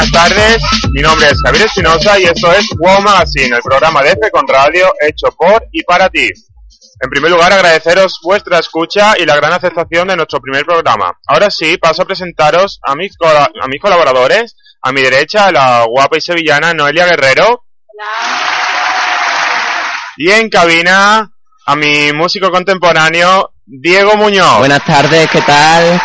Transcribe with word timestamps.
buenas 0.00 0.12
tardes. 0.12 0.62
Mi 0.92 1.02
nombre 1.02 1.26
es 1.26 1.36
Javier 1.44 1.66
Espinosa 1.66 2.18
y 2.18 2.24
esto 2.24 2.50
es 2.52 2.66
Wow 2.78 3.02
Magazine, 3.02 3.54
el 3.54 3.62
programa 3.62 4.02
de 4.02 4.10
F 4.12 4.30
con 4.30 4.46
Radio 4.48 4.92
hecho 5.00 5.28
por 5.36 5.62
y 5.72 5.82
para 5.82 6.08
ti. 6.08 6.28
En 7.02 7.10
primer 7.10 7.30
lugar, 7.30 7.52
agradeceros 7.52 8.18
vuestra 8.22 8.58
escucha 8.58 9.14
y 9.18 9.26
la 9.26 9.36
gran 9.36 9.52
aceptación 9.52 10.08
de 10.08 10.16
nuestro 10.16 10.40
primer 10.40 10.64
programa. 10.64 11.12
Ahora 11.26 11.50
sí, 11.50 11.76
paso 11.76 12.02
a 12.02 12.04
presentaros 12.06 12.80
a 12.82 12.94
mis, 12.94 13.14
colaboradores. 13.16 14.56
A 14.82 14.92
mi 14.92 15.02
derecha, 15.02 15.52
la 15.52 15.84
guapa 15.86 16.16
y 16.16 16.20
sevillana 16.22 16.72
Noelia 16.72 17.04
Guerrero. 17.04 17.64
Y 20.16 20.30
en 20.30 20.48
cabina, 20.48 21.30
a 21.66 21.76
mi 21.76 22.12
músico 22.14 22.50
contemporáneo, 22.50 23.52
Diego 23.66 24.16
Muñoz. 24.16 24.58
Buenas 24.58 24.84
tardes, 24.84 25.30
¿qué 25.30 25.40
tal? 25.42 26.00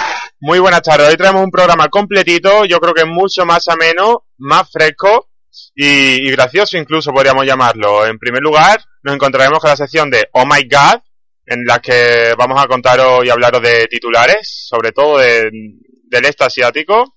Muy 0.48 0.60
buenas 0.60 0.84
tardes. 0.84 1.10
Hoy 1.10 1.18
traemos 1.18 1.44
un 1.44 1.50
programa 1.50 1.88
completito, 1.90 2.66
yo 2.66 2.80
creo 2.80 2.94
que 2.94 3.04
mucho 3.04 3.48
más 3.48 3.68
ameno, 3.68 4.28
más 4.38 4.70
fresco 4.72 5.30
y, 5.74 6.30
gracioso 6.30 6.78
incluso 6.78 7.12
podríamos 7.12 7.48
llamarlo. 7.48 8.06
En 8.06 8.20
primer 8.20 8.44
lugar, 8.44 8.80
nos 9.02 9.16
encontraremos 9.16 9.58
con 9.58 9.72
la 9.72 9.76
sección 9.76 10.12
de 10.12 10.30
Oh 10.34 10.46
My 10.46 10.62
God, 10.70 11.02
en 11.48 11.66
la 11.66 11.80
que 11.80 12.36
vamos 12.38 12.64
a 12.64 12.68
contaros 12.68 13.26
y 13.26 13.30
hablaros 13.32 13.60
de 13.64 13.88
titulares, 13.88 14.68
sobre 14.70 14.92
todo 14.92 15.18
del 15.18 15.82
este 16.12 16.44
asiático. 16.44 17.16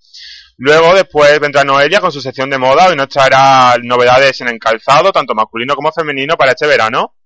Luego, 0.56 0.94
después 0.94 1.38
vendrá 1.38 1.64
Noelia 1.64 2.00
con 2.00 2.10
su 2.10 2.22
sección 2.22 2.48
de 2.48 2.56
moda 2.56 2.90
y 2.90 2.96
nos 2.96 3.08
traerá 3.08 3.76
novedades 3.82 4.40
en 4.40 4.48
el 4.48 4.58
calzado, 4.58 5.12
tanto 5.12 5.34
masculino 5.34 5.74
como 5.74 5.92
femenino, 5.92 6.34
para 6.38 6.52
este 6.52 6.66
verano. 6.66 7.16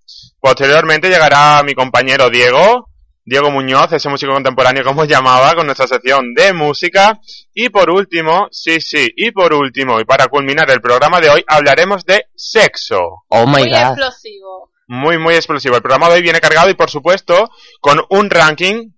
Posteriormente 0.41 1.09
llegará 1.09 1.63
mi 1.63 1.75
compañero 1.75 2.29
Diego, 2.29 2.92
Diego 3.25 3.51
Muñoz, 3.51 3.93
ese 3.93 4.09
músico 4.09 4.33
contemporáneo 4.33 4.83
como 4.85 5.05
llamaba, 5.05 5.55
con 5.55 5.67
nuestra 5.67 5.87
sección 5.87 6.35
de 6.35 6.53
música. 6.53 7.21
Y 7.55 7.69
por 7.69 7.89
último, 7.91 8.49
sí, 8.51 8.81
sí, 8.81 9.09
y 9.17 9.31
por 9.31 9.53
último, 9.55 10.01
y 10.01 10.05
para 10.05 10.27
culminar 10.29 10.71
el 10.71 10.81
programa 10.81 11.21
de 11.21 11.31
hoy, 11.31 11.45
hablaremos 11.47 12.05
de 12.05 12.27
sexo. 12.35 12.99
Oh 13.29 13.47
my 13.47 13.53
Muy 13.63 13.71
god. 13.71 13.79
explosivo. 13.79 14.71
Muy, 14.89 15.19
muy 15.19 15.35
explosivo. 15.37 15.77
El 15.77 15.83
programa 15.83 16.09
de 16.09 16.15
hoy 16.17 16.23
viene 16.23 16.41
cargado 16.41 16.69
y, 16.69 16.75
por 16.75 16.91
supuesto, 16.91 17.49
con 17.81 18.01
un 18.11 18.29
ranking 18.29 18.91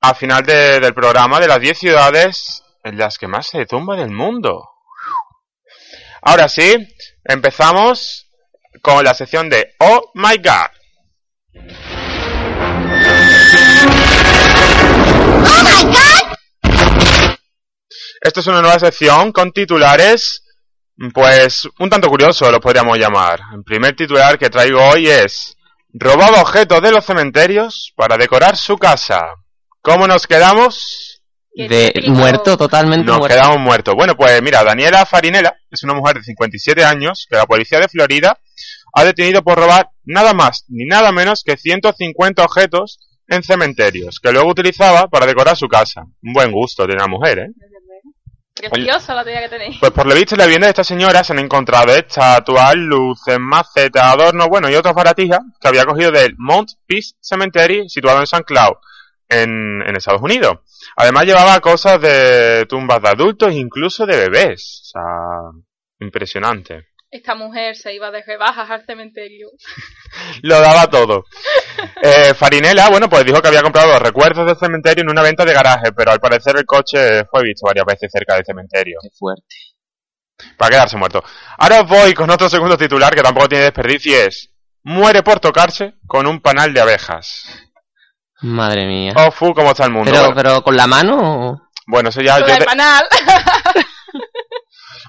al 0.00 0.16
final 0.16 0.42
de- 0.44 0.80
del 0.80 0.94
programa 0.94 1.38
de 1.38 1.46
las 1.48 1.60
10 1.60 1.78
ciudades 1.78 2.64
en 2.82 2.96
las 2.96 3.18
que 3.18 3.28
más 3.28 3.46
se 3.48 3.66
tumba 3.66 3.94
del 3.96 4.10
mundo. 4.10 4.66
Ahora 6.22 6.48
sí, 6.48 6.74
empezamos 7.24 8.26
con 8.82 9.04
la 9.04 9.12
sección 9.14 9.50
de 9.50 9.74
Oh 9.78 10.10
My 10.14 10.36
God. 10.38 10.70
Esto 18.22 18.40
es 18.40 18.46
una 18.46 18.60
nueva 18.60 18.78
sección 18.78 19.32
con 19.32 19.50
titulares, 19.50 20.44
pues 21.14 21.66
un 21.78 21.88
tanto 21.88 22.08
curioso 22.08 22.50
lo 22.50 22.60
podríamos 22.60 22.98
llamar. 22.98 23.40
El 23.54 23.64
primer 23.64 23.96
titular 23.96 24.38
que 24.38 24.50
traigo 24.50 24.78
hoy 24.78 25.08
es 25.08 25.56
Robaba 25.92 26.42
objetos 26.42 26.80
de 26.82 26.92
los 26.92 27.04
cementerios 27.04 27.92
para 27.96 28.16
decorar 28.16 28.56
su 28.56 28.78
casa. 28.78 29.20
¿Cómo 29.82 30.06
nos 30.06 30.26
quedamos? 30.26 31.20
De 31.52 31.92
muerto, 32.06 32.56
totalmente 32.56 33.04
Nos 33.06 33.18
muerto. 33.18 33.36
quedamos 33.36 33.58
muertos. 33.58 33.94
Bueno, 33.96 34.14
pues 34.14 34.40
mira, 34.40 34.62
Daniela 34.62 35.04
Farinela 35.04 35.56
es 35.68 35.82
una 35.82 35.94
mujer 35.94 36.16
de 36.16 36.22
57 36.22 36.84
años 36.84 37.26
que 37.28 37.36
la 37.36 37.46
policía 37.46 37.80
de 37.80 37.88
Florida 37.88 38.38
ha 38.94 39.04
detenido 39.04 39.42
por 39.42 39.58
robar 39.58 39.90
nada 40.04 40.32
más 40.32 40.64
ni 40.68 40.84
nada 40.84 41.10
menos 41.10 41.42
que 41.44 41.56
150 41.56 42.44
objetos 42.44 43.00
en 43.30 43.42
cementerios, 43.42 44.20
que 44.20 44.32
luego 44.32 44.50
utilizaba 44.50 45.08
para 45.08 45.24
decorar 45.24 45.56
su 45.56 45.68
casa. 45.68 46.02
Un 46.22 46.32
buen 46.32 46.52
gusto 46.52 46.84
tiene 46.84 47.00
la 47.00 47.08
mujer, 47.08 47.38
¿eh? 47.38 47.50
Preciosa 48.68 49.14
la 49.14 49.24
tenía 49.24 49.40
que 49.40 49.48
tener. 49.48 49.72
Pues 49.80 49.92
por 49.92 50.06
lo 50.06 50.14
visto 50.14 50.36
la 50.36 50.44
vivienda 50.44 50.66
de 50.66 50.72
esta 50.72 50.84
señora 50.84 51.24
se 51.24 51.32
han 51.32 51.38
encontrado 51.38 51.94
estatuas, 51.94 52.74
luces, 52.74 53.38
macetas, 53.38 54.02
adornos, 54.02 54.48
bueno, 54.48 54.68
y 54.68 54.74
otras 54.74 54.94
baratijas 54.94 55.40
que 55.58 55.68
había 55.68 55.86
cogido 55.86 56.10
del 56.10 56.34
Mount 56.36 56.72
Peace 56.86 57.14
Cemetery 57.20 57.88
situado 57.88 58.20
en 58.20 58.26
San 58.26 58.42
Cloud, 58.42 58.74
en, 59.28 59.80
en 59.86 59.96
Estados 59.96 60.20
Unidos. 60.20 60.58
Además 60.96 61.24
llevaba 61.24 61.60
cosas 61.60 62.02
de 62.02 62.66
tumbas 62.68 63.00
de 63.00 63.08
adultos, 63.08 63.52
incluso 63.54 64.04
de 64.04 64.16
bebés. 64.16 64.82
O 64.82 64.88
sea, 64.90 65.60
impresionante. 66.00 66.88
Esta 67.12 67.34
mujer 67.34 67.74
se 67.76 67.92
iba 67.92 68.10
de 68.12 68.22
rebajas 68.22 68.70
al 68.70 68.84
cementerio. 68.86 69.48
Lo 70.42 70.60
daba 70.60 70.86
todo. 70.88 71.24
Eh, 72.02 72.34
Farinela, 72.34 72.88
bueno, 72.88 73.08
pues 73.08 73.24
dijo 73.24 73.40
que 73.42 73.48
había 73.48 73.62
comprado 73.62 73.88
los 73.92 74.02
recuerdos 74.02 74.46
del 74.46 74.56
cementerio 74.56 75.02
en 75.02 75.10
una 75.10 75.22
venta 75.22 75.44
de 75.44 75.52
garaje, 75.52 75.92
pero 75.96 76.12
al 76.12 76.20
parecer 76.20 76.56
el 76.56 76.64
coche 76.66 77.24
fue 77.30 77.42
visto 77.42 77.66
varias 77.66 77.84
veces 77.86 78.10
cerca 78.12 78.34
del 78.36 78.44
cementerio. 78.44 78.98
Qué 79.02 79.08
fuerte. 79.18 79.44
para 80.56 80.70
quedarse 80.70 80.96
muerto. 80.96 81.22
Ahora 81.58 81.80
os 81.82 81.88
voy 81.88 82.14
con 82.14 82.30
otro 82.30 82.48
segundo 82.48 82.76
titular 82.78 83.14
que 83.14 83.22
tampoco 83.22 83.48
tiene 83.48 83.64
desperdicio 83.64 84.12
y 84.12 84.14
es 84.28 84.50
muere 84.84 85.22
por 85.22 85.40
tocarse 85.40 85.94
con 86.06 86.26
un 86.26 86.40
panal 86.40 86.72
de 86.72 86.80
abejas. 86.80 87.44
Madre 88.42 88.86
mía. 88.86 89.12
Oh, 89.16 89.30
fu, 89.32 89.52
cómo 89.52 89.72
está 89.72 89.84
el 89.84 89.90
mundo. 89.90 90.10
pero, 90.10 90.20
bueno, 90.26 90.36
pero 90.36 90.62
con 90.62 90.76
la 90.76 90.86
mano. 90.86 91.16
o- 91.50 91.60
bueno, 91.86 92.08
eso 92.10 92.20
ya... 92.22 92.38
Con 92.38 92.46
yo 92.48 92.52
el 92.54 92.58
te- 92.60 92.64
panal. 92.64 93.04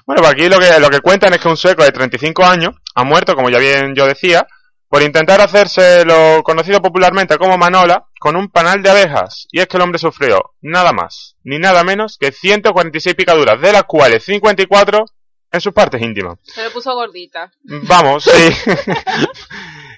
Bueno, 0.06 0.22
pues 0.22 0.32
aquí 0.32 0.48
lo 0.48 0.58
que, 0.58 0.80
lo 0.80 0.90
que 0.90 1.00
cuentan 1.00 1.34
es 1.34 1.40
que 1.40 1.48
un 1.48 1.56
sueco 1.56 1.84
de 1.84 1.92
35 1.92 2.44
años 2.44 2.74
ha 2.94 3.04
muerto, 3.04 3.34
como 3.34 3.50
ya 3.50 3.58
bien 3.58 3.94
yo 3.94 4.06
decía, 4.06 4.46
por 4.88 5.02
intentar 5.02 5.40
hacerse 5.40 6.04
lo 6.04 6.42
conocido 6.42 6.82
popularmente 6.82 7.38
como 7.38 7.56
Manola 7.56 8.04
con 8.18 8.36
un 8.36 8.48
panal 8.48 8.82
de 8.82 8.90
abejas. 8.90 9.46
Y 9.50 9.60
es 9.60 9.66
que 9.66 9.78
el 9.78 9.82
hombre 9.82 9.98
sufrió 9.98 10.52
nada 10.60 10.92
más, 10.92 11.36
ni 11.44 11.58
nada 11.58 11.82
menos 11.82 12.18
que 12.18 12.30
146 12.30 13.16
picaduras, 13.16 13.60
de 13.60 13.72
las 13.72 13.84
cuales 13.84 14.22
54 14.24 15.04
en 15.50 15.60
sus 15.60 15.72
partes 15.72 16.02
íntimas. 16.02 16.38
Se 16.42 16.62
le 16.62 16.70
puso 16.70 16.94
gordita. 16.94 17.50
Vamos, 17.64 18.24
sí. 18.24 18.30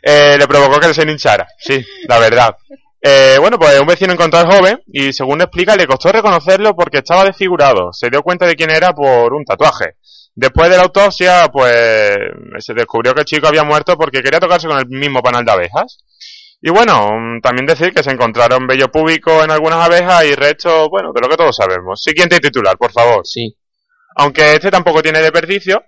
Eh, 0.06 0.36
le 0.38 0.46
provocó 0.46 0.78
que 0.78 0.92
se 0.92 1.02
hinchara, 1.10 1.48
sí, 1.58 1.82
la 2.06 2.18
verdad. 2.18 2.54
Eh, 3.06 3.36
bueno, 3.38 3.58
pues 3.58 3.78
un 3.78 3.86
vecino 3.86 4.14
encontró 4.14 4.40
al 4.40 4.50
joven 4.50 4.82
y 4.86 5.12
según 5.12 5.42
explica 5.42 5.76
le 5.76 5.86
costó 5.86 6.10
reconocerlo 6.10 6.74
porque 6.74 6.98
estaba 6.98 7.24
desfigurado. 7.24 7.92
Se 7.92 8.08
dio 8.08 8.22
cuenta 8.22 8.46
de 8.46 8.54
quién 8.54 8.70
era 8.70 8.94
por 8.94 9.34
un 9.34 9.44
tatuaje. 9.44 9.96
Después 10.34 10.70
de 10.70 10.78
la 10.78 10.84
autopsia, 10.84 11.48
pues 11.52 12.16
se 12.60 12.72
descubrió 12.72 13.12
que 13.12 13.20
el 13.20 13.26
chico 13.26 13.46
había 13.46 13.62
muerto 13.62 13.98
porque 13.98 14.22
quería 14.22 14.40
tocarse 14.40 14.68
con 14.68 14.78
el 14.78 14.86
mismo 14.88 15.20
panal 15.20 15.44
de 15.44 15.52
abejas. 15.52 15.98
Y 16.62 16.70
bueno, 16.70 17.10
mm, 17.10 17.40
también 17.42 17.66
decir 17.66 17.92
que 17.92 18.02
se 18.02 18.10
encontraron 18.10 18.66
vello 18.66 18.90
púbico 18.90 19.44
en 19.44 19.50
algunas 19.50 19.80
abejas 19.80 20.24
y 20.24 20.34
restos, 20.34 20.88
bueno, 20.88 21.12
de 21.12 21.20
lo 21.20 21.28
que 21.28 21.36
todos 21.36 21.54
sabemos. 21.54 22.02
Siguiente 22.02 22.40
titular, 22.40 22.78
por 22.78 22.90
favor. 22.90 23.20
Sí. 23.26 23.54
Aunque 24.16 24.54
este 24.54 24.70
tampoco 24.70 25.02
tiene 25.02 25.20
desperdicio 25.20 25.84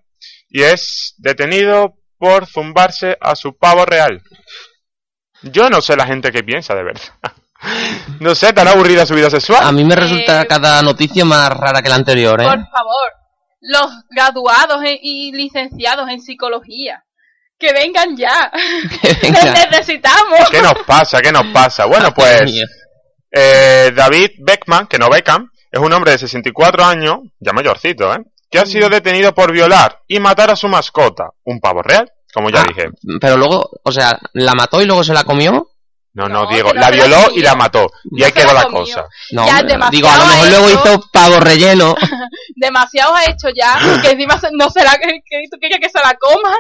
y 0.50 0.65
es 0.65 1.15
detenido 1.16 1.94
por 2.19 2.47
zumbarse 2.47 3.16
a 3.22 3.34
su 3.37 3.56
pavo 3.56 3.87
real. 3.87 4.21
Yo 5.43 5.69
no 5.71 5.81
sé 5.81 5.97
la 5.97 6.07
gente 6.07 6.31
que 6.33 6.43
piensa 6.43 6.75
de 6.75 6.83
verdad. 6.85 7.03
No 8.21 8.35
sé, 8.35 8.53
tan 8.53 8.69
aburrida 8.69 9.07
su 9.07 9.15
vida 9.15 9.29
A 9.29 9.31
sexual. 9.31 9.75
mí 9.75 9.85
me 9.85 9.97
resulta 9.97 10.43
Eh, 10.43 10.47
cada 10.47 10.83
noticia 10.83 11.25
más 11.25 11.51
rara 11.51 11.83
que 11.83 11.89
la 11.89 11.95
anterior, 11.97 12.41
¿eh? 12.41 12.45
Por 12.45 12.69
favor. 12.71 13.13
Los 13.61 13.87
graduados 14.11 14.83
en- 14.85 14.99
y 15.01 15.33
licenciados 15.33 16.09
en 16.11 16.21
psicología. 16.21 17.03
Que 17.59 17.73
vengan 17.73 18.17
ya. 18.17 18.51
Que 19.01 19.09
Les 19.09 19.21
venga. 19.23 19.53
necesitamos. 19.71 20.51
¿Qué 20.51 20.61
nos 20.61 20.75
pasa? 20.87 21.21
¿Qué 21.23 21.33
nos 21.33 21.47
pasa? 21.47 21.87
Bueno, 21.87 22.13
pues 22.15 22.43
eh, 23.33 23.93
David 23.95 24.31
Beckman, 24.39 24.87
que 24.87 24.99
no 24.99 25.09
Beckham, 25.09 25.51
es 25.71 25.81
un 25.81 25.93
hombre 25.93 26.13
de 26.13 26.19
64 26.19 26.85
años, 26.85 27.19
ya 27.41 27.53
mayorcito, 27.53 28.13
¿eh? 28.15 28.19
Que 28.51 28.59
ha 28.59 28.67
sido 28.67 28.89
detenido 28.89 29.35
por 29.35 29.53
violar 29.53 30.01
y 30.07 30.21
matar 30.21 30.51
a 30.51 30.57
su 30.57 30.69
mascota, 30.69 31.31
un 31.45 31.59
pavo 31.60 31.83
real, 31.83 32.10
como 32.36 32.50
ya 32.50 32.60
Ah, 32.60 32.65
dije. 32.68 32.91
Pero 33.18 33.38
luego, 33.38 33.71
o 33.83 33.91
sea, 33.91 34.18
la 34.34 34.53
mató 34.53 34.83
y 34.83 34.84
luego 34.84 35.03
se 35.03 35.15
la 35.15 35.24
comió. 35.24 35.71
No, 36.12 36.28
no, 36.28 36.44
No, 36.44 36.50
Diego, 36.50 36.72
la 36.74 36.91
violó 36.91 37.16
y 37.34 37.41
la 37.41 37.54
mató. 37.54 37.91
Y 38.10 38.22
ahí 38.22 38.33
quedó 38.33 38.53
la 38.53 38.65
comió. 38.65 38.80
cosa. 38.80 39.06
No, 39.33 39.47
Ya, 39.47 39.59
hombre, 39.59 39.72
demasiado 39.72 39.91
digo, 39.91 40.09
a 40.09 40.16
lo 40.18 40.27
mejor 40.27 40.48
luego 40.50 40.71
hizo 40.71 41.10
pavo 41.12 41.41
relleno. 41.41 41.94
Demasiado 42.56 43.15
ha 43.15 43.24
hecho 43.24 43.48
ya. 43.54 43.78
Que 44.03 44.10
encima 44.10 44.38
no 44.53 44.68
se 44.71 44.84
la, 44.84 44.92
que, 44.92 45.21
que 45.24 45.42
tú 45.50 45.59
quieres 45.59 45.78
que 45.80 45.88
se 45.88 45.98
la 45.98 46.15
coma. 46.15 46.54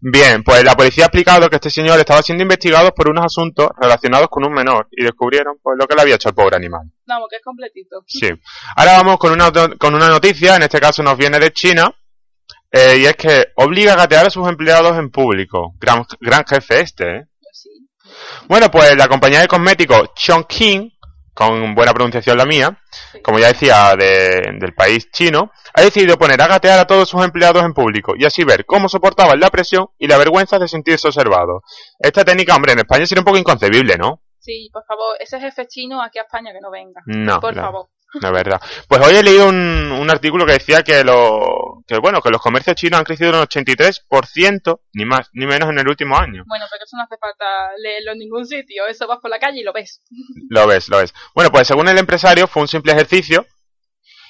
Bien, 0.00 0.44
pues 0.44 0.62
la 0.62 0.74
policía 0.76 1.04
ha 1.04 1.06
explicado 1.08 1.48
que 1.50 1.56
este 1.56 1.70
señor 1.70 1.98
estaba 1.98 2.22
siendo 2.22 2.42
investigado 2.42 2.92
por 2.94 3.08
unos 3.10 3.24
asuntos 3.24 3.68
relacionados 3.80 4.28
con 4.30 4.44
un 4.44 4.52
menor 4.52 4.86
y 4.92 5.02
descubrieron 5.02 5.56
pues 5.60 5.76
lo 5.76 5.86
que 5.88 5.96
le 5.96 6.02
había 6.02 6.14
hecho 6.14 6.28
al 6.28 6.34
pobre 6.36 6.56
animal. 6.56 6.82
Vamos, 7.06 7.26
que 7.28 7.36
es 7.36 7.42
completito. 7.42 8.02
Sí. 8.06 8.28
Ahora 8.76 8.98
vamos 8.98 9.16
con 9.18 9.32
una, 9.32 9.50
con 9.76 9.94
una 9.94 10.08
noticia, 10.08 10.54
en 10.56 10.62
este 10.62 10.78
caso 10.80 11.02
nos 11.02 11.16
viene 11.16 11.38
de 11.40 11.52
China, 11.52 11.92
eh, 12.76 12.98
y 12.98 13.06
es 13.06 13.16
que 13.16 13.46
obliga 13.56 13.92
a 13.94 13.96
gatear 13.96 14.26
a 14.26 14.30
sus 14.30 14.46
empleados 14.48 14.96
en 14.98 15.10
público. 15.10 15.74
Gran, 15.80 16.04
gran 16.20 16.44
jefe 16.46 16.80
este, 16.80 17.16
¿eh? 17.16 17.24
Sí. 17.52 17.70
Bueno, 18.48 18.70
pues 18.70 18.96
la 18.96 19.08
compañía 19.08 19.40
de 19.40 19.48
cosméticos 19.48 20.10
Chongqing, 20.14 20.92
con 21.34 21.74
buena 21.74 21.92
pronunciación 21.92 22.38
la 22.38 22.46
mía, 22.46 22.78
como 23.22 23.38
ya 23.38 23.48
decía, 23.48 23.94
de- 23.98 24.56
del 24.58 24.74
país 24.74 25.10
chino, 25.10 25.50
ha 25.74 25.82
decidido 25.82 26.16
poner 26.16 26.40
a 26.40 26.46
gatear 26.46 26.78
a 26.78 26.86
todos 26.86 27.08
sus 27.08 27.22
empleados 27.22 27.62
en 27.62 27.74
público 27.74 28.14
y 28.16 28.24
así 28.24 28.42
ver 28.44 28.64
cómo 28.64 28.88
soportaban 28.88 29.38
la 29.38 29.50
presión 29.50 29.88
y 29.98 30.06
la 30.06 30.16
vergüenza 30.16 30.58
de 30.58 30.66
sentirse 30.68 31.08
observados. 31.08 31.62
Esta 31.98 32.24
técnica, 32.24 32.54
hombre, 32.56 32.72
en 32.72 32.78
España 32.78 33.06
sería 33.06 33.20
un 33.20 33.26
poco 33.26 33.36
inconcebible, 33.38 33.96
¿no? 33.98 34.22
Sí, 34.38 34.70
por 34.72 34.84
favor, 34.86 35.16
ese 35.20 35.38
jefe 35.40 35.66
chino 35.66 36.00
aquí 36.02 36.18
a 36.18 36.22
España 36.22 36.52
que 36.52 36.60
no 36.62 36.70
venga. 36.70 37.02
No. 37.06 37.40
Por 37.40 37.54
favor. 37.54 37.88
De 38.14 38.30
verdad. 38.30 38.60
Pues 38.88 39.06
hoy 39.06 39.16
he 39.16 39.22
leído 39.22 39.48
un, 39.48 39.92
un 39.92 40.10
artículo 40.10 40.46
que 40.46 40.52
decía 40.52 40.82
que, 40.82 41.04
lo, 41.04 41.82
que, 41.86 41.98
bueno, 41.98 42.20
que 42.20 42.30
los 42.30 42.40
comercios 42.40 42.76
chinos 42.76 42.98
han 42.98 43.04
crecido 43.04 43.30
un 43.30 43.46
83%, 43.46 44.80
ni 44.94 45.04
más 45.04 45.28
ni 45.32 45.46
menos 45.46 45.68
en 45.70 45.78
el 45.78 45.88
último 45.88 46.16
año. 46.16 46.44
Bueno, 46.46 46.64
pero 46.70 46.84
eso 46.84 46.96
no 46.96 47.02
hace 47.02 47.16
falta 47.18 47.44
leerlo 47.78 48.12
en 48.12 48.18
ningún 48.18 48.46
sitio. 48.46 48.86
Eso 48.86 49.06
vas 49.06 49.18
por 49.20 49.30
la 49.30 49.38
calle 49.38 49.60
y 49.60 49.64
lo 49.64 49.72
ves. 49.72 50.02
Lo 50.48 50.66
ves, 50.66 50.88
lo 50.88 50.98
ves. 50.98 51.12
Bueno, 51.34 51.50
pues 51.50 51.66
según 51.66 51.88
el 51.88 51.98
empresario 51.98 52.46
fue 52.46 52.62
un 52.62 52.68
simple 52.68 52.92
ejercicio 52.92 53.44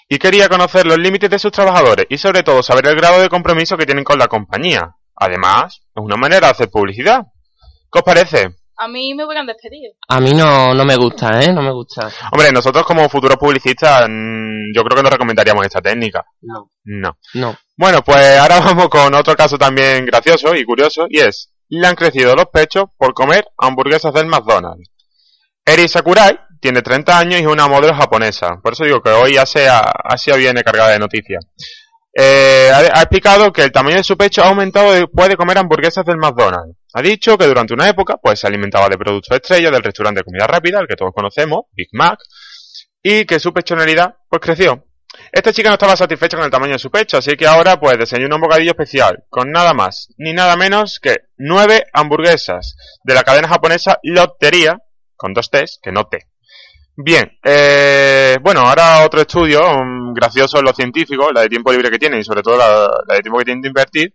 y 0.08 0.18
quería 0.18 0.48
conocer 0.48 0.86
los 0.86 0.98
límites 0.98 1.28
de 1.28 1.38
sus 1.38 1.52
trabajadores 1.52 2.06
y 2.08 2.16
sobre 2.16 2.42
todo 2.42 2.62
saber 2.62 2.86
el 2.86 2.96
grado 2.96 3.20
de 3.20 3.28
compromiso 3.28 3.76
que 3.76 3.86
tienen 3.86 4.04
con 4.04 4.18
la 4.18 4.28
compañía. 4.28 4.96
Además, 5.14 5.82
es 5.94 6.02
una 6.02 6.16
manera 6.16 6.46
de 6.46 6.52
hacer 6.52 6.70
publicidad. 6.70 7.26
¿Qué 7.92 7.98
os 7.98 8.04
parece? 8.04 8.56
A 8.78 8.88
mí 8.88 9.14
me 9.14 9.24
hubieran 9.24 9.46
despedido. 9.46 9.94
A 10.08 10.20
mí 10.20 10.32
no, 10.32 10.74
no 10.74 10.84
me 10.84 10.96
gusta, 10.96 11.40
¿eh? 11.40 11.52
No 11.52 11.62
me 11.62 11.72
gusta. 11.72 12.10
Hombre, 12.30 12.52
nosotros 12.52 12.84
como 12.84 13.08
futuros 13.08 13.38
publicistas, 13.38 14.06
mm, 14.08 14.74
yo 14.74 14.82
creo 14.82 14.96
que 14.96 15.02
no 15.02 15.10
recomendaríamos 15.10 15.64
esta 15.64 15.80
técnica. 15.80 16.24
No. 16.42 16.70
No. 16.84 17.16
No. 17.34 17.56
Bueno, 17.76 18.02
pues 18.02 18.38
ahora 18.38 18.60
vamos 18.64 18.88
con 18.88 19.14
otro 19.14 19.34
caso 19.34 19.56
también 19.56 20.04
gracioso 20.04 20.54
y 20.54 20.64
curioso, 20.64 21.06
y 21.08 21.20
es, 21.20 21.52
le 21.68 21.86
han 21.86 21.94
crecido 21.94 22.34
los 22.34 22.46
pechos 22.46 22.84
por 22.98 23.14
comer 23.14 23.46
hamburguesas 23.56 24.12
del 24.12 24.26
McDonald's. 24.26 24.90
Eri 25.64 25.88
Sakurai 25.88 26.38
tiene 26.60 26.82
30 26.82 27.18
años 27.18 27.40
y 27.40 27.44
es 27.44 27.48
una 27.48 27.68
modelo 27.68 27.94
japonesa, 27.94 28.60
por 28.62 28.74
eso 28.74 28.84
digo 28.84 29.02
que 29.02 29.10
hoy 29.10 29.34
ya 29.34 29.46
sea, 29.46 29.80
así 30.04 30.30
viene 30.36 30.62
cargada 30.62 30.90
de 30.90 30.98
noticias. 30.98 31.44
Eh, 32.18 32.70
ha, 32.72 32.98
ha 32.98 33.02
explicado 33.02 33.52
que 33.52 33.62
el 33.62 33.72
tamaño 33.72 33.96
de 33.96 34.04
su 34.04 34.16
pecho 34.16 34.42
ha 34.42 34.48
aumentado 34.48 34.92
después 34.92 35.28
de 35.28 35.36
comer 35.36 35.58
hamburguesas 35.58 36.04
del 36.04 36.16
McDonald's. 36.16 36.76
Ha 36.96 37.02
dicho 37.02 37.36
que 37.36 37.44
durante 37.44 37.74
una 37.74 37.90
época 37.90 38.16
pues 38.16 38.40
se 38.40 38.46
alimentaba 38.46 38.88
de 38.88 38.96
productos 38.96 39.36
estrella 39.36 39.70
del 39.70 39.82
restaurante 39.82 40.20
de 40.20 40.24
comida 40.24 40.46
rápida, 40.46 40.80
el 40.80 40.86
que 40.86 40.96
todos 40.96 41.12
conocemos, 41.14 41.66
Big 41.72 41.88
Mac, 41.92 42.18
y 43.02 43.26
que 43.26 43.38
su 43.38 43.52
pechonalidad 43.52 44.14
pues 44.30 44.40
creció. 44.40 44.82
Esta 45.30 45.52
chica 45.52 45.68
no 45.68 45.74
estaba 45.74 45.94
satisfecha 45.94 46.38
con 46.38 46.46
el 46.46 46.50
tamaño 46.50 46.72
de 46.72 46.78
su 46.78 46.90
pecho, 46.90 47.18
así 47.18 47.36
que 47.36 47.46
ahora 47.46 47.78
pues 47.78 47.98
desayunó 47.98 48.36
un 48.36 48.40
bocadillo 48.40 48.70
especial, 48.70 49.24
con 49.28 49.50
nada 49.50 49.74
más, 49.74 50.08
ni 50.16 50.32
nada 50.32 50.56
menos 50.56 50.98
que 50.98 51.16
nueve 51.36 51.84
hamburguesas 51.92 52.76
de 53.04 53.12
la 53.12 53.24
cadena 53.24 53.48
japonesa 53.48 53.98
Lottería, 54.02 54.78
con 55.16 55.34
dos 55.34 55.50
T's, 55.50 55.78
que 55.82 55.92
no 55.92 56.04
T. 56.06 56.20
Bien, 56.96 57.30
eh, 57.44 58.38
bueno, 58.40 58.60
ahora 58.60 59.04
otro 59.04 59.20
estudio 59.20 59.60
um, 59.68 60.14
gracioso 60.14 60.60
en 60.60 60.64
los 60.64 60.74
científicos, 60.74 61.30
la 61.34 61.42
de 61.42 61.50
tiempo 61.50 61.72
libre 61.72 61.90
que 61.90 61.98
tienen 61.98 62.20
y 62.20 62.24
sobre 62.24 62.40
todo 62.40 62.56
la, 62.56 62.88
la 63.06 63.16
de 63.16 63.20
tiempo 63.20 63.38
que 63.38 63.44
tienen 63.44 63.60
de 63.60 63.68
invertir, 63.68 64.14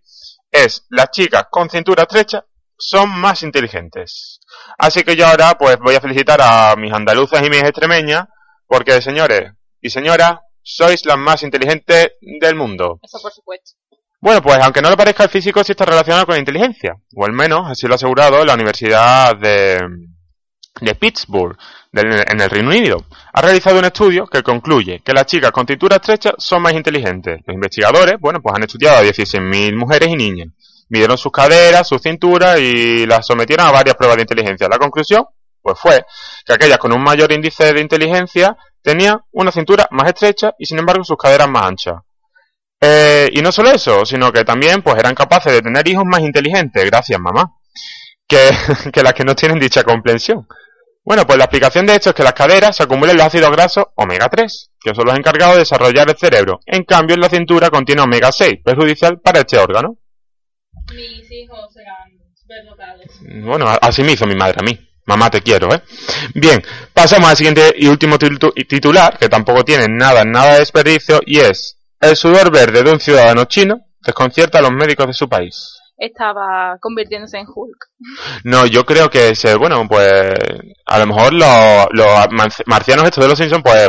es 0.50 0.88
las 0.90 1.12
chicas 1.12 1.46
con 1.52 1.70
cintura 1.70 2.04
estrecha 2.10 2.44
son 2.82 3.10
más 3.20 3.44
inteligentes. 3.44 4.40
Así 4.78 5.04
que 5.04 5.16
yo 5.16 5.28
ahora 5.28 5.56
pues 5.58 5.78
voy 5.78 5.96
a 5.96 6.02
felicitar 6.02 6.40
a 6.42 6.76
mis 6.76 6.92
andaluzas 6.92 7.46
y 7.46 7.50
mis 7.50 7.62
extremeñas, 7.64 8.26
porque 8.68 9.02
señores 9.02 9.52
y 9.82 9.90
señoras, 9.90 10.40
sois 10.64 11.06
las 11.06 11.18
más 11.18 11.44
inteligentes 11.44 12.12
del 12.40 12.56
mundo. 12.56 13.00
Eso 13.04 13.20
por 13.22 13.32
supuesto. 13.32 13.72
Bueno, 14.20 14.42
pues 14.42 14.58
aunque 14.62 14.82
no 14.82 14.90
le 14.90 14.98
parezca 14.98 15.24
el 15.24 15.30
físico, 15.30 15.64
sí 15.64 15.72
está 15.72 15.86
relacionado 15.86 16.26
con 16.26 16.34
la 16.36 16.40
inteligencia. 16.40 16.96
O 17.16 17.26
al 17.26 17.34
menos, 17.34 17.68
así 17.70 17.88
lo 17.88 17.94
ha 17.94 17.96
asegurado 17.96 18.44
la 18.46 18.54
Universidad 18.54 19.36
de, 19.38 19.80
de 20.80 20.96
Pittsburgh, 20.96 21.58
del- 21.92 22.24
en 22.28 22.40
el 22.42 22.50
Reino 22.50 22.70
Unido. 22.70 23.04
Ha 23.34 23.42
realizado 23.42 23.80
un 23.80 23.86
estudio 23.86 24.28
que 24.28 24.44
concluye 24.44 25.02
que 25.04 25.14
las 25.14 25.26
chicas 25.26 25.52
con 25.52 25.66
cintura 25.66 25.96
estrecha 25.98 26.34
son 26.38 26.62
más 26.62 26.74
inteligentes. 26.74 27.42
Los 27.46 27.56
investigadores, 27.56 28.16
bueno, 28.20 28.42
pues 28.42 28.56
han 28.56 28.64
estudiado 28.64 28.98
a 28.98 29.02
16.000 29.04 29.76
mujeres 29.76 30.10
y 30.10 30.16
niñas. 30.16 30.50
Midieron 30.92 31.18
sus 31.18 31.32
caderas, 31.32 31.88
su 31.88 31.98
cintura 32.00 32.60
y 32.60 33.06
las 33.06 33.26
sometieron 33.26 33.66
a 33.66 33.72
varias 33.72 33.96
pruebas 33.96 34.18
de 34.18 34.24
inteligencia. 34.24 34.68
La 34.70 34.78
conclusión, 34.78 35.26
pues 35.62 35.80
fue 35.80 36.04
que 36.46 36.52
aquellas 36.52 36.78
con 36.80 36.92
un 36.92 37.02
mayor 37.02 37.32
índice 37.32 37.72
de 37.72 37.80
inteligencia 37.80 38.58
tenían 38.82 39.22
una 39.32 39.54
cintura 39.54 39.88
más 39.92 40.08
estrecha 40.08 40.54
y 40.60 40.66
sin 40.66 40.80
embargo 40.80 41.06
sus 41.06 41.16
caderas 41.16 41.48
más 41.48 41.66
anchas. 41.66 41.96
Eh, 42.82 43.30
y 43.32 43.42
no 43.42 43.54
solo 43.54 43.72
eso, 43.72 44.06
sino 44.06 44.34
que 44.34 44.44
también 44.44 44.82
pues 44.82 44.98
eran 44.98 45.16
capaces 45.16 45.54
de 45.54 45.62
tener 45.62 45.88
hijos 45.88 46.04
más 46.04 46.20
inteligentes, 46.20 46.84
gracias 46.84 47.18
mamá, 47.22 47.54
que, 48.28 48.50
que 48.92 49.02
las 49.02 49.14
que 49.14 49.24
no 49.24 49.34
tienen 49.34 49.60
dicha 49.60 49.84
comprensión. 49.84 50.46
Bueno, 51.06 51.26
pues 51.26 51.38
la 51.38 51.46
explicación 51.46 51.86
de 51.86 51.96
esto 51.96 52.10
es 52.10 52.16
que 52.16 52.24
las 52.24 52.34
caderas 52.34 52.76
se 52.76 52.84
acumulan 52.84 53.16
los 53.16 53.26
ácidos 53.26 53.50
grasos 53.50 53.86
omega 53.96 54.28
3, 54.28 54.72
que 54.78 54.94
son 54.94 55.06
los 55.06 55.16
encargados 55.16 55.54
de 55.54 55.60
desarrollar 55.62 56.10
el 56.10 56.18
cerebro. 56.18 56.60
En 56.66 56.84
cambio, 56.84 57.16
en 57.16 57.22
la 57.22 57.30
cintura 57.30 57.70
contiene 57.70 58.02
omega 58.02 58.30
6, 58.30 58.60
perjudicial 58.62 59.22
para 59.22 59.40
este 59.40 59.58
órgano. 59.58 59.98
Mis 60.94 61.32
hijos 61.32 61.74
serán 61.74 62.12
superdotados. 62.36 63.06
Bueno, 63.46 63.66
así 63.82 64.04
me 64.04 64.14
hizo 64.14 64.26
mi 64.26 64.36
madre 64.36 64.58
a 64.60 64.64
mí. 64.64 64.78
Mamá, 65.06 65.30
te 65.30 65.42
quiero, 65.42 65.74
¿eh? 65.74 65.82
Bien, 66.36 66.62
pasamos 66.94 67.30
al 67.30 67.36
siguiente 67.38 67.74
y 67.76 67.88
último 67.88 68.18
titu- 68.18 68.54
titular, 68.68 69.18
que 69.18 69.30
tampoco 69.30 69.64
tiene 69.64 69.88
nada, 69.90 70.24
nada 70.24 70.54
de 70.54 70.60
desperdicio, 70.60 71.20
y 71.26 71.40
es 71.40 71.78
el 72.00 72.16
sudor 72.16 72.52
verde 72.52 72.84
de 72.84 72.92
un 72.92 73.00
ciudadano 73.00 73.46
chino 73.46 73.88
desconcierta 74.02 74.60
a 74.60 74.62
los 74.62 74.72
médicos 74.72 75.08
de 75.08 75.14
su 75.14 75.28
país. 75.28 75.81
Estaba 76.04 76.78
convirtiéndose 76.82 77.38
en 77.38 77.46
Hulk. 77.46 77.78
No, 78.46 78.66
yo 78.66 78.84
creo 78.86 79.08
que 79.08 79.36
se, 79.36 79.54
bueno, 79.54 79.88
pues 79.88 80.10
a 80.88 80.98
lo 80.98 81.06
mejor 81.06 81.32
los, 81.32 81.86
los 81.92 82.08
marci- 82.32 82.64
marcianos 82.66 83.06
estos 83.06 83.24
de 83.24 83.30
los 83.30 83.38
Simpsons, 83.38 83.62
pues 83.64 83.88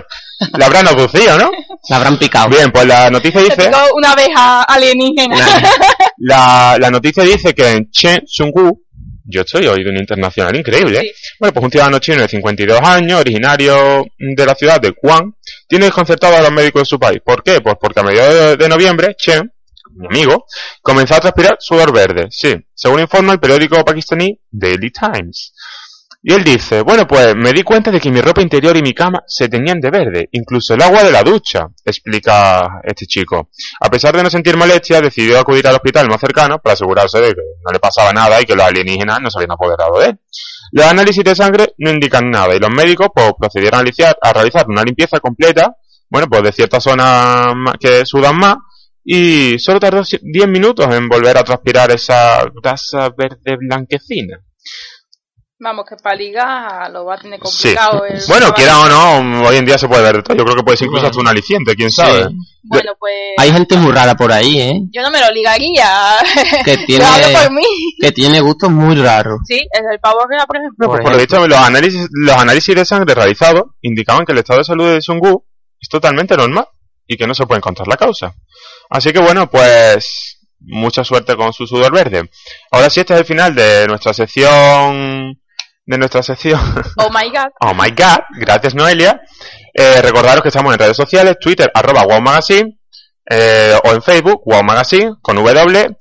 la 0.58 0.66
habrán 0.66 0.86
abducido, 0.88 1.38
¿no? 1.38 1.50
La 1.88 1.96
habrán 1.96 2.18
picado. 2.18 2.50
Bien, 2.50 2.70
pues 2.70 2.84
la 2.86 3.08
noticia 3.08 3.40
Se 3.40 3.46
dice, 3.46 3.56
picó 3.70 3.78
una 3.96 4.12
abeja 4.12 4.62
alienígena. 4.64 5.36
la, 6.18 6.76
la 6.78 6.90
noticia 6.90 7.22
dice 7.24 7.54
que 7.54 7.72
en 7.72 7.90
Chen 7.90 8.22
Sung-wu, 8.26 8.82
yo 9.24 9.40
estoy 9.40 9.66
hoy 9.66 9.82
de 9.82 9.88
un 9.88 9.96
internacional 9.96 10.54
increíble, 10.54 10.98
¿eh? 10.98 11.12
Sí. 11.14 11.22
Bueno, 11.40 11.54
pues 11.54 11.64
un 11.64 11.70
ciudadano 11.70 11.98
chino 11.98 12.20
de 12.20 12.28
52 12.28 12.78
años, 12.82 13.20
originario 13.20 14.04
de 14.18 14.44
la 14.46 14.54
ciudad 14.54 14.78
de 14.80 14.92
Guam, 15.02 15.32
tiene 15.66 15.86
desconcertado 15.86 16.36
a 16.36 16.42
los 16.42 16.52
médicos 16.52 16.82
de 16.82 16.86
su 16.86 16.98
país. 16.98 17.20
¿Por 17.24 17.42
qué? 17.42 17.62
Pues 17.62 17.76
porque 17.80 18.00
a 18.00 18.02
mediados 18.02 18.34
de, 18.34 18.56
de 18.58 18.68
noviembre, 18.68 19.14
Chen, 19.16 19.50
mi 19.94 20.06
amigo, 20.06 20.46
comenzó 20.80 21.14
a 21.14 21.20
transpirar 21.20 21.56
sudor 21.60 21.92
verde. 21.92 22.28
Sí, 22.30 22.54
según 22.74 23.00
informa 23.00 23.32
el 23.32 23.40
periódico 23.40 23.84
pakistaní 23.84 24.40
Daily 24.50 24.90
Times. 24.90 25.52
Y 26.24 26.32
él 26.32 26.44
dice, 26.44 26.82
bueno, 26.82 27.04
pues 27.04 27.34
me 27.34 27.52
di 27.52 27.64
cuenta 27.64 27.90
de 27.90 27.98
que 27.98 28.08
mi 28.08 28.20
ropa 28.20 28.40
interior 28.40 28.76
y 28.76 28.82
mi 28.82 28.94
cama 28.94 29.24
se 29.26 29.48
teñían 29.48 29.80
de 29.80 29.90
verde, 29.90 30.28
incluso 30.30 30.74
el 30.74 30.82
agua 30.82 31.02
de 31.02 31.10
la 31.10 31.24
ducha, 31.24 31.66
explica 31.84 32.80
este 32.84 33.06
chico. 33.06 33.50
A 33.80 33.90
pesar 33.90 34.16
de 34.16 34.22
no 34.22 34.30
sentir 34.30 34.56
molestia, 34.56 35.00
decidió 35.00 35.40
acudir 35.40 35.66
al 35.66 35.74
hospital 35.74 36.08
más 36.08 36.20
cercano 36.20 36.60
para 36.60 36.74
asegurarse 36.74 37.20
de 37.20 37.30
que 37.30 37.42
no 37.64 37.72
le 37.72 37.80
pasaba 37.80 38.12
nada 38.12 38.40
y 38.40 38.44
que 38.44 38.54
los 38.54 38.64
alienígenas 38.64 39.20
no 39.20 39.32
se 39.32 39.38
habían 39.38 39.50
apoderado 39.50 39.98
de 39.98 40.10
él. 40.10 40.20
Los 40.70 40.86
análisis 40.86 41.24
de 41.24 41.34
sangre 41.34 41.74
no 41.78 41.90
indican 41.90 42.30
nada 42.30 42.54
y 42.54 42.60
los 42.60 42.70
médicos 42.70 43.08
pues, 43.12 43.32
procedieron 43.36 43.80
a, 43.80 44.28
a 44.28 44.32
realizar 44.32 44.64
una 44.68 44.84
limpieza 44.84 45.18
completa, 45.18 45.76
bueno, 46.08 46.28
pues 46.28 46.44
de 46.44 46.52
ciertas 46.52 46.84
zonas 46.84 47.52
que 47.80 48.06
sudan 48.06 48.36
más 48.38 48.58
y 49.04 49.58
solo 49.58 49.80
tardó 49.80 50.00
ci- 50.02 50.20
10 50.22 50.48
minutos 50.48 50.86
en 50.94 51.08
volver 51.08 51.36
a 51.38 51.44
transpirar 51.44 51.90
esa 51.90 52.44
grasa 52.62 53.10
verde 53.16 53.56
blanquecina. 53.58 54.38
Vamos, 55.64 55.84
que 55.88 55.94
para 55.94 56.16
ligar 56.16 56.90
lo 56.90 57.04
va 57.04 57.14
a 57.14 57.18
tener 57.18 57.38
Sí. 57.44 57.68
complicado. 57.68 58.04
el 58.04 58.20
Bueno, 58.26 58.52
quiera 58.52 58.80
o 58.80 58.88
no, 58.88 59.46
hoy 59.46 59.56
en 59.56 59.64
día 59.64 59.78
se 59.78 59.86
puede 59.86 60.02
ver. 60.02 60.16
Yo 60.16 60.44
creo 60.44 60.56
que 60.56 60.62
puede 60.64 60.76
ser 60.76 60.88
incluso 60.88 61.06
hasta 61.06 61.20
un 61.20 61.28
aliciente, 61.28 61.76
quién 61.76 61.92
sabe. 61.92 62.24
Sí. 62.24 62.36
Bueno, 62.64 62.92
pues. 62.98 63.14
Hay 63.38 63.52
gente 63.52 63.76
muy 63.76 63.92
rara 63.92 64.16
por 64.16 64.32
ahí, 64.32 64.58
¿eh? 64.60 64.72
Yo 64.92 65.02
no 65.02 65.10
me 65.12 65.20
lo 65.20 65.30
ligaría. 65.30 65.88
Que 66.64 66.78
tiene, 66.86 67.04
por 67.32 67.52
mí. 67.52 67.62
que 68.00 68.10
tiene 68.10 68.40
gustos 68.40 68.70
muy 68.70 68.96
raros. 68.96 69.38
Sí, 69.46 69.54
es 69.72 69.82
el 69.88 70.00
pavo 70.00 70.18
real, 70.28 70.46
por 70.48 70.56
ejemplo. 70.56 70.86
Pues 70.88 70.98
Por 70.98 71.02
por 71.04 71.12
lo 71.12 71.18
visto, 71.18 71.46
los 71.46 71.58
análisis, 71.58 72.08
los 72.10 72.36
análisis 72.36 72.74
de 72.74 72.84
sangre 72.84 73.14
realizados 73.14 73.62
indicaban 73.82 74.24
que 74.24 74.32
el 74.32 74.38
estado 74.38 74.58
de 74.58 74.64
salud 74.64 74.88
de 74.92 75.00
Sungu 75.00 75.44
es 75.80 75.88
totalmente 75.88 76.36
normal 76.36 76.66
y 77.12 77.16
que 77.16 77.26
no 77.26 77.34
se 77.34 77.46
puede 77.46 77.58
encontrar 77.58 77.88
la 77.88 77.96
causa. 77.96 78.34
Así 78.90 79.12
que 79.12 79.18
bueno, 79.18 79.50
pues 79.50 80.38
mucha 80.60 81.04
suerte 81.04 81.36
con 81.36 81.52
su 81.52 81.66
sudor 81.66 81.92
verde. 81.92 82.30
Ahora 82.70 82.90
sí, 82.90 83.00
este 83.00 83.14
es 83.14 83.20
el 83.20 83.26
final 83.26 83.54
de 83.54 83.86
nuestra 83.86 84.14
sección, 84.14 85.38
de 85.84 85.98
nuestra 85.98 86.22
sección 86.22 86.60
Oh 86.96 87.10
my 87.10 87.28
god. 87.30 87.50
Oh 87.60 87.74
my 87.74 87.90
god, 87.90 88.20
gracias 88.38 88.74
Noelia. 88.74 89.20
Eh, 89.74 90.02
recordaros 90.02 90.42
que 90.42 90.48
estamos 90.48 90.72
en 90.72 90.78
redes 90.78 90.96
sociales, 90.96 91.36
Twitter, 91.40 91.70
arroba 91.74 92.04
Wow 92.04 92.20
Magazine, 92.20 92.78
eh, 93.28 93.74
o 93.84 93.92
en 93.92 94.02
Facebook, 94.02 94.42
Wow 94.44 94.62
Magazine, 94.62 95.14
con 95.22 95.36
W, 95.36 95.96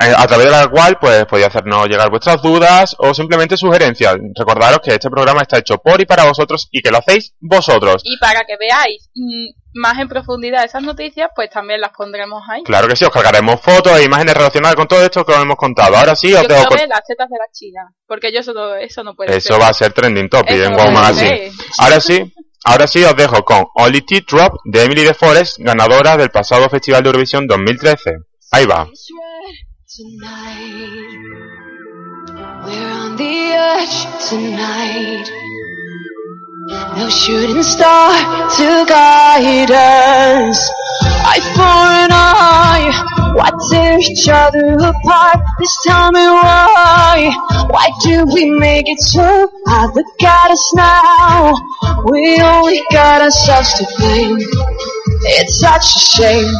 eh, 0.00 0.14
a 0.16 0.26
través 0.28 0.46
de 0.46 0.52
la 0.52 0.68
cual 0.68 0.96
pues 1.00 1.26
podéis 1.26 1.48
hacernos 1.48 1.88
llegar 1.88 2.08
vuestras 2.08 2.40
dudas 2.40 2.94
o 2.98 3.12
simplemente 3.12 3.56
sugerencias. 3.56 4.16
Recordaros 4.36 4.78
que 4.78 4.92
este 4.92 5.10
programa 5.10 5.42
está 5.42 5.58
hecho 5.58 5.78
por 5.78 6.00
y 6.00 6.06
para 6.06 6.24
vosotros 6.24 6.68
y 6.70 6.80
que 6.80 6.90
lo 6.90 6.98
hacéis 6.98 7.34
vosotros. 7.40 8.02
Y 8.04 8.16
para 8.18 8.44
que 8.44 8.56
veáis 8.56 9.10
mm, 9.16 9.57
más 9.74 9.98
en 9.98 10.08
profundidad 10.08 10.64
esas 10.64 10.82
noticias, 10.82 11.28
pues 11.34 11.50
también 11.50 11.80
las 11.80 11.92
pondremos 11.92 12.42
ahí. 12.48 12.62
Claro 12.64 12.88
que 12.88 12.96
sí, 12.96 13.04
os 13.04 13.10
cargaremos 13.12 13.60
fotos 13.60 13.98
e 13.98 14.04
imágenes 14.04 14.34
relacionadas 14.34 14.76
con 14.76 14.88
todo 14.88 15.02
esto 15.02 15.24
que 15.24 15.32
os 15.32 15.42
hemos 15.42 15.56
contado. 15.56 15.96
Ahora 15.96 16.16
sí, 16.16 16.32
os 16.34 16.42
Yo 16.42 16.48
dejo 16.48 16.66
con... 16.68 16.78
las 16.88 17.02
tetas 17.06 17.28
de 17.28 17.36
la 17.38 17.46
China, 17.52 17.92
porque 18.06 18.32
yo 18.32 18.40
eso, 18.40 18.52
no- 18.52 18.74
eso 18.74 19.04
no 19.04 19.14
puede 19.14 19.36
Eso 19.36 19.54
ser. 19.54 19.62
va 19.62 19.68
a 19.68 19.72
ser 19.74 19.92
trending 19.92 20.28
topic 20.28 20.52
Eso 20.56 20.70
en 20.70 20.76
Wow 20.76 20.90
Magazine. 20.90 21.52
Ahora 21.78 22.00
sí, 22.00 22.32
ahora 22.64 22.86
sí 22.86 23.04
os 23.04 23.14
dejo 23.16 23.44
con 23.44 23.66
Only 23.74 24.00
Tea 24.02 24.20
Drop 24.28 24.54
de 24.64 24.84
Emily 24.84 25.04
de 25.04 25.14
Forest, 25.14 25.58
ganadora 25.58 26.16
del 26.16 26.30
pasado 26.30 26.68
Festival 26.68 27.02
de 27.02 27.08
Eurovisión 27.10 27.46
2013. 27.46 28.12
Ahí 28.50 28.64
va. 28.66 28.88
We're 32.66 32.92
on 32.92 33.16
the 33.16 33.54
edge 33.54 34.06
tonight. 34.28 35.26
No 36.70 37.08
shooting 37.08 37.62
star 37.62 38.12
to 38.56 38.84
guide 38.86 39.70
us. 39.70 40.70
Eye 41.24 41.40
for 41.56 41.80
an 42.04 42.10
eye. 42.12 43.32
Why 43.34 43.48
tear 43.70 43.98
each 43.98 44.28
other 44.28 44.74
apart? 44.76 45.40
Please 45.56 45.74
tell 45.86 46.12
me 46.12 46.20
why. 46.20 47.32
Why 47.70 47.88
do 48.04 48.26
we 48.34 48.50
make 48.50 48.86
it 48.86 49.00
so 49.00 49.50
I 49.66 49.86
Look 49.94 50.22
at 50.22 50.50
us 50.50 50.74
now. 50.74 51.54
We 52.04 52.38
only 52.38 52.82
got 52.92 53.22
ourselves 53.22 53.72
to 53.78 53.86
blame. 53.96 54.36
It's 55.40 55.60
such 55.60 55.96
a 55.96 56.00
shame. 56.20 56.54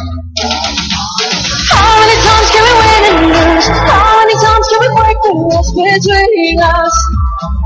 How 1.69 1.99
many 2.01 2.17
times 2.25 2.49
can 2.49 2.63
we 2.65 2.73
win 2.81 3.03
and 3.13 3.19
lose? 3.29 3.67
How 3.67 4.25
many 4.25 4.33
times 4.41 4.65
can 4.73 4.79
we 4.81 4.89
break 4.89 5.17
the 5.21 5.33
rules 5.37 5.69
between 5.69 6.59
us? 6.61 7.18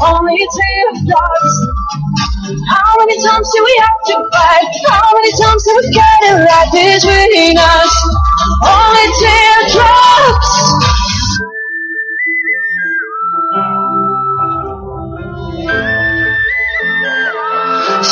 Only 0.03 0.37
teardrops. 0.37 1.55
How 2.69 2.97
many 2.99 3.17
times 3.23 3.49
do 3.53 3.63
we 3.63 3.75
have 3.81 4.01
to 4.07 4.29
fight? 4.33 4.69
How 4.89 5.13
many 5.13 5.31
times 5.41 5.63
do 5.63 5.71
we 5.77 5.91
get 5.91 6.19
it 6.29 6.35
right 6.45 6.69
between 6.71 7.57
us? 7.57 7.93
Only 8.63 9.07
teardrops. 9.21 10.51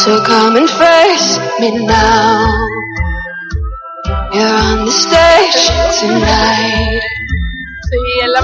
So 0.04 0.24
come 0.24 0.56
and 0.56 0.70
face 0.70 1.40
me 1.60 1.86
now. 1.86 2.48
You're 4.34 4.48
on 4.48 4.86
the 4.86 4.92
stage 4.92 6.00
tonight. 6.00 7.21
Sí, 7.92 7.98
es 8.24 8.30
la 8.30 8.42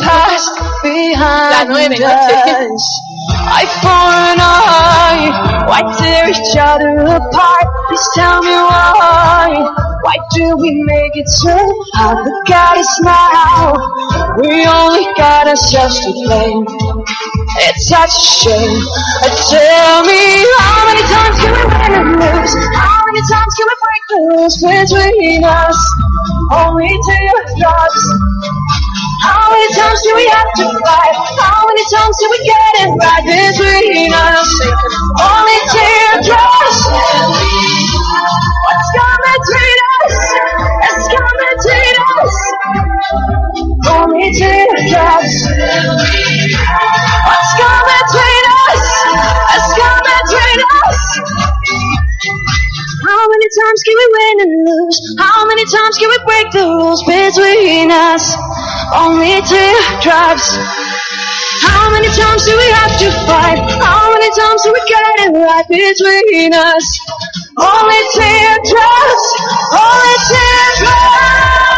past 0.00 0.58
behind 0.82 1.14
La 1.20 1.64
nueve 1.68 1.96
noche. 2.00 2.68
Eye 3.28 3.68
for 3.84 4.08
an 4.32 4.40
eye. 4.40 5.28
Why 5.68 5.80
tear 6.00 6.30
each 6.30 6.56
other 6.56 7.04
apart? 7.04 7.66
Please 7.88 8.08
tell 8.14 8.40
me 8.40 8.48
why. 8.56 9.52
Why 10.02 10.16
do 10.32 10.56
we 10.56 10.72
make 10.88 11.16
it 11.16 11.28
so 11.28 11.52
hard? 11.94 12.24
Look 12.24 12.50
at 12.50 12.78
us 12.78 13.00
now. 13.04 13.76
We 14.40 14.64
only 14.64 15.04
got 15.20 15.48
ourselves 15.48 16.00
to 16.00 16.10
blame. 16.24 16.64
It's 17.68 17.88
such 17.88 18.08
a 18.08 18.24
shame. 18.40 18.80
Tell 19.52 20.00
me 20.08 20.40
how 20.56 20.80
many 20.88 21.04
times 21.12 21.36
can 21.44 21.52
we 21.52 21.64
win 21.68 21.92
and 22.00 22.08
lose? 22.16 22.54
How 22.72 23.04
many 23.04 23.22
times 23.28 23.52
can 23.52 23.66
we 23.68 23.76
break 23.84 24.02
the 24.08 24.18
rules 24.32 24.56
between 24.64 25.44
us? 25.44 25.78
Only 26.56 26.88
teardrops. 26.88 28.02
How 29.22 29.50
many 29.50 29.68
times 29.74 30.00
do 30.02 30.16
we 30.16 30.26
have 30.28 30.50
to 30.56 30.64
fight? 30.84 31.14
How 31.44 31.66
many 31.68 31.84
times 31.92 32.16
do 32.20 32.26
we 32.30 32.38
get 32.40 32.72
it 32.80 32.90
right 32.96 33.24
between 33.24 34.12
us? 34.16 34.48
Only 35.20 35.58
teardrops. 35.68 36.80
What's 38.64 38.88
come 38.96 39.20
between 39.28 39.78
us? 40.00 40.16
It's 40.88 41.04
come 41.12 41.36
between 41.36 41.94
us. 42.00 42.32
Only 43.92 44.26
teardrops. 44.40 45.36
What's 47.28 47.50
come 47.60 47.84
between 47.92 48.44
us? 48.64 48.84
It's 49.52 49.70
come 49.76 50.00
between 50.00 50.58
us. 50.80 50.96
How 53.04 53.22
many 53.28 53.48
times 53.52 53.80
can 53.84 53.96
we 54.00 54.06
win 54.16 54.36
and 54.44 54.52
lose? 54.64 54.96
How 55.18 55.44
many 55.46 55.64
times 55.64 55.96
can 55.98 56.08
we 56.08 56.18
break 56.24 56.46
the 56.52 56.64
rules 56.68 57.02
between 57.04 57.90
us? 57.90 58.24
Only 58.92 59.40
teardrops. 59.42 60.50
How 61.62 61.90
many 61.92 62.08
times 62.08 62.44
do 62.44 62.56
we 62.56 62.68
have 62.74 62.98
to 62.98 63.10
fight? 63.26 63.58
How 63.78 64.12
many 64.12 64.30
times 64.34 64.62
do 64.64 64.72
we 64.72 64.82
get 64.88 65.02
it 65.20 65.32
right 65.38 65.66
between 65.68 66.54
us? 66.54 67.00
Only 67.56 68.02
teardrops. 68.14 69.26
Only 69.78 70.16
teardrops. 70.26 71.69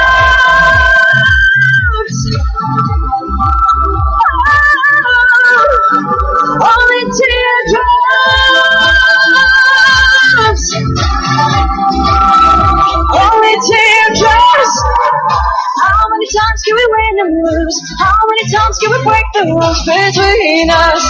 How 18.03 18.19
many 18.29 18.45
times 18.51 18.77
can 18.83 18.91
we 18.91 18.99
break 19.05 19.27
the 19.35 19.43
rules 19.47 19.79
between 19.87 20.71
us? 20.71 21.03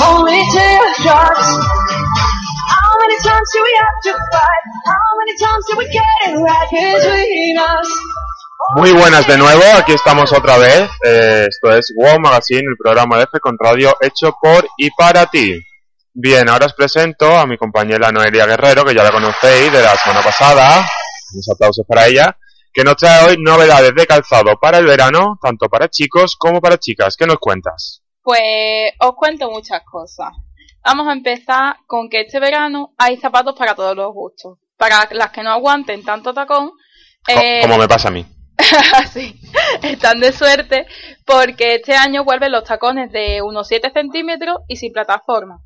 Only. 0.00 0.40
How 2.74 2.92
many 2.98 3.16
times 3.20 3.48
do 3.52 3.60
we 3.60 3.72
have 3.76 3.98
to 4.04 4.12
fight? 4.32 4.64
How 4.88 5.10
many 5.20 5.34
times 5.36 5.64
do 5.68 5.76
we 5.76 5.86
get 5.92 6.16
it? 6.24 6.34
Muy 8.76 8.92
buenas 8.92 9.26
de 9.26 9.36
nuevo, 9.36 9.62
aquí 9.76 9.92
estamos 9.92 10.32
otra 10.32 10.56
vez. 10.56 10.88
Eh, 11.04 11.46
esto 11.48 11.70
es 11.76 11.92
Wow 11.96 12.18
Magazine, 12.18 12.62
el 12.62 12.76
programa 12.82 13.18
de 13.18 13.24
F 13.24 13.38
con 13.40 13.56
Radio 13.58 13.94
hecho 14.00 14.34
por 14.40 14.66
y 14.78 14.90
para 14.90 15.26
ti. 15.26 15.60
Bien, 16.14 16.48
ahora 16.48 16.66
os 16.66 16.74
presento 16.74 17.36
a 17.36 17.46
mi 17.46 17.58
compañera 17.58 18.10
Noelia 18.10 18.46
Guerrero, 18.46 18.84
que 18.84 18.94
ya 18.94 19.02
la 19.02 19.12
conocéis 19.12 19.70
de 19.70 19.82
la 19.82 19.94
semana 19.96 20.22
pasada. 20.22 20.86
Unos 21.34 21.48
aplausos 21.50 21.84
para 21.86 22.06
ella. 22.06 22.36
Que 22.74 22.82
nos 22.82 22.96
trae 22.96 23.24
hoy 23.24 23.36
novedades 23.38 23.94
de 23.94 24.04
calzado 24.04 24.58
para 24.60 24.78
el 24.78 24.86
verano, 24.86 25.38
tanto 25.40 25.68
para 25.68 25.88
chicos 25.88 26.34
como 26.36 26.60
para 26.60 26.76
chicas. 26.76 27.16
¿Qué 27.16 27.24
nos 27.24 27.38
cuentas? 27.38 28.02
Pues 28.20 28.92
os 28.98 29.14
cuento 29.14 29.48
muchas 29.48 29.82
cosas. 29.84 30.30
Vamos 30.82 31.06
a 31.06 31.12
empezar 31.12 31.76
con 31.86 32.10
que 32.10 32.22
este 32.22 32.40
verano 32.40 32.92
hay 32.98 33.16
zapatos 33.16 33.54
para 33.56 33.76
todos 33.76 33.94
los 33.94 34.12
gustos. 34.12 34.58
Para 34.76 35.08
las 35.12 35.30
que 35.30 35.44
no 35.44 35.52
aguanten 35.52 36.04
tanto 36.04 36.34
tacón, 36.34 36.72
eh, 37.28 37.60
Como 37.62 37.78
me 37.78 37.86
pasa 37.86 38.08
a 38.08 38.10
mí. 38.10 38.26
sí, 39.12 39.40
están 39.82 40.18
de 40.18 40.32
suerte 40.32 40.86
porque 41.24 41.76
este 41.76 41.94
año 41.94 42.24
vuelven 42.24 42.50
los 42.50 42.64
tacones 42.64 43.12
de 43.12 43.40
unos 43.40 43.68
7 43.68 43.92
centímetros 43.94 44.58
y 44.66 44.74
sin 44.74 44.92
plataforma. 44.92 45.60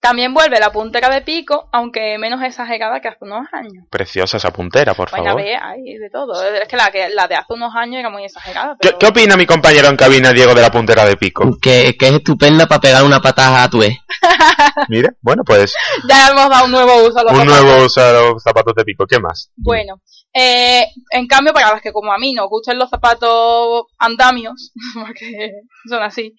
También 0.00 0.32
vuelve 0.32 0.58
la 0.58 0.72
puntera 0.72 1.10
de 1.10 1.20
pico, 1.20 1.68
aunque 1.72 2.16
menos 2.18 2.42
exagerada 2.42 3.00
que 3.00 3.08
hace 3.08 3.18
unos 3.20 3.46
años. 3.52 3.84
Preciosa 3.90 4.38
esa 4.38 4.50
puntera, 4.50 4.94
por 4.94 5.10
Bueno, 5.10 5.24
a 5.24 5.28
favor. 5.28 5.42
ver, 5.42 5.58
hay 5.62 5.82
de 5.98 6.08
todo. 6.10 6.42
Es 6.42 6.66
que 6.68 6.76
la, 6.76 6.90
que 6.90 7.10
la 7.10 7.28
de 7.28 7.34
hace 7.34 7.52
unos 7.52 7.74
años 7.76 8.00
era 8.00 8.08
muy 8.08 8.24
exagerada. 8.24 8.76
¿Qué, 8.80 8.88
Pero... 8.88 8.98
qué 8.98 9.06
opina 9.08 9.36
mi 9.36 9.44
compañero 9.44 9.88
en 9.88 9.96
cabina, 9.96 10.32
Diego, 10.32 10.54
de 10.54 10.62
la 10.62 10.70
puntera 10.70 11.04
de 11.04 11.18
pico? 11.18 11.58
Que, 11.60 11.96
que 11.98 12.08
es 12.08 12.12
estupenda 12.14 12.66
para 12.66 12.80
pegar 12.80 13.04
una 13.04 13.20
patada 13.20 13.62
a 13.64 13.68
tu 13.68 13.82
ex. 13.82 13.94
Mira, 14.88 15.10
bueno, 15.20 15.42
pues 15.44 15.74
Ya 16.08 16.28
hemos 16.28 16.48
dado 16.48 16.64
un 16.64 16.70
nuevo 16.72 16.96
uso 17.06 17.18
a 17.18 17.22
los 17.24 17.32
un 17.32 17.38
zapatos. 17.40 17.62
nuevo 17.64 17.84
uso 17.84 18.00
de 18.02 18.12
los 18.14 18.42
zapatos 18.42 18.74
de 18.74 18.84
pico. 18.84 19.06
¿Qué 19.06 19.18
más? 19.20 19.50
Bueno, 19.56 20.00
eh, 20.32 20.86
en 21.10 21.26
cambio, 21.26 21.52
para 21.52 21.72
las 21.72 21.82
que 21.82 21.92
como 21.92 22.10
a 22.12 22.18
mí 22.18 22.32
nos 22.32 22.48
gustan 22.48 22.78
los 22.78 22.88
zapatos 22.88 23.82
andamios, 23.98 24.72
porque 24.94 25.50
son 25.88 26.02
así, 26.02 26.34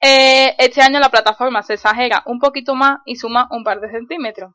eh, 0.00 0.54
este 0.58 0.82
año 0.82 0.98
la 0.98 1.10
plataforma 1.10 1.62
se 1.62 1.74
exagera 1.74 2.22
un 2.26 2.38
poquito 2.38 2.74
más 2.74 2.98
y 3.04 3.16
suma 3.16 3.48
un 3.50 3.62
par 3.64 3.80
de 3.80 3.90
centímetros. 3.90 4.52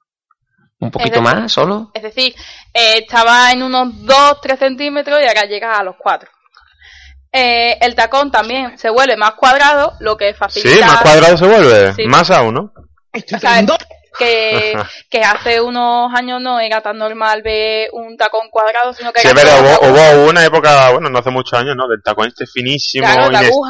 Un 0.80 0.92
poquito 0.92 1.20
decir- 1.20 1.24
más, 1.24 1.52
solo. 1.52 1.92
Es 1.94 2.04
decir, 2.04 2.34
eh, 2.74 3.00
estaba 3.00 3.52
en 3.52 3.64
unos 3.64 3.90
2-3 4.06 4.58
centímetros 4.58 5.20
y 5.22 5.28
ahora 5.28 5.44
llega 5.44 5.78
a 5.78 5.84
los 5.84 5.96
4. 5.98 6.30
Eh, 7.32 7.78
el 7.82 7.96
tacón 7.96 8.32
también 8.32 8.78
se 8.78 8.90
vuelve 8.90 9.18
más 9.18 9.34
cuadrado, 9.34 9.94
lo 10.00 10.16
que 10.16 10.34
facilita... 10.34 10.76
Sí, 10.76 10.82
más 10.82 11.02
cuadrado 11.02 11.38
se 11.38 11.46
vuelve. 11.46 11.94
Sí. 11.94 12.06
Más 12.06 12.32
aún, 12.32 12.54
¿no? 12.54 12.74
O 13.14 13.40
sea, 13.40 13.62
que, 14.18 14.74
que 15.10 15.22
hace 15.22 15.60
unos 15.62 16.14
años 16.14 16.42
no 16.42 16.60
era 16.60 16.82
tan 16.82 16.98
normal 16.98 17.42
ver 17.42 17.90
un 17.94 18.16
tacón 18.18 18.50
cuadrado, 18.50 18.94
sino 18.94 19.12
que 19.12 19.20
Sí, 19.22 19.28
era 19.28 19.36
pero 19.36 19.52
hubo, 19.60 20.24
hubo 20.24 20.30
una 20.30 20.46
época, 20.46 20.92
bueno, 20.92 21.10
no 21.10 21.20
hace 21.20 21.30
muchos 21.30 21.60
años, 21.60 21.76
¿no? 21.76 21.88
Del 21.88 22.02
tacón 22.02 22.28
este 22.28 22.46
finísimo, 22.46 23.06
Claro, 23.06 23.36
aguja. 23.38 23.70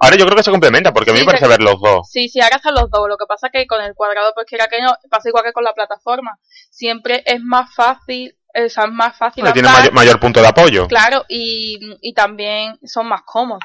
Ahora 0.00 0.16
yo 0.16 0.24
creo 0.24 0.36
que 0.36 0.42
se 0.42 0.50
complementa, 0.50 0.92
porque 0.92 1.10
a 1.10 1.12
mí 1.14 1.20
me 1.20 1.26
parece 1.26 1.46
ver 1.46 1.60
los 1.60 1.80
dos. 1.80 2.08
Sí, 2.10 2.28
sí, 2.28 2.40
ahora 2.40 2.56
están 2.56 2.74
los 2.74 2.90
dos. 2.90 3.06
Lo 3.08 3.16
que 3.16 3.26
pasa 3.26 3.48
es 3.48 3.52
que 3.52 3.66
con 3.66 3.82
el 3.82 3.94
cuadrado, 3.94 4.32
pues 4.34 4.46
quiera 4.46 4.66
que 4.68 4.80
no, 4.80 4.92
pasa 5.10 5.28
igual 5.28 5.44
que 5.44 5.52
con 5.52 5.64
la 5.64 5.74
plataforma. 5.74 6.38
Siempre 6.70 7.22
es 7.26 7.40
más 7.42 7.74
fácil, 7.74 8.34
o 8.54 8.68
sea, 8.68 8.84
es 8.84 8.90
más 8.92 9.16
fácil 9.16 9.44
Tiene 9.52 9.60
andar, 9.68 9.74
mayor, 9.80 9.92
mayor 9.92 10.20
punto 10.20 10.40
de 10.40 10.48
apoyo. 10.48 10.88
claro, 10.88 11.24
y, 11.28 11.78
y 12.00 12.14
también 12.14 12.78
son 12.84 13.08
más 13.08 13.22
cómodos. 13.24 13.62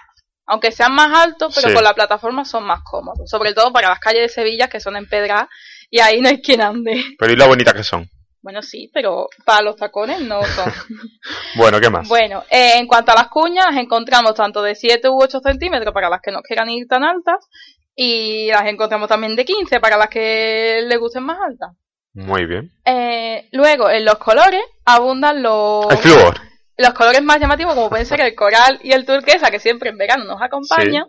Aunque 0.48 0.72
sean 0.72 0.94
más 0.94 1.12
altos, 1.18 1.56
pero 1.56 1.70
Sí. 1.70 1.74
con 1.74 1.84
la 1.84 1.96
plataforma 1.96 2.46
son 2.46 2.66
más 2.66 2.82
cómodos. 2.84 3.28
Sobre 3.30 3.54
todo 3.54 3.72
para 3.74 3.90
las 3.90 4.00
calles 4.00 4.22
de 4.24 4.30
Sevilla, 4.30 4.68
que 4.68 4.80
son 4.80 4.96
empedradas, 4.96 5.48
y 5.90 6.02
ahí 6.02 6.22
no 6.22 6.30
hay 6.30 6.42
quien 6.42 6.62
ande. 6.62 7.04
Pero 7.18 7.32
y 7.34 7.36
lo 7.36 7.48
bonitas 7.48 7.74
que 7.74 7.84
son. 7.84 8.08
Bueno, 8.46 8.62
sí, 8.62 8.92
pero 8.94 9.28
para 9.44 9.64
los 9.64 9.76
tacones 9.76 10.22
no 10.22 10.44
son. 10.44 10.72
Bueno, 11.56 11.80
¿qué 11.80 11.90
más? 11.90 12.08
Bueno, 12.08 12.44
eh, 12.52 12.74
en 12.78 12.86
cuanto 12.86 13.12
a 13.12 13.16
las 13.16 13.30
cuñas, 13.30 13.66
las 13.66 13.78
encontramos 13.78 14.36
tanto 14.36 14.62
de 14.62 14.76
7 14.76 15.10
u 15.10 15.20
8 15.20 15.40
centímetros 15.40 15.92
para 15.96 16.10
las 16.10 16.22
que 16.22 16.32
no 16.32 16.42
quieran 16.44 16.70
ir 16.70 16.86
tan 16.88 17.04
altas 17.04 17.48
y 17.96 18.50
las 18.52 18.68
encontramos 18.68 19.10
también 19.10 19.36
de 19.36 19.46
15 19.46 19.80
para 19.80 19.98
las 19.98 20.10
que 20.10 20.82
les 20.84 21.00
gusten 21.00 21.24
más 21.24 21.40
altas. 21.44 21.72
Muy 22.14 22.46
bien. 22.46 22.72
Eh, 22.86 23.48
luego, 23.52 23.90
en 23.90 24.06
los 24.06 24.20
colores 24.20 24.62
abundan 24.86 25.42
los, 25.42 25.88
El 25.90 25.98
flúor. 25.98 26.36
los 26.78 26.94
colores 26.94 27.24
más 27.24 27.40
llamativos 27.40 27.74
como 27.74 27.90
pueden 27.90 28.06
ser 28.06 28.22
el 28.22 28.36
coral 28.36 28.80
y 28.84 28.92
el 28.92 29.08
turquesa 29.08 29.50
que 29.50 29.60
siempre 29.60 29.90
en 29.90 29.98
verano 29.98 30.24
nos 30.26 30.40
acompañan. 30.40 31.06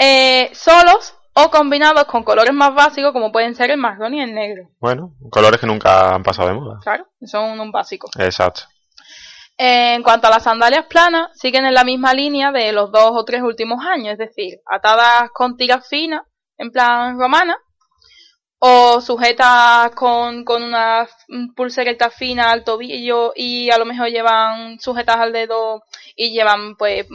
Eh, 0.00 0.50
solos 0.52 1.14
o 1.34 1.50
combinados 1.50 2.04
con 2.04 2.22
colores 2.22 2.54
más 2.54 2.74
básicos 2.74 3.12
como 3.12 3.32
pueden 3.32 3.54
ser 3.54 3.70
el 3.70 3.78
marrón 3.78 4.14
y 4.14 4.22
el 4.22 4.34
negro. 4.34 4.68
Bueno, 4.80 5.14
colores 5.30 5.60
que 5.60 5.66
nunca 5.66 6.14
han 6.14 6.22
pasado 6.22 6.48
de 6.48 6.54
moda. 6.54 6.78
Claro, 6.82 7.06
son 7.24 7.58
un 7.58 7.72
básico. 7.72 8.08
Exacto. 8.18 8.62
En 9.56 10.02
cuanto 10.02 10.26
a 10.26 10.30
las 10.30 10.42
sandalias 10.44 10.86
planas, 10.86 11.30
siguen 11.38 11.64
en 11.64 11.74
la 11.74 11.84
misma 11.84 12.12
línea 12.12 12.50
de 12.50 12.72
los 12.72 12.90
dos 12.90 13.10
o 13.12 13.24
tres 13.24 13.42
últimos 13.42 13.84
años, 13.84 14.12
es 14.12 14.18
decir, 14.18 14.60
atadas 14.66 15.30
con 15.32 15.56
tiras 15.56 15.88
finas, 15.88 16.22
en 16.56 16.70
plan 16.72 17.18
romana, 17.18 17.56
o 18.58 19.00
sujetas 19.00 19.90
con, 19.94 20.44
con 20.44 20.62
una 20.62 21.06
pulsereta 21.54 22.10
fina 22.10 22.50
al 22.50 22.64
tobillo 22.64 23.32
y 23.36 23.70
a 23.70 23.78
lo 23.78 23.84
mejor 23.84 24.08
llevan 24.08 24.80
sujetas 24.80 25.16
al 25.16 25.32
dedo 25.32 25.82
y 26.16 26.32
llevan 26.32 26.74
pues 26.76 27.06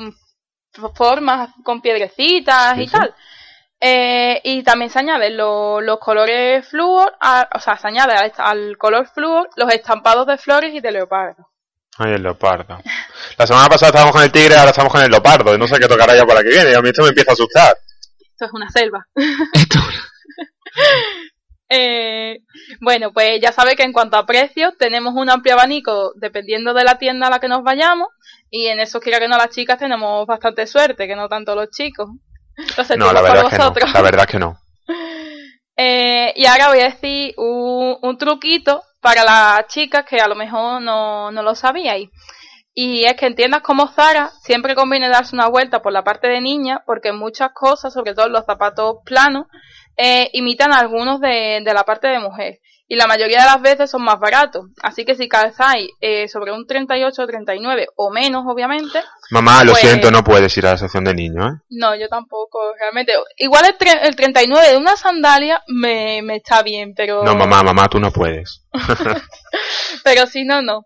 formas 0.93 1.49
con 1.63 1.81
piedrecitas 1.81 2.75
Sí, 2.75 2.81
y 2.83 2.87
sí. 2.87 2.91
tal. 2.93 3.15
Eh, 3.81 4.41
y 4.43 4.61
también 4.63 4.89
se 4.91 4.99
añaden 4.99 5.37
lo- 5.37 5.79
los 5.79 5.99
colores 5.99 6.67
flúor, 6.67 7.15
a- 7.21 7.47
o 7.55 7.59
sea, 7.59 7.77
se 7.77 7.87
añade 7.87 8.13
al, 8.13 8.33
al 8.37 8.77
color 8.77 9.07
flúor 9.07 9.49
los 9.55 9.71
estampados 9.73 10.27
de 10.27 10.37
flores 10.37 10.73
y 10.73 10.81
de 10.81 10.91
leopardo. 10.91 11.47
Ay, 11.97 12.13
el 12.13 12.23
leopardo. 12.23 12.77
La 13.37 13.47
semana 13.47 13.67
pasada 13.67 13.89
estábamos 13.89 14.13
con 14.13 14.23
el 14.23 14.31
tigre, 14.31 14.55
ahora 14.55 14.71
estamos 14.71 14.91
con 14.91 15.01
el 15.01 15.09
leopardo. 15.09 15.53
Y 15.53 15.57
no 15.57 15.67
sé 15.67 15.77
qué 15.79 15.87
tocará 15.87 16.15
ya 16.15 16.25
para 16.25 16.41
que 16.43 16.49
viene. 16.49 16.71
Y 16.71 16.73
a 16.73 16.81
mí 16.81 16.89
esto 16.89 17.03
me 17.03 17.09
empieza 17.09 17.31
a 17.31 17.33
asustar. 17.33 17.75
Esto 18.21 18.45
es 18.45 18.51
una 18.53 18.69
selva. 18.69 19.05
Esto, 19.53 19.79
Eh, 21.71 22.39
bueno, 22.81 23.11
pues 23.13 23.39
ya 23.41 23.51
sabe 23.51 23.75
que 23.75 23.83
en 23.83 23.93
cuanto 23.93 24.17
a 24.17 24.25
precios 24.25 24.73
tenemos 24.79 25.13
un 25.15 25.29
amplio 25.29 25.53
abanico 25.53 26.13
dependiendo 26.15 26.73
de 26.73 26.83
la 26.83 26.97
tienda 26.97 27.27
a 27.27 27.29
la 27.29 27.39
que 27.39 27.47
nos 27.47 27.61
vayamos 27.61 28.07
y 28.49 28.65
en 28.69 28.79
eso 28.79 28.99
quiera 28.99 29.19
que 29.19 29.27
no 29.27 29.37
las 29.37 29.49
chicas 29.49 29.77
tenemos 29.77 30.25
bastante 30.25 30.65
suerte, 30.65 31.05
que 31.07 31.15
no 31.15 31.27
tanto 31.29 31.53
los 31.53 31.69
chicos. 31.69 32.09
Entonces, 32.67 32.97
No, 32.97 33.13
la 33.13 33.21
verdad 33.21 33.45
es 33.45 33.51
que 33.51 33.57
no. 33.57 33.73
La 33.93 34.01
verdad 34.01 34.25
es 34.25 34.27
que 34.31 34.39
no. 34.39 34.57
Eh, 35.75 36.33
y 36.35 36.45
ahora 36.45 36.69
voy 36.69 36.79
a 36.81 36.89
decir 36.89 37.33
un, 37.37 37.97
un 38.01 38.17
truquito 38.17 38.83
para 39.01 39.23
las 39.23 39.67
chicas 39.67 40.03
que 40.05 40.19
a 40.19 40.27
lo 40.27 40.35
mejor 40.35 40.81
no, 40.81 41.31
no 41.31 41.41
lo 41.41 41.55
sabíais. 41.55 42.09
Y 42.73 43.05
es 43.05 43.15
que 43.15 43.25
en 43.25 43.35
tiendas 43.35 43.61
como 43.61 43.87
Zara 43.87 44.31
siempre 44.41 44.75
conviene 44.75 45.09
darse 45.09 45.35
una 45.35 45.47
vuelta 45.47 45.81
por 45.81 45.91
la 45.91 46.03
parte 46.03 46.27
de 46.27 46.41
niña 46.41 46.83
porque 46.85 47.11
muchas 47.11 47.51
cosas, 47.53 47.93
sobre 47.93 48.13
todo 48.13 48.29
los 48.29 48.45
zapatos 48.45 48.97
planos, 49.05 49.47
eh, 49.97 50.29
imitan 50.33 50.71
a 50.71 50.79
algunos 50.79 51.19
de, 51.19 51.61
de 51.63 51.73
la 51.73 51.83
parte 51.83 52.07
de 52.07 52.19
mujer. 52.19 52.59
Y 52.91 52.95
la 52.95 53.05
mayoría 53.05 53.41
de 53.41 53.45
las 53.45 53.61
veces 53.61 53.91
son 53.91 54.01
más 54.03 54.19
baratos. 54.19 54.65
Así 54.81 55.05
que 55.05 55.13
si 55.13 55.29
calzáis 55.29 55.91
eh, 56.01 56.27
sobre 56.27 56.51
un 56.51 56.65
38 56.65 57.21
o 57.21 57.27
39 57.27 57.85
o 57.95 58.09
menos, 58.09 58.43
obviamente, 58.47 58.99
Mamá, 59.29 59.63
lo 59.63 59.73
Pues- 59.73 59.83
siento, 59.83 60.09
no 60.09 60.23
puedes 60.23 60.57
ir 60.57 60.65
a 60.65 60.71
la 60.71 60.77
sección 60.77 61.03
de 61.03 61.13
niños, 61.13 61.45
¿eh? 61.45 61.57
no, 61.69 61.95
yo 61.95 62.07
tampoco, 62.09 62.59
realmente. 62.79 63.13
Igual 63.37 63.65
el, 63.67 63.77
tre- 63.77 63.99
el 64.01 64.15
39 64.15 64.69
de 64.71 64.77
una 64.77 64.95
sandalia 64.97 65.61
me, 65.67 66.21
me 66.23 66.37
está 66.37 66.63
bien, 66.63 66.93
pero... 66.97 67.23
No, 67.23 67.35
mamá, 67.35 67.61
mamá, 67.61 67.87
tú 67.87 67.99
no 67.99 68.11
puedes. 68.11 68.65
Pero 70.03 70.25
si 70.25 70.43
no, 70.43 70.61
no. 70.61 70.85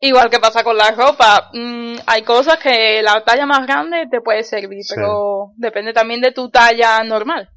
Igual 0.00 0.30
que 0.30 0.38
pasa 0.38 0.62
con 0.62 0.76
la 0.76 0.92
ropa. 0.92 1.50
mm, 1.52 1.96
hay 2.06 2.22
cosas 2.22 2.58
que 2.58 3.02
la 3.02 3.24
talla 3.24 3.46
más 3.46 3.66
grande 3.66 4.06
te 4.10 4.20
puede 4.20 4.44
servir, 4.44 4.84
Sí. 4.84 4.94
pero 4.94 5.50
depende 5.56 5.92
también 5.92 6.20
de 6.20 6.32
tu 6.32 6.50
talla 6.50 7.02
normal. 7.04 7.48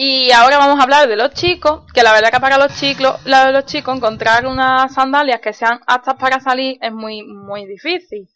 Y 0.00 0.30
ahora 0.30 0.58
vamos 0.58 0.78
a 0.78 0.84
hablar 0.84 1.08
de 1.08 1.16
los 1.16 1.30
chicos, 1.34 1.82
que 1.92 2.04
la 2.04 2.12
verdad 2.12 2.30
que 2.30 2.38
para 2.38 2.56
los 2.56 2.72
chicos, 2.78 3.16
la- 3.24 3.50
los 3.50 3.64
chicos 3.66 3.96
encontrar 3.96 4.46
unas 4.46 4.94
sandalias 4.94 5.40
que 5.40 5.52
sean 5.52 5.80
aptas 5.88 6.14
para 6.14 6.38
salir 6.38 6.78
es 6.80 6.92
muy, 6.92 7.24
muy 7.24 7.66
difícil. 7.66 8.28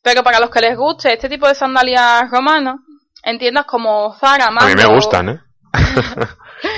Pero 0.00 0.22
para 0.22 0.40
los 0.40 0.48
que 0.48 0.60
les 0.62 0.74
guste 0.74 1.12
este 1.12 1.28
tipo 1.28 1.46
de 1.46 1.54
sandalias 1.54 2.30
romanas, 2.30 2.76
en 3.24 3.38
tiendas 3.38 3.66
como 3.66 4.14
Zara, 4.14 4.46
A 4.46 4.50
mí 4.52 4.74
me 4.74 4.94
gustan, 4.94 5.28
¿eh? 5.28 5.40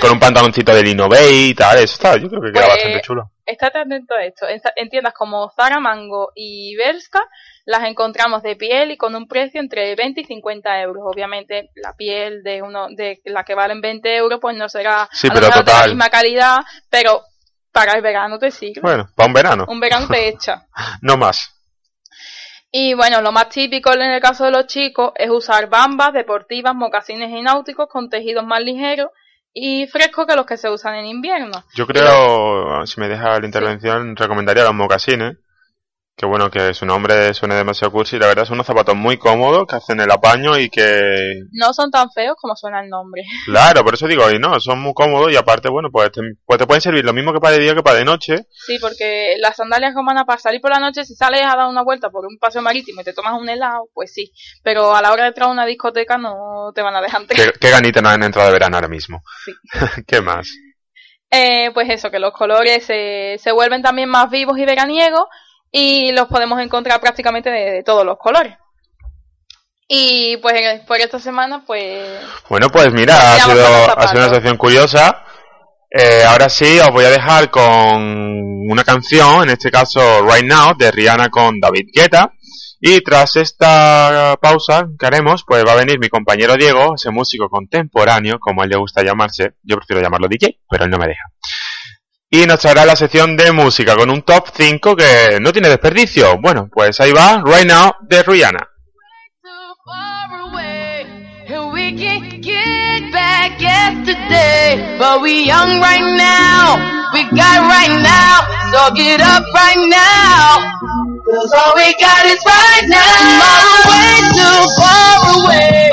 Con 0.01 0.11
un 0.11 0.19
pantaloncito 0.19 0.73
de 0.73 0.83
lino 0.83 1.07
beige 1.07 1.47
y 1.49 1.53
tal, 1.53 1.75
eso 1.77 1.93
está, 1.93 2.17
yo 2.17 2.27
creo 2.29 2.41
que 2.41 2.51
queda 2.51 2.65
Pues, 2.65 2.75
bastante 2.75 3.01
chulo. 3.01 3.31
Estate 3.45 3.79
atento 3.79 4.15
a 4.15 4.23
esto. 4.23 4.47
En, 4.47 4.59
en 4.75 4.89
tiendas 4.89 5.13
como 5.13 5.51
Zara, 5.55 5.79
Mango 5.79 6.31
y 6.35 6.75
Berska 6.75 7.21
las 7.65 7.83
encontramos 7.83 8.41
de 8.41 8.55
piel 8.55 8.91
y 8.91 8.97
con 8.97 9.15
un 9.15 9.27
precio 9.27 9.59
entre 9.61 9.95
20 9.95 10.21
y 10.21 10.25
50 10.25 10.81
euros. 10.81 11.03
Obviamente 11.05 11.69
la 11.75 11.93
piel 11.93 12.41
de 12.43 12.61
uno 12.63 12.87
de 12.89 13.21
la 13.25 13.43
que 13.43 13.53
valen 13.55 13.81
20 13.81 14.15
euros 14.15 14.39
pues 14.41 14.55
no 14.57 14.67
será 14.69 15.07
Sí, 15.11 15.27
pero 15.31 15.47
de 15.47 15.63
la 15.71 15.87
misma 15.87 16.09
calidad, 16.09 16.57
pero 16.89 17.21
para 17.71 17.93
el 17.93 18.01
verano 18.01 18.39
te 18.39 18.49
sirve. 18.51 18.81
Bueno, 18.81 19.07
para 19.15 19.27
un 19.27 19.33
verano, 19.33 19.65
Un 19.67 19.79
verano 19.79 20.07
te 20.07 20.27
echa. 20.29 20.65
no 21.01 21.17
más. 21.17 21.51
Y 22.77 22.93
bueno, 22.93 23.21
lo 23.21 23.31
más 23.31 23.47
típico 23.47 23.93
en 23.93 24.01
el 24.01 24.19
caso 24.19 24.43
de 24.43 24.51
los 24.51 24.67
chicos 24.67 25.13
es 25.15 25.29
usar 25.29 25.69
bambas 25.69 26.11
deportivas, 26.11 26.75
mocasines 26.75 27.29
y 27.29 27.41
náuticos 27.41 27.87
con 27.87 28.09
tejidos 28.09 28.45
más 28.45 28.59
ligeros 28.59 29.11
y 29.53 29.87
frescos 29.87 30.27
que 30.27 30.35
los 30.35 30.45
que 30.45 30.57
se 30.57 30.69
usan 30.69 30.95
en 30.95 31.05
invierno. 31.05 31.63
Yo 31.73 31.87
creo, 31.87 32.85
si 32.85 32.99
me 32.99 33.07
deja 33.07 33.39
la 33.39 33.45
intervención, 33.45 34.13
recomendaría 34.17 34.65
los 34.65 34.73
mocasines. 34.73 35.37
Que 36.17 36.25
bueno, 36.25 36.49
que 36.49 36.73
su 36.73 36.85
nombre 36.85 37.33
suene 37.33 37.55
demasiado 37.55 37.91
cursi. 37.91 38.17
La 38.17 38.27
verdad 38.27 38.45
son 38.45 38.53
unos 38.53 38.67
zapatos 38.67 38.95
muy 38.95 39.17
cómodos 39.17 39.65
que 39.67 39.75
hacen 39.75 39.99
el 39.99 40.09
apaño 40.09 40.57
y 40.57 40.69
que... 40.69 41.41
No 41.51 41.73
son 41.73 41.91
tan 41.91 42.09
feos 42.09 42.37
como 42.39 42.55
suena 42.55 42.81
el 42.81 42.89
nombre. 42.89 43.23
Claro, 43.45 43.83
por 43.83 43.95
eso 43.95 44.07
digo, 44.07 44.29
y 44.31 44.39
no, 44.39 44.59
son 44.59 44.79
muy 44.79 44.93
cómodos 44.93 45.31
y 45.31 45.35
aparte, 45.35 45.69
bueno, 45.69 45.89
pues 45.91 46.11
te, 46.11 46.21
pues 46.45 46.57
te 46.57 46.65
pueden 46.65 46.81
servir 46.81 47.03
lo 47.03 47.13
mismo 47.13 47.33
que 47.33 47.39
para 47.39 47.55
de 47.55 47.63
día 47.63 47.75
que 47.75 47.83
para 47.83 47.99
de 47.99 48.05
noche. 48.05 48.47
Sí, 48.49 48.77
porque 48.79 49.35
las 49.39 49.57
sandalias 49.57 49.93
romanas 49.93 50.23
para 50.25 50.39
salir 50.39 50.61
por 50.61 50.71
la 50.71 50.79
noche, 50.79 51.03
si 51.03 51.15
sales 51.15 51.41
a 51.41 51.57
dar 51.57 51.67
una 51.67 51.83
vuelta 51.83 52.09
por 52.09 52.25
un 52.25 52.37
paseo 52.37 52.61
marítimo 52.61 53.01
y 53.01 53.03
te 53.03 53.13
tomas 53.13 53.39
un 53.39 53.49
helado, 53.49 53.89
pues 53.93 54.13
sí. 54.13 54.31
Pero 54.63 54.95
a 54.95 55.01
la 55.01 55.11
hora 55.11 55.23
de 55.23 55.29
entrar 55.29 55.49
a 55.49 55.51
una 55.51 55.65
discoteca 55.65 56.17
no 56.17 56.71
te 56.73 56.81
van 56.81 56.95
a 56.95 57.01
dejar 57.01 57.21
entrar. 57.21 57.53
¿Qué, 57.53 57.59
qué 57.59 57.69
ganita 57.69 58.01
nos 58.01 58.13
han 58.13 58.23
entrado 58.23 58.47
de 58.47 58.53
verano 58.53 58.77
ahora 58.77 58.87
mismo? 58.87 59.21
Sí. 59.43 59.51
¿Qué 60.07 60.21
más? 60.21 60.47
Eh, 61.29 61.71
pues 61.73 61.89
eso, 61.89 62.09
que 62.09 62.19
los 62.19 62.31
colores 62.31 62.85
se, 62.85 63.37
se 63.39 63.51
vuelven 63.51 63.81
también 63.81 64.07
más 64.09 64.29
vivos 64.29 64.57
y 64.57 64.65
veraniegos 64.65 65.25
y 65.71 66.11
los 66.11 66.27
podemos 66.27 66.61
encontrar 66.61 66.99
prácticamente 67.01 67.49
de, 67.49 67.71
de 67.71 67.83
todos 67.83 68.05
los 68.05 68.17
colores. 68.17 68.55
Y 69.87 70.37
pues 70.37 70.81
por 70.87 70.97
esta 70.97 71.19
semana, 71.19 71.63
pues 71.65 72.19
Bueno, 72.49 72.69
pues 72.69 72.91
mira, 72.91 73.33
ha 73.33 73.39
sido, 73.39 73.99
ha 73.99 74.07
sido 74.07 74.25
una 74.25 74.33
sección 74.33 74.57
curiosa. 74.57 75.23
Eh, 75.91 76.23
ahora 76.27 76.49
sí, 76.49 76.79
os 76.79 76.89
voy 76.89 77.05
a 77.05 77.11
dejar 77.11 77.49
con 77.51 77.61
una 78.69 78.83
canción, 78.83 79.43
en 79.43 79.51
este 79.51 79.69
caso 79.69 80.25
Right 80.25 80.45
Now, 80.45 80.75
de 80.75 80.91
Rihanna 80.91 81.29
con 81.29 81.59
David 81.59 81.89
Guetta. 81.93 82.31
Y 82.81 83.01
tras 83.01 83.35
esta 83.35 84.35
pausa 84.41 84.87
que 84.99 85.05
haremos, 85.05 85.43
pues 85.47 85.63
va 85.65 85.73
a 85.73 85.77
venir 85.77 85.97
mi 85.99 86.09
compañero 86.09 86.55
Diego, 86.55 86.95
ese 86.95 87.11
músico 87.11 87.47
contemporáneo, 87.47 88.37
como 88.39 88.61
a 88.61 88.65
él 88.65 88.71
le 88.71 88.77
gusta 88.77 89.03
llamarse. 89.03 89.53
Yo 89.63 89.77
prefiero 89.77 90.01
llamarlo 90.01 90.27
DJ, 90.27 90.59
pero 90.69 90.85
él 90.85 90.91
no 90.91 90.97
me 90.97 91.07
deja. 91.07 91.23
Y 92.29 92.45
nos 92.45 92.59
traerá 92.59 92.85
la 92.85 92.95
sección 92.95 93.37
de 93.37 93.51
música 93.51 93.95
con 93.95 94.09
un 94.09 94.21
top 94.23 94.49
5 94.53 94.95
que 94.95 95.39
no 95.39 95.51
tiene 95.53 95.69
desperdicio. 95.69 96.37
Bueno, 96.39 96.67
pues 96.71 96.99
ahí 96.99 97.11
va, 97.11 97.41
Right 97.45 97.67
Now, 97.67 97.93
de 98.01 98.23
Rihanna. 98.23 98.69
So 108.75 108.91
get 108.93 109.21
up 109.21 109.43
right 109.55 109.79
now. 109.87 110.59
Cause 111.23 111.51
all 111.55 111.73
we 111.75 111.95
got 111.95 112.25
is 112.27 112.43
right 112.43 112.85
now. 112.91 113.07
Tomorrow 113.23 113.79
way 113.87 114.15
too 114.35 114.59
far 114.75 115.15
away, 115.39 115.91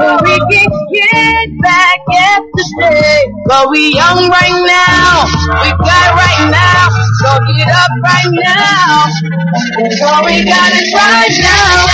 and 0.00 0.16
we 0.24 0.34
can 0.48 0.70
get 0.96 1.46
back 1.60 1.98
yesterday. 2.08 3.20
But 3.46 3.68
we 3.68 3.92
young 3.94 4.32
right 4.32 4.58
now, 4.64 5.28
we 5.60 5.68
got 5.76 6.08
right 6.16 6.42
now, 6.48 6.88
up 7.40 7.90
right 8.04 8.28
now. 8.30 9.08
All 10.06 10.24
we 10.24 10.44
got 10.44 10.72
is 10.72 10.92
right 10.92 11.32
now. 11.40 11.88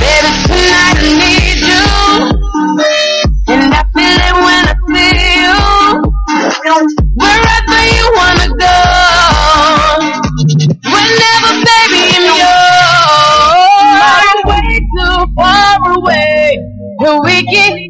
Baby, 0.00 0.30
tonight 0.46 0.96
I 0.96 1.08
need 1.20 1.60
you. 1.68 1.84
And 3.48 3.74
I 3.74 3.82
feel 3.92 4.20
it 4.20 4.34
when 4.34 4.64
I 4.66 4.74
see 4.88 5.20
you. 6.94 6.99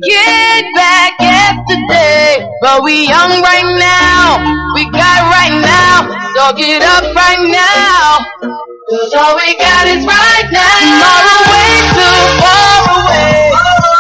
Get 0.05 0.65
back 0.75 1.13
yesterday. 1.21 2.47
But 2.61 2.83
we 2.83 3.09
young 3.09 3.43
right 3.43 3.69
now. 3.79 4.41
We 4.75 4.85
got 4.91 5.21
right 5.29 5.57
now. 5.61 6.09
So 6.37 6.57
get 6.57 6.83
up 6.83 7.15
right 7.15 7.45
now. 7.51 8.19
Cause 8.91 9.15
all 9.15 9.37
we 9.37 9.57
got 9.59 9.87
is 9.87 10.05
right 10.07 10.49
now. 10.51 10.77
Tomorrow 10.83 11.41
way 11.53 11.75
too 11.95 12.21
far 12.43 12.81
away. 12.97 13.53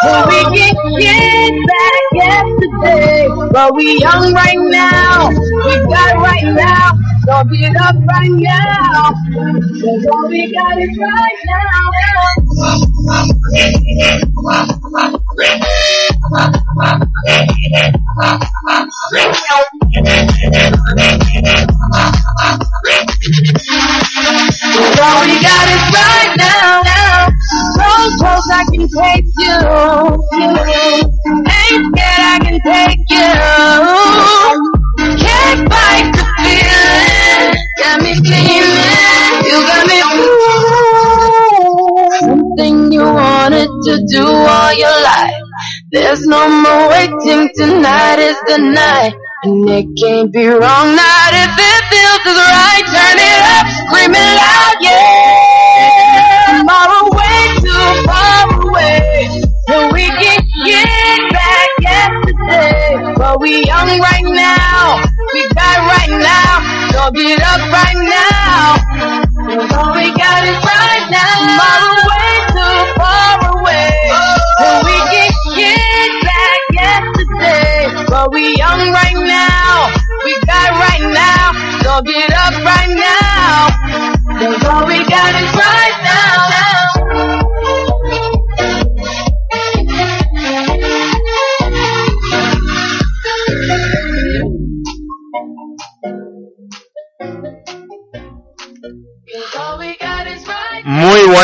But 0.02 0.28
we 0.28 0.40
can 0.56 0.74
get 0.98 1.52
back 1.68 2.02
yesterday, 2.14 3.28
but 3.52 3.74
we 3.74 4.00
young 4.00 4.32
right 4.32 4.58
now. 4.58 5.28
We 5.28 5.74
got 5.92 6.16
right 6.16 6.44
now. 6.44 6.92
So 7.26 7.44
get 7.44 7.76
up 7.76 7.94
right 8.08 8.30
now. 8.30 9.12
Cause 9.12 10.06
all 10.12 10.28
we 10.28 10.50
got 10.52 10.78
is 10.80 10.98
right 10.98 11.38
now. 11.46 12.39
Thank 12.60 12.84
you. 22.24 22.29
The 48.50 48.58
night. 48.58 49.14
And 49.44 49.70
it 49.70 49.86
can't 49.96 50.32
be 50.32 50.46
wrong. 50.46 50.86
Not 50.98 51.30
if 51.32 51.54
it 51.54 51.82
feels 51.86 52.24
is 52.26 52.36
right. 52.36 52.84
Turn 52.90 53.16
it 53.16 53.42
up. 53.54 53.66
Scream 53.86 54.10
it 54.10 54.34
loud. 54.36 54.59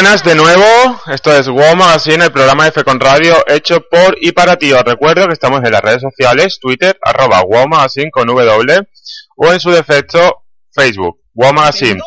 Buenas 0.07 0.23
de 0.23 0.37
nuevo, 0.37 1.01
esto 1.09 1.37
es 1.37 1.49
WOW 1.49 1.75
Magazine, 1.75 2.27
el 2.27 2.31
programa 2.31 2.65
de 2.65 2.71
Fecon 2.71 3.01
Radio 3.01 3.43
hecho 3.49 3.81
por 3.91 4.17
y 4.21 4.31
para 4.31 4.57
ti. 4.57 4.73
Os 4.73 4.85
recuerdo 4.85 5.27
que 5.27 5.33
estamos 5.33 5.65
en 5.65 5.73
las 5.73 5.81
redes 5.81 6.01
sociales, 6.01 6.61
Twitter, 6.61 6.97
arroba 7.03 7.43
WOW 7.43 7.67
Magazine 7.67 8.13
con 8.13 8.29
W, 8.29 8.89
o 9.37 9.53
en 9.53 9.59
su 9.59 9.73
defecto, 9.73 10.45
Facebook, 10.73 11.23
WOW 11.35 11.53
Magazine. 11.53 12.01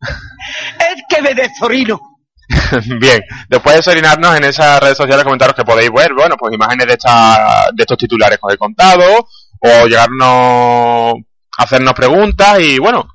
Es 0.80 1.02
que 1.08 1.22
me 1.22 1.34
desorino. 1.34 1.98
Bien, 3.00 3.22
después 3.48 3.76
de 3.76 3.82
sorinarnos 3.84 4.36
en 4.36 4.44
esas 4.44 4.78
redes 4.78 4.98
sociales, 4.98 5.24
comentaros 5.24 5.54
que 5.54 5.64
podéis 5.64 5.90
ver, 5.90 6.12
bueno, 6.12 6.36
pues 6.36 6.52
imágenes 6.52 6.88
de, 6.88 6.92
esta, 6.92 7.70
de 7.72 7.82
estos 7.82 7.96
titulares 7.96 8.38
que 8.38 8.46
os 8.46 8.52
he 8.52 8.58
contado, 8.58 9.26
o 9.60 9.86
llegarnos, 9.86 11.14
hacernos 11.56 11.94
preguntas 11.94 12.60
y, 12.60 12.78
bueno, 12.78 13.08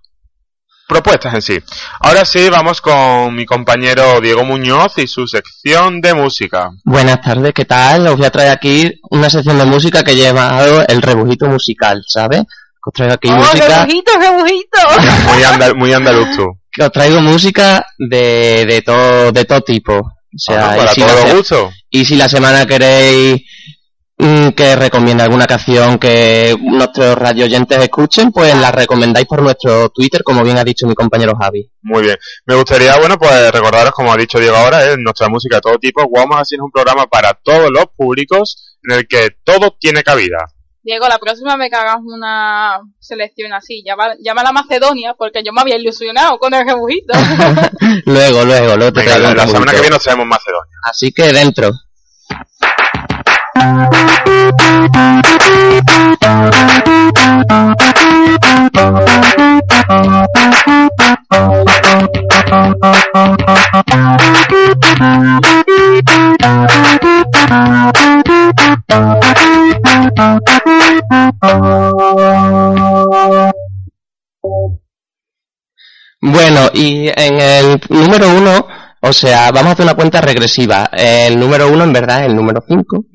propuestas 0.87 1.33
en 1.33 1.41
sí. 1.41 1.59
Ahora 1.99 2.25
sí, 2.25 2.49
vamos 2.49 2.81
con 2.81 3.33
mi 3.35 3.45
compañero 3.45 4.21
Diego 4.21 4.43
Muñoz 4.43 4.97
y 4.97 5.07
su 5.07 5.27
sección 5.27 6.01
de 6.01 6.13
música. 6.13 6.69
Buenas 6.83 7.21
tardes, 7.21 7.53
¿qué 7.53 7.65
tal? 7.65 8.07
Os 8.07 8.17
voy 8.17 8.25
a 8.25 8.31
traer 8.31 8.51
aquí 8.51 8.91
una 9.09 9.29
sección 9.29 9.57
de 9.57 9.65
música 9.65 10.03
que 10.03 10.11
he 10.11 10.17
llamado 10.17 10.85
el 10.87 11.01
rebujito 11.01 11.47
musical, 11.47 12.01
¿sabes? 12.07 12.41
Os 12.85 12.93
traigo 12.93 13.15
aquí 13.15 13.29
¡Oh, 13.29 13.35
música, 13.35 13.79
rebujito, 13.85 14.11
rebujito! 14.19 14.79
Muy, 15.33 15.43
andal- 15.43 15.75
muy 15.75 15.93
andaluz 15.93 16.27
tú. 16.35 16.45
os 16.79 16.91
traigo 16.91 17.19
música 17.21 17.85
de, 17.97 18.65
de 18.67 18.81
todo, 18.83 19.31
de 19.31 19.45
todo 19.45 19.61
tipo. 19.61 19.93
O 19.97 20.37
sea, 20.37 20.75
y 20.75 20.77
para 20.79 20.93
si 20.93 21.01
la 21.01 21.07
se- 21.09 21.33
gustos. 21.33 21.73
Y 21.89 22.05
si 22.05 22.15
la 22.15 22.27
semana 22.29 22.65
queréis 22.67 23.41
que 24.17 24.75
recomiende 24.75 25.23
alguna 25.23 25.45
canción 25.45 25.99
que 25.99 26.55
nuestros 26.61 27.17
radio 27.17 27.45
oyentes 27.45 27.77
escuchen, 27.79 28.31
pues 28.31 28.55
la 28.55 28.71
recomendáis 28.71 29.25
por 29.25 29.41
nuestro 29.41 29.89
Twitter, 29.89 30.23
como 30.23 30.43
bien 30.43 30.57
ha 30.57 30.63
dicho 30.63 30.87
mi 30.87 30.95
compañero 30.95 31.33
Javi. 31.39 31.69
Muy 31.81 32.03
bien. 32.03 32.17
Me 32.45 32.55
gustaría, 32.55 32.97
bueno, 32.97 33.17
pues 33.17 33.51
recordaros, 33.51 33.91
como 33.91 34.13
ha 34.13 34.17
dicho 34.17 34.39
Diego 34.39 34.55
ahora, 34.55 34.83
es 34.85 34.97
nuestra 34.97 35.27
música 35.27 35.57
de 35.57 35.61
todo 35.61 35.77
tipo. 35.77 36.01
Wow 36.07 36.27
Magazine 36.27 36.59
es 36.59 36.63
un 36.63 36.71
programa 36.71 37.05
para 37.07 37.33
todos 37.33 37.69
los 37.69 37.85
públicos 37.95 38.77
en 38.83 38.99
el 38.99 39.07
que 39.07 39.29
todo 39.43 39.75
tiene 39.79 40.01
cabida. 40.01 40.37
Diego, 40.81 41.07
la 41.07 41.17
próxima 41.17 41.57
vez 41.57 41.69
que 41.71 41.75
hagas 41.75 41.97
una 42.03 42.79
selección 42.99 43.51
así, 43.53 43.83
llama, 43.83 44.13
llama 44.23 44.41
a 44.41 44.43
la 44.43 44.51
Macedonia, 44.51 45.15
porque 45.17 45.41
yo 45.43 45.51
me 45.51 45.61
había 45.61 45.77
ilusionado 45.77 46.37
con 46.37 46.53
el 46.53 46.65
rebujito. 46.65 47.11
luego, 48.05 48.45
luego, 48.45 48.77
luego 48.77 48.93
te 48.93 48.99
Venga, 49.01 49.17
la, 49.17 49.33
la 49.33 49.47
semana 49.47 49.71
que 49.71 49.79
viene 49.79 49.95
nos 49.95 50.03
traemos 50.03 50.27
Macedonia. 50.27 50.77
Así 50.83 51.11
que 51.11 51.33
dentro. 51.33 51.71
Bueno, 76.21 76.69
y 76.73 77.07
en 77.07 77.39
el 77.39 77.81
número 77.89 78.27
uno, 78.35 78.67
o 79.01 79.13
sea, 79.13 79.51
vamos 79.51 79.69
a 79.69 79.71
hacer 79.71 79.85
una 79.85 79.93
cuenta 79.93 80.19
regresiva. 80.19 80.89
El 80.91 81.39
número 81.39 81.69
uno, 81.71 81.83
en 81.85 81.93
verdad, 81.93 82.25
el 82.25 82.35
número 82.35 82.61
cinco. 82.67 83.05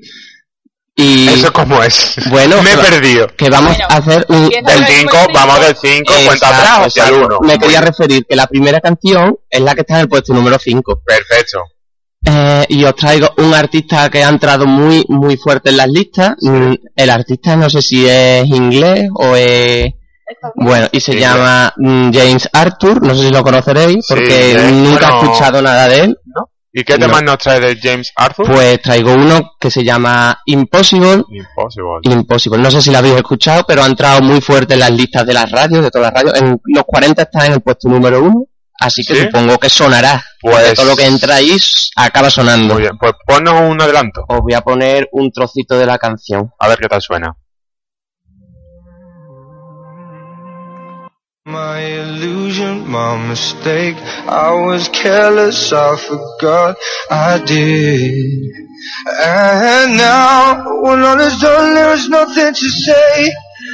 Y 1.03 1.29
Eso 1.29 1.53
como 1.53 1.83
es. 1.83 2.15
Bueno, 2.29 2.63
me 2.63 2.73
he 2.73 2.77
perdido. 2.79 3.27
que 3.37 3.49
vamos 3.49 3.71
Bueno, 3.77 3.87
a 3.89 3.97
hacer 3.97 4.27
un... 4.29 4.49
Del 4.49 4.65
Del 4.65 4.87
5, 4.87 4.89
cinco. 4.89 5.17
vamos 5.33 5.61
del 5.61 5.77
5, 5.77 6.13
cuenta 6.27 6.49
atrás 6.49 6.87
hacia 6.87 7.05
el 7.09 7.15
exacto. 7.15 7.39
1. 7.41 7.47
Me 7.49 7.59
quería 7.59 7.81
referir 7.81 8.27
que 8.29 8.37
la 8.37 8.47
primera 8.47 8.81
canción 8.81 9.37
es 9.49 9.61
la 9.61 9.75
que 9.75 9.81
está 9.81 9.95
en 9.95 10.01
el 10.01 10.09
puesto 10.09 10.35
número 10.35 10.59
5. 10.59 11.01
Perfecto. 11.05 11.59
Eh, 12.27 12.67
y 12.69 12.85
os 12.85 12.95
traigo 12.97 13.31
un 13.39 13.55
artista 13.55 14.11
que 14.11 14.23
ha 14.23 14.29
entrado 14.29 14.67
muy, 14.67 15.05
muy 15.09 15.37
fuerte 15.39 15.71
en 15.71 15.79
las 15.79 15.89
listas. 15.89 16.35
Mm, 16.43 16.75
El 16.95 17.11
artista 17.11 17.57
no 17.57 17.71
sé 17.71 17.81
si 17.81 18.07
es 18.07 18.45
inglés 18.47 19.09
o 19.15 19.35
es... 19.37 19.87
Bueno, 20.55 20.87
y 20.93 21.01
se 21.01 21.13
Sí, 21.13 21.19
llama 21.19 21.73
mm, 21.77 22.13
James 22.13 22.49
Arthur, 22.53 23.03
no 23.03 23.15
sé 23.15 23.23
si 23.25 23.31
lo 23.31 23.43
conoceréis, 23.43 24.05
Sí, 24.07 24.15
porque 24.15 24.55
nunca 24.71 25.09
he 25.09 25.17
escuchado 25.23 25.61
nada 25.63 25.89
de 25.89 26.01
él. 26.05 26.17
¿Y 26.73 26.85
qué 26.85 26.97
No. 26.99 27.07
temas 27.07 27.23
nos 27.25 27.39
trae 27.39 27.59
de 27.61 27.77
James 27.83 28.13
Arthur? 28.15 28.47
Pues 28.53 28.81
traigo 28.81 29.13
uno 29.13 29.53
que 29.59 29.71
se 29.71 29.83
llama 29.83 30.41
Impossible. 30.47 31.25
Impossible. 31.29 31.99
Impossible, 32.03 32.59
no 32.63 32.71
sé 32.71 32.81
si 32.81 32.91
lo 32.93 32.99
habéis 32.99 33.17
escuchado, 33.17 33.65
pero 33.67 33.83
ha 33.83 33.87
entrado 33.87 34.21
muy 34.23 34.41
fuerte 34.41 34.75
en 34.75 34.81
las 34.81 34.91
listas 34.93 35.27
de 35.27 35.35
las 35.35 35.51
radios, 35.51 35.83
de 35.83 35.91
todas 35.91 36.13
las 36.13 36.23
radios. 36.23 36.41
En 36.41 36.61
los 36.75 36.85
40 36.87 37.23
está 37.23 37.47
en 37.47 37.55
el 37.55 37.61
puesto 37.61 37.89
número 37.89 38.23
uno, 38.23 38.45
así 38.79 39.05
que 39.05 39.15
¿Sí? 39.17 39.23
supongo 39.23 39.59
que 39.59 39.69
sonará. 39.69 40.23
Pues- 40.41 40.55
Porque 40.57 40.73
todo 40.75 40.87
lo 40.87 40.97
que 40.97 41.07
entra 41.07 41.35
ahí 41.37 41.57
acaba 41.97 42.31
sonando. 42.31 42.75
Muy 42.75 42.83
bien, 42.85 42.97
pues 42.99 43.13
ponnos 43.27 43.61
un 43.63 43.81
adelanto. 43.81 44.25
Os 44.29 44.39
voy 44.41 44.55
a 44.55 44.61
poner 44.61 45.09
un 45.13 45.31
trocito 45.33 45.77
de 45.77 45.87
la 45.87 45.99
canción. 45.99 46.51
A 46.59 46.69
ver 46.69 46.79
qué 46.79 46.87
tal 46.89 47.03
suena. 47.03 47.35
My 51.47 51.81
illusion, 51.81 52.87
my 52.87 53.17
mistake. 53.27 53.97
I 53.97 54.53
was 54.53 54.91
careless, 54.91 55.73
I 55.73 55.97
forgot 55.97 56.77
I 57.11 57.43
did. 57.43 58.13
And 59.23 59.97
now, 59.97 60.83
when 60.83 61.01
all 61.01 61.19
is 61.19 61.41
done, 61.41 61.75
there 61.75 61.95
is 61.95 62.11
nothing 62.11 62.53
to 62.53 62.69
say. 62.69 63.33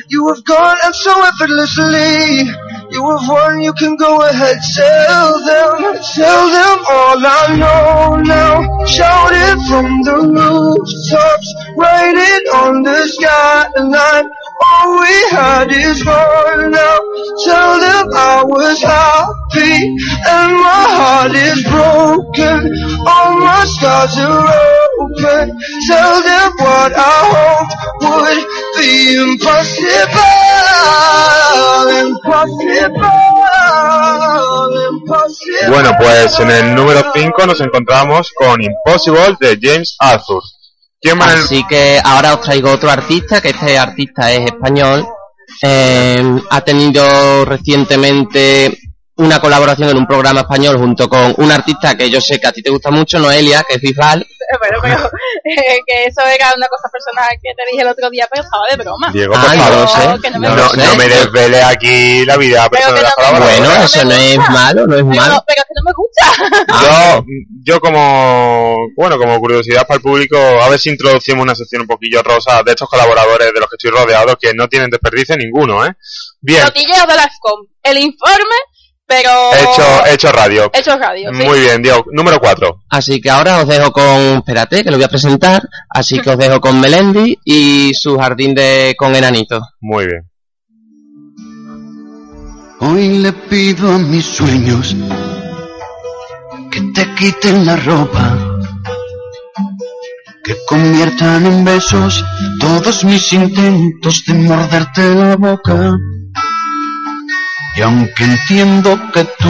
You 0.08 0.28
have 0.28 0.44
gone 0.44 0.76
and 0.84 0.94
so 0.94 1.24
effortlessly. 1.26 2.75
You 2.90 3.02
have 3.10 3.28
won, 3.28 3.60
you 3.60 3.72
can 3.72 3.96
go 3.96 4.22
ahead, 4.22 4.58
tell 4.74 5.32
them, 5.44 5.96
tell 6.14 6.46
them 6.50 6.78
all 6.88 7.18
I 7.18 7.56
know 7.58 8.16
now. 8.22 8.84
Shout 8.86 9.32
it 9.32 9.58
from 9.68 10.02
the 10.02 10.16
rooftops, 10.30 11.54
write 11.76 12.14
it 12.16 12.54
on 12.54 12.82
the 12.82 13.06
skyline. 13.08 14.28
All 14.62 15.00
we 15.00 15.16
had 15.30 15.70
is 15.70 16.02
gone 16.02 16.70
now. 16.70 16.98
Tell 17.44 17.80
them 17.80 18.06
I 18.14 18.44
was 18.46 18.80
happy 18.80 19.76
and 20.28 20.52
my 20.52 20.84
heart 20.96 21.34
is 21.34 21.62
broken. 21.64 22.72
All 23.06 23.40
my 23.40 23.64
scars 23.66 24.16
are 24.18 24.46
open. 24.46 24.85
Tell 24.96 26.22
them 26.22 26.52
what 26.58 26.92
I 26.96 27.00
hoped 27.36 27.74
would 28.00 28.46
the 28.76 29.20
impossible, 29.28 30.24
impossible, 32.00 33.04
impossible. 34.88 35.68
Bueno, 35.68 35.92
pues 35.98 36.40
en 36.40 36.50
el 36.50 36.74
número 36.74 37.02
5 37.14 37.46
nos 37.46 37.60
encontramos 37.60 38.32
con 38.34 38.62
Impossible 38.62 39.36
de 39.38 39.58
James 39.60 39.96
Arthur. 39.98 40.42
Así 41.20 41.62
que 41.68 42.00
ahora 42.02 42.34
os 42.34 42.40
traigo 42.40 42.70
otro 42.70 42.90
artista, 42.90 43.40
que 43.40 43.50
este 43.50 43.78
artista 43.78 44.32
es 44.32 44.46
español. 44.46 45.06
Eh, 45.62 46.40
ha 46.50 46.60
tenido 46.62 47.44
recientemente 47.44 48.78
una 49.16 49.40
colaboración 49.40 49.90
en 49.90 49.96
un 49.96 50.06
programa 50.06 50.40
español 50.40 50.78
junto 50.78 51.08
con 51.08 51.34
un 51.38 51.50
artista 51.50 51.96
que 51.96 52.10
yo 52.10 52.20
sé 52.20 52.38
que 52.38 52.46
a 52.46 52.52
ti 52.52 52.62
te 52.62 52.70
gusta 52.70 52.90
mucho, 52.90 53.18
Noelia, 53.18 53.64
que 53.66 53.76
es 53.76 53.80
Bisbal. 53.80 54.26
Bueno, 54.58 54.78
pero 54.82 55.10
eh, 55.44 55.78
que 55.86 56.04
eso 56.06 56.20
era 56.22 56.52
una 56.56 56.66
cosa 56.68 56.88
personal 56.90 57.28
que 57.42 57.50
te 57.56 57.70
dije 57.70 57.82
el 57.82 57.88
otro 57.88 58.08
día, 58.10 58.26
pero 58.30 58.42
estaba 58.44 58.64
de 58.70 58.76
broma. 58.76 59.10
Diego, 59.12 59.34
por 59.34 59.42
no 59.42 59.48
favor. 59.62 59.80
lo 59.80 59.88
sé. 59.88 60.22
que 60.22 60.30
no 60.30 60.38
me 60.40 60.48
No, 60.48 60.96
me 60.96 61.08
desvele 61.08 61.62
aquí 61.62 62.24
la 62.24 62.36
vida 62.36 62.68
Pero 62.70 62.94
personal 62.94 63.12
las 63.18 63.32
no. 63.32 63.46
Bueno, 63.46 63.68
no 63.68 63.84
eso 63.84 64.04
no 64.04 64.12
es 64.12 64.38
malo, 64.50 64.86
no 64.86 64.96
es 64.96 65.04
Pero, 65.04 65.20
malo. 65.20 65.44
pero 65.46 65.62
que 65.62 65.74
no 65.74 65.82
me 65.84 65.92
gusta. 65.92 66.06
Yo, 66.82 67.24
yo 67.64 67.80
como, 67.80 68.76
bueno, 68.96 69.18
como 69.18 69.38
curiosidad 69.40 69.86
para 69.86 69.96
el 69.96 70.02
público, 70.02 70.36
a 70.38 70.68
ver 70.68 70.78
si 70.78 70.90
introducimos 70.90 71.42
una 71.42 71.54
sección 71.54 71.82
un 71.82 71.88
poquillo 71.88 72.22
rosa 72.22 72.62
de 72.62 72.72
estos 72.72 72.88
colaboradores 72.88 73.52
de 73.52 73.60
los 73.60 73.68
que 73.68 73.76
estoy 73.76 73.90
rodeado 73.90 74.36
que 74.36 74.54
no 74.54 74.68
tienen 74.68 74.90
desperdicio 74.90 75.36
ninguno, 75.36 75.84
¿eh? 75.84 75.92
Bien, 76.40 76.64
Notilleos 76.64 77.06
de 77.06 77.14
la 77.14 77.22
FCOM. 77.28 77.66
El 77.82 77.98
informe, 77.98 78.56
pero... 79.06 79.30
hecho, 79.54 80.06
hecho 80.12 80.32
radio. 80.32 80.70
Hecho 80.72 80.96
radio, 80.98 81.30
sí. 81.32 81.44
Muy 81.44 81.60
bien, 81.60 81.82
Diego. 81.82 82.04
Número 82.12 82.38
4. 82.40 82.82
Así 82.90 83.20
que 83.20 83.30
ahora 83.30 83.60
os 83.60 83.68
dejo 83.68 83.92
con, 83.92 84.38
espérate, 84.38 84.82
que 84.82 84.90
lo 84.90 84.96
voy 84.96 85.04
a 85.04 85.08
presentar. 85.08 85.62
Así 85.88 86.18
que 86.18 86.30
os 86.30 86.38
dejo 86.38 86.60
con 86.60 86.80
Melendi 86.80 87.38
y 87.44 87.92
su 87.94 88.18
jardín 88.18 88.54
de 88.54 88.94
con 88.98 89.14
enanitos. 89.14 89.62
Muy 89.80 90.06
bien. 90.06 90.22
Hoy 92.80 93.18
le 93.20 93.32
pido 93.32 93.90
a 93.90 93.98
mis 93.98 94.24
sueños 94.24 94.94
que 96.70 96.80
te 96.94 97.14
quiten 97.14 97.64
la 97.64 97.76
ropa, 97.76 98.58
que 100.44 100.54
conviertan 100.66 101.46
en 101.46 101.64
besos 101.64 102.22
todos 102.60 103.02
mis 103.04 103.32
intentos 103.32 104.24
de 104.26 104.34
morderte 104.34 105.14
la 105.14 105.36
boca. 105.36 105.96
Y 107.76 107.82
aunque 107.82 108.24
entiendo 108.24 108.98
que 109.12 109.24
tú, 109.38 109.48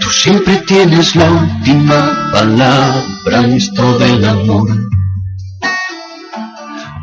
tú 0.00 0.10
siempre 0.10 0.56
tienes 0.66 1.14
la 1.14 1.30
última 1.30 2.30
palabra 2.32 3.44
en 3.44 3.52
esto 3.52 3.96
del 3.98 4.28
amor. 4.28 4.68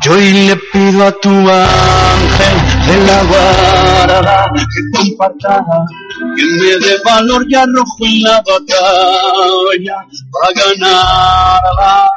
Yo 0.02 0.12
hoy 0.12 0.30
le 0.30 0.56
pido 0.56 1.06
a 1.06 1.12
tu 1.12 1.30
ángel 1.30 2.75
de 2.86 2.96
la 3.06 3.22
guarda 3.24 4.46
que 4.54 4.98
comparta, 4.98 5.64
que 6.36 6.44
me 6.44 6.86
dé 6.86 6.96
valor 7.04 7.44
y 7.48 7.54
arrojo 7.54 8.06
en 8.06 8.22
la 8.22 8.42
batalla 8.46 9.96
para 10.32 10.52
ganarla. 10.54 12.08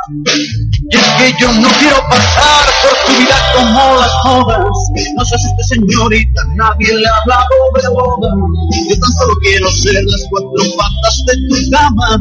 Y 0.91 0.97
es 0.97 1.07
que 1.17 1.33
yo 1.39 1.51
no 1.53 1.69
quiero 1.79 1.97
pasar 2.09 2.65
por 2.81 2.95
tu 3.05 3.19
vida 3.19 3.37
como 3.55 3.95
las 3.99 4.11
modas. 4.25 4.67
No 5.15 5.25
se 5.25 5.35
asuste 5.35 5.63
señorita, 5.63 6.41
nadie 6.55 6.93
le 6.95 7.07
ha 7.07 7.15
hablado 7.23 7.55
de 7.81 7.89
boda. 7.89 8.29
Yo 8.89 8.99
tan 8.99 9.11
solo 9.13 9.33
quiero 9.41 9.71
ser 9.71 10.03
las 10.03 10.23
cuatro 10.29 10.63
patas 10.77 11.23
de 11.27 11.33
tu 11.49 11.71
cama. 11.71 12.17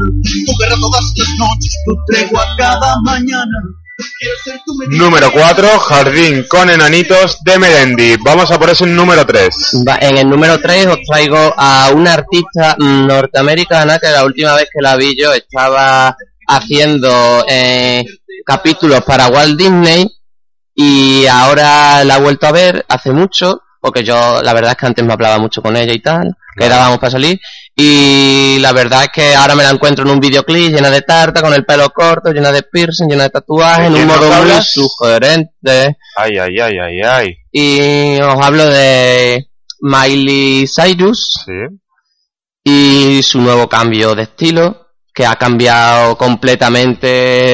Tu 0.47 0.53
guerra 0.59 0.77
todas 0.81 1.13
las 1.17 1.29
noches, 1.39 1.75
tu 1.87 1.97
tregua 2.07 2.47
cada 2.57 3.01
mañana. 3.03 3.59
Número 4.91 5.31
4, 5.33 5.79
Jardín 5.81 6.45
con 6.49 6.71
enanitos 6.71 7.43
de 7.43 7.59
Melendi. 7.59 8.17
Vamos 8.25 8.51
a 8.51 8.59
por 8.59 8.71
ese 8.71 8.87
número 8.87 9.27
3. 9.27 9.49
Va- 9.87 9.99
En 10.01 10.17
el 10.17 10.29
número 10.29 10.61
3 10.61 10.87
os 10.87 10.99
traigo 11.09 11.37
a 11.57 11.91
una 11.95 12.15
artista 12.15 12.77
norteamericana 12.79 13.99
que 13.99 14.09
la 14.09 14.25
última 14.25 14.55
vez 14.55 14.69
que 14.73 14.81
la 14.83 14.97
vi 14.97 15.17
yo 15.21 15.33
estaba 15.33 16.17
haciendo 16.47 17.45
eh, 17.49 18.05
capítulos 18.47 19.03
para 19.05 19.27
Walt 19.29 19.59
Disney 19.59 20.07
y 20.75 21.27
ahora 21.27 22.05
la 22.05 22.17
he 22.17 22.21
vuelto 22.21 22.47
a 22.47 22.53
ver 22.53 22.85
hace 22.89 23.11
mucho 23.13 23.63
porque 23.81 24.03
yo 24.05 24.41
la 24.43 24.53
verdad 24.55 24.73
es 24.73 24.77
que 24.77 24.87
antes 24.87 25.05
me 25.05 25.13
hablaba 25.13 25.39
mucho 25.39 25.61
con 25.63 25.77
ella 25.77 25.93
y 25.93 26.01
tal, 26.01 26.35
quedábamos 26.57 26.99
para 26.99 27.13
salir 27.13 27.41
y 27.81 28.59
la 28.59 28.73
verdad 28.73 29.05
es 29.05 29.11
que 29.15 29.37
ahora 29.37 29.55
me 29.55 29.63
la 29.63 29.71
encuentro 29.71 30.05
en 30.05 30.11
un 30.11 30.19
videoclip 30.19 30.73
llena 30.75 30.91
de 30.91 31.03
tarta, 31.03 31.41
con 31.41 31.55
el 31.55 31.65
pelo 31.65 31.89
corto, 31.91 32.33
llena 32.33 32.51
de 32.51 32.65
piercing, 32.65 33.07
llena 33.09 33.23
de 33.23 33.31
tatuajes, 33.31 33.93
¿De 33.93 34.01
en 34.01 34.03
un 34.03 34.07
modo 34.09 34.29
muy 34.43 34.51
sugerente 34.63 35.97
Ay, 36.17 36.33
ay, 36.39 36.57
ay, 36.61 36.73
ay, 36.79 37.01
ay. 37.09 37.37
y 37.53 38.21
os 38.21 38.45
hablo 38.45 38.67
de 38.67 39.47
Miley 39.81 40.67
Cyrus 40.67 41.31
Sí. 41.47 41.53
y 42.65 43.23
su 43.23 43.41
nuevo 43.41 43.69
cambio 43.69 44.17
de 44.17 44.23
estilo 44.25 44.89
que 45.15 45.25
ha 45.25 45.37
cambiado 45.37 46.17
completamente 46.19 47.07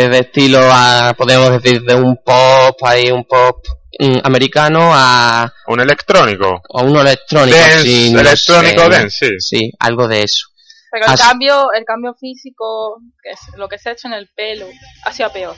de 0.09 0.19
estilo 0.21 0.59
a 0.73 1.15
podemos 1.17 1.51
decir 1.51 1.83
de 1.83 1.95
un 1.95 2.17
pop 2.25 2.77
ahí 2.83 3.11
un 3.11 3.25
pop 3.25 3.57
americano 4.23 4.91
a, 4.93 5.53
Un 5.69 5.81
electrónico. 5.81 6.61
a 6.73 6.83
uno 6.83 7.01
electrónico 7.01 7.57
Dance, 7.57 7.79
así, 7.79 8.11
no 8.13 8.21
electrónico 8.21 8.83
sé. 8.83 8.89
dance, 8.91 9.27
sí. 9.39 9.59
sí 9.59 9.71
algo 9.79 10.09
de 10.09 10.23
eso 10.23 10.49
Pero 10.91 11.07
el 11.07 11.13
Así- 11.13 11.23
cambio, 11.23 11.73
el 11.77 11.85
cambio 11.85 12.15
físico, 12.15 13.01
que 13.23 13.31
es 13.31 13.41
lo 13.57 13.69
que 13.69 13.79
se 13.79 13.89
ha 13.89 13.93
hecho 13.93 14.09
en 14.09 14.15
el 14.15 14.29
pelo, 14.35 14.67
ha 15.05 15.13
sido 15.13 15.31
peor. 15.33 15.57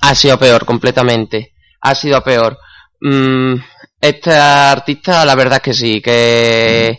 ha 0.00 0.14
sido 0.14 0.38
peor 0.38 0.64
completamente 0.64 1.52
ha 1.80 1.94
sido 1.94 2.22
peor 2.22 2.58
Mm, 3.04 3.56
esta 4.00 4.70
artista 4.70 5.24
la 5.24 5.34
verdad 5.34 5.56
es 5.56 5.62
que 5.62 5.72
sí 5.74 6.00
que 6.00 6.98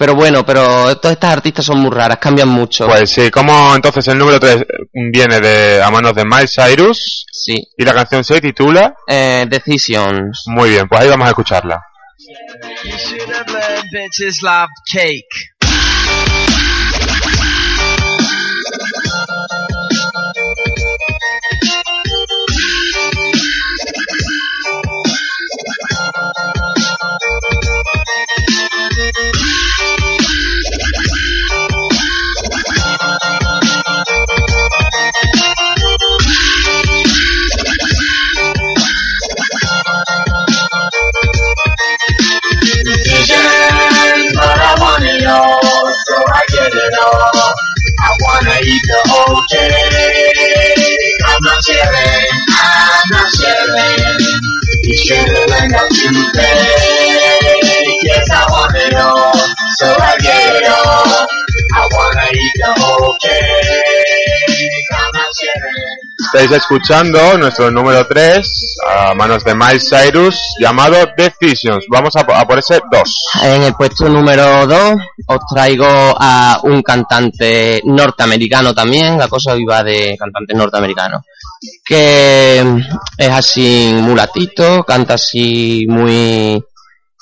pero 0.00 0.14
bueno 0.14 0.46
pero 0.46 0.96
todas 0.96 1.12
estas 1.12 1.30
artistas 1.34 1.66
son 1.66 1.78
muy 1.78 1.90
raras 1.90 2.16
cambian 2.16 2.48
mucho. 2.48 2.86
Pues 2.86 3.10
sí, 3.10 3.30
como 3.30 3.76
entonces 3.76 4.08
el 4.08 4.16
número 4.16 4.40
3 4.40 4.64
viene 5.12 5.40
de 5.40 5.82
a 5.82 5.90
manos 5.90 6.14
de 6.14 6.24
Miles 6.24 6.54
Cyrus. 6.54 7.26
Sí. 7.30 7.62
Y 7.76 7.84
la 7.84 7.92
canción 7.92 8.24
se 8.24 8.40
titula 8.40 8.94
eh, 9.06 9.44
Decisions. 9.46 10.44
Muy 10.46 10.70
bien, 10.70 10.88
pues 10.88 11.02
ahí 11.02 11.08
vamos 11.10 11.26
a 11.26 11.30
escucharla. 11.30 11.82
You 12.82 12.96
Estáis 66.40 66.62
escuchando 66.62 67.36
nuestro 67.36 67.70
número 67.70 68.06
3 68.06 68.76
a 68.88 69.14
manos 69.14 69.44
de 69.44 69.54
Miles 69.54 69.90
Cyrus 69.90 70.40
llamado 70.58 70.96
Decisions. 71.14 71.84
Vamos 71.90 72.16
a, 72.16 72.20
a 72.20 72.46
por 72.46 72.58
ese 72.58 72.80
2. 72.90 73.24
En 73.42 73.62
el 73.64 73.74
puesto 73.74 74.08
número 74.08 74.66
2 74.66 74.94
os 75.26 75.38
traigo 75.52 75.84
a 75.86 76.58
un 76.62 76.80
cantante 76.80 77.82
norteamericano 77.84 78.72
también, 78.72 79.18
la 79.18 79.28
cosa 79.28 79.54
iba 79.54 79.84
de 79.84 80.16
cantante 80.18 80.54
norteamericano, 80.54 81.22
que 81.84 82.60
es 83.18 83.28
así 83.28 83.92
mulatito, 84.00 84.82
canta 84.84 85.14
así 85.14 85.84
muy... 85.90 86.58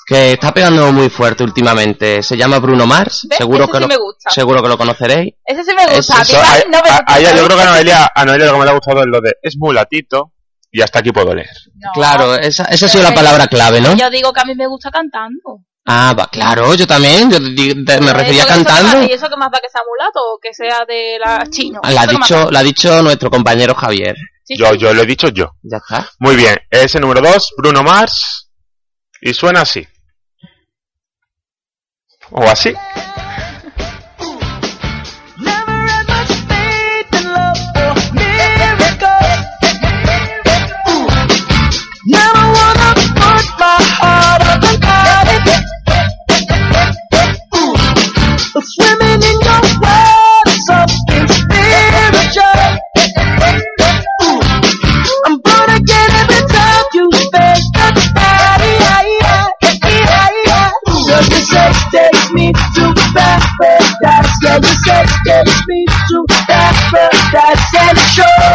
que 0.09 0.31
está 0.33 0.51
pegando 0.53 0.91
muy 0.91 1.09
fuerte 1.09 1.43
últimamente. 1.43 2.21
Se 2.23 2.35
llama 2.35 2.57
Bruno 2.59 2.85
Mars, 2.87 3.27
¿Ves? 3.29 3.37
seguro 3.37 3.63
Ese 3.65 3.71
que, 3.71 3.77
sí 3.77 3.81
lo, 3.83 3.87
me 3.87 3.97
gusta. 3.97 4.29
seguro 4.31 4.61
que 4.63 4.67
lo 4.67 4.77
conoceréis. 4.77 5.33
Ese 5.45 5.63
sí 5.63 5.71
me 5.77 5.85
gusta. 5.95 6.17
A 6.19 6.21
Eso, 6.23 6.37
Vival 6.37 6.61
a, 6.61 6.65
no 6.65 6.69
me 6.71 6.77
a- 6.77 6.97
gusta. 6.97 7.03
a 7.07 7.19
ella 7.19 7.35
yo 7.35 7.45
creo 7.45 7.57
que 7.57 7.63
a 7.63 7.65
Noelia, 7.71 8.11
a 8.15 8.25
Noelia 8.25 8.45
lo 8.47 8.53
que 8.53 8.59
me 8.59 8.65
le 8.65 8.71
ha 8.71 8.73
gustado 8.73 8.99
es 9.01 9.05
lo 9.07 9.21
de 9.21 9.33
es 9.41 9.55
mulatito 9.57 10.33
y 10.71 10.81
hasta 10.81 10.99
aquí 10.99 11.11
puedo 11.11 11.33
leer. 11.33 11.47
No. 11.75 11.91
Claro, 11.93 12.35
esa, 12.35 12.65
esa 12.65 12.87
ha 12.87 12.89
sido 12.89 13.03
la 13.03 13.13
palabra 13.13 13.47
clave, 13.47 13.79
¿no? 13.81 13.95
Yo 13.95 14.09
digo 14.09 14.33
que 14.33 14.41
a 14.41 14.45
mí 14.45 14.55
me 14.55 14.67
gusta 14.67 14.89
cantando. 14.91 15.59
Ah, 15.85 16.13
va, 16.17 16.27
claro, 16.27 16.73
yo 16.75 16.85
también, 16.85 17.31
yo 17.31 17.37
te- 17.39 17.99
me 18.01 18.09
Eh, 18.11 18.13
refería 18.13 18.43
eso 18.43 18.47
que 18.47 18.63
cantando. 18.63 18.97
más- 18.99 19.09
¿Y 19.09 19.13
eso 19.13 19.27
que 19.29 19.37
más 19.37 19.49
da 19.51 19.59
que 19.59 19.69
sea 19.69 19.81
mulato 19.87 20.19
o 20.33 20.39
que 20.41 20.53
sea 20.53 20.85
de 20.87 21.17
la 21.23 21.45
chino? 21.49 21.79
La 21.89 22.01
ha 22.01 22.07
dicho, 22.07 22.51
la 22.51 22.59
ha 22.59 22.63
dicho 22.63 23.01
nuestro 23.01 23.29
compañero 23.31 23.73
Javier. 23.75 24.15
Sí, 24.43 24.55
Yo, 24.57 24.67
sí. 24.71 24.77
yo 24.79 24.93
lo 24.93 25.01
he 25.03 25.05
dicho 25.05 25.27
yo. 25.29 25.51
Ya 25.63 25.77
está. 25.77 26.07
Muy 26.19 26.35
bien, 26.35 26.57
ese 26.71 26.99
número 26.99 27.21
2, 27.21 27.53
Bruno 27.57 27.81
Mars. 27.83 28.49
Y 29.21 29.33
suena 29.33 29.61
así. 29.61 29.85
It. 32.65 32.75
But 48.51 48.63
swimming 48.65 49.21
in 49.23 49.68
you. 68.17 68.49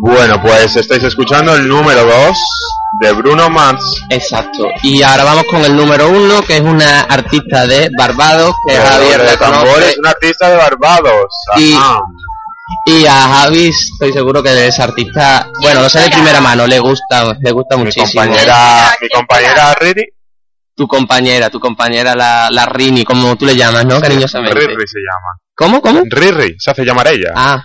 Bueno, 0.00 0.40
pues 0.40 0.76
estáis 0.76 1.02
escuchando 1.04 1.54
el 1.54 1.68
número 1.68 2.04
2 2.04 2.38
de 3.00 3.12
Bruno 3.12 3.48
Mars. 3.50 3.82
Exacto. 4.10 4.68
Y 4.82 5.02
ahora 5.02 5.24
vamos 5.24 5.44
con 5.50 5.64
el 5.64 5.76
número 5.76 6.08
uno, 6.10 6.42
que 6.42 6.56
es 6.56 6.62
una 6.62 7.00
artista 7.02 7.66
de 7.66 7.90
Barbados, 7.96 8.54
que 8.66 8.76
Javier 8.76 9.18
de 9.20 9.24
la 9.26 9.36
conoce. 9.36 9.60
tambores, 9.64 9.98
un 9.98 10.06
artista 10.06 10.50
de 10.50 10.56
Barbados. 10.56 11.24
Y- 11.56 11.74
Ajá. 11.74 12.00
Y 12.84 13.06
a 13.06 13.12
Javi 13.12 13.68
estoy 13.68 14.12
seguro 14.12 14.42
que 14.42 14.66
es 14.68 14.78
artista, 14.78 15.48
bueno, 15.62 15.80
no 15.82 15.88
sé 15.88 16.00
de 16.00 16.10
primera 16.10 16.40
mano, 16.40 16.66
le 16.66 16.78
gusta, 16.78 17.34
le 17.40 17.50
gusta 17.50 17.76
Mi 17.78 17.84
muchísimo. 17.84 18.22
compañera, 18.22 18.94
mi 19.00 19.08
compañera 19.08 19.74
Riri, 19.74 20.04
Tu 20.74 20.86
compañera, 20.86 21.48
tu 21.50 21.58
compañera 21.60 22.14
la, 22.14 22.48
la 22.50 22.66
Rini, 22.66 23.04
como 23.04 23.36
tú 23.36 23.46
le 23.46 23.56
llamas, 23.56 23.84
¿no? 23.86 24.00
Cariñosamente. 24.00 24.54
Riri 24.60 24.86
se 24.86 24.98
llama. 25.00 25.38
¿Cómo, 25.56 25.80
cómo? 25.82 26.02
Riri, 26.08 26.56
se 26.58 26.70
hace 26.70 26.84
llamar 26.84 27.08
ella. 27.08 27.32
Ah, 27.34 27.62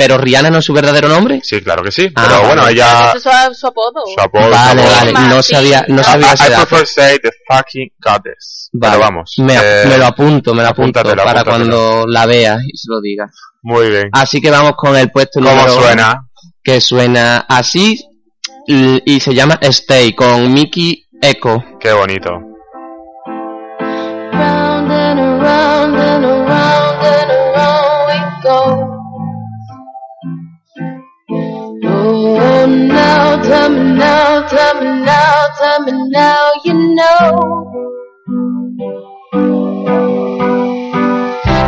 pero 0.00 0.16
Rihanna 0.16 0.48
no 0.48 0.58
es 0.60 0.64
su 0.64 0.72
verdadero 0.72 1.08
nombre. 1.08 1.40
Sí, 1.42 1.60
claro 1.60 1.82
que 1.82 1.92
sí. 1.92 2.10
Ah, 2.16 2.24
pero 2.26 2.40
bueno, 2.46 2.62
vale. 2.62 2.72
ella. 2.72 3.12
Eso 3.14 3.30
es 3.50 3.58
su 3.58 3.66
apodo. 3.66 4.02
Su 4.14 4.18
apodo. 4.20 4.48
Vale, 4.48 4.82
su 4.82 4.88
apodo. 4.88 5.12
vale, 5.14 5.28
no 5.28 5.42
sabía, 5.42 5.84
no 5.88 6.00
I- 6.00 6.04
sabía 6.04 6.26
I, 6.30 6.34
ese 6.34 6.46
I 6.46 6.50
dato. 6.50 6.66
prefer 6.66 6.86
say 6.86 7.18
the 7.22 7.30
fucking 7.46 7.88
goddess. 7.98 8.70
Vale, 8.72 8.92
Pero 8.96 9.04
vamos. 9.04 9.34
me, 9.38 9.54
eh, 9.56 9.84
me 9.88 9.98
lo 9.98 10.06
apunto, 10.06 10.54
me 10.54 10.62
lo 10.62 10.68
apunto 10.68 11.00
apúntatelo, 11.00 11.22
para 11.22 11.40
apúntatelo. 11.42 11.76
cuando 11.76 12.06
la 12.08 12.24
veas 12.24 12.60
y 12.64 12.76
se 12.78 12.86
lo 12.90 13.00
digas. 13.02 13.30
Muy 13.62 13.90
bien. 13.90 14.08
Así 14.12 14.40
que 14.40 14.50
vamos 14.50 14.72
con 14.76 14.96
el 14.96 15.10
puesto 15.10 15.38
¿Cómo 15.40 15.50
número 15.50 15.74
uno, 15.74 15.82
suena? 15.82 16.26
que 16.64 16.80
suena 16.80 17.44
así 17.46 18.02
y, 18.66 19.02
y 19.04 19.20
se 19.20 19.34
llama 19.34 19.58
Stay 19.60 20.14
con 20.14 20.50
Mickey 20.52 21.04
Echo. 21.20 21.62
Qué 21.78 21.92
bonito. 21.92 22.30
Oh, 32.22 32.66
now 32.66 33.40
tell 33.42 33.70
me 33.70 33.94
now, 33.98 34.46
tell 34.46 34.74
me 34.82 35.04
now, 35.06 35.46
tell 35.58 35.80
me 35.84 35.92
now, 36.10 36.50
you 36.66 36.74
know. 36.94 37.30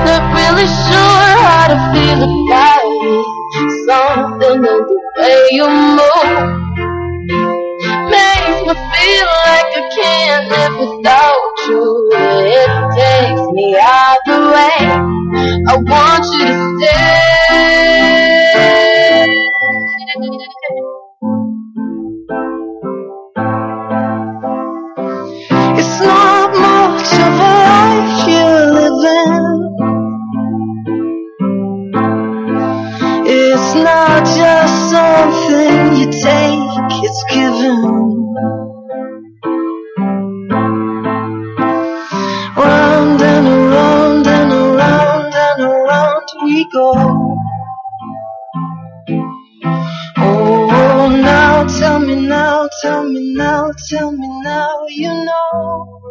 Not 0.05 0.25
really 0.37 0.69
sure 0.85 1.25
how 1.41 1.69
to 1.73 1.79
feel 1.93 2.21
about 2.29 2.85
it. 2.85 3.25
Something 3.89 4.57
in 4.57 4.63
the 4.63 4.99
way 5.17 5.41
you 5.53 5.67
move 5.97 6.37
makes 8.13 8.59
me 8.67 8.75
feel 8.93 9.29
like 9.49 9.71
I 9.73 9.89
can't 9.97 10.45
live 10.53 10.75
without 10.83 11.57
you. 11.67 11.83
It 12.13 12.71
takes 13.01 13.45
me 13.57 13.67
out 13.81 14.21
the 14.27 14.39
way. 14.53 14.79
I 15.67 15.77
want 15.77 16.25
you 16.27 16.45
to 16.45 16.55
stay. 16.79 17.82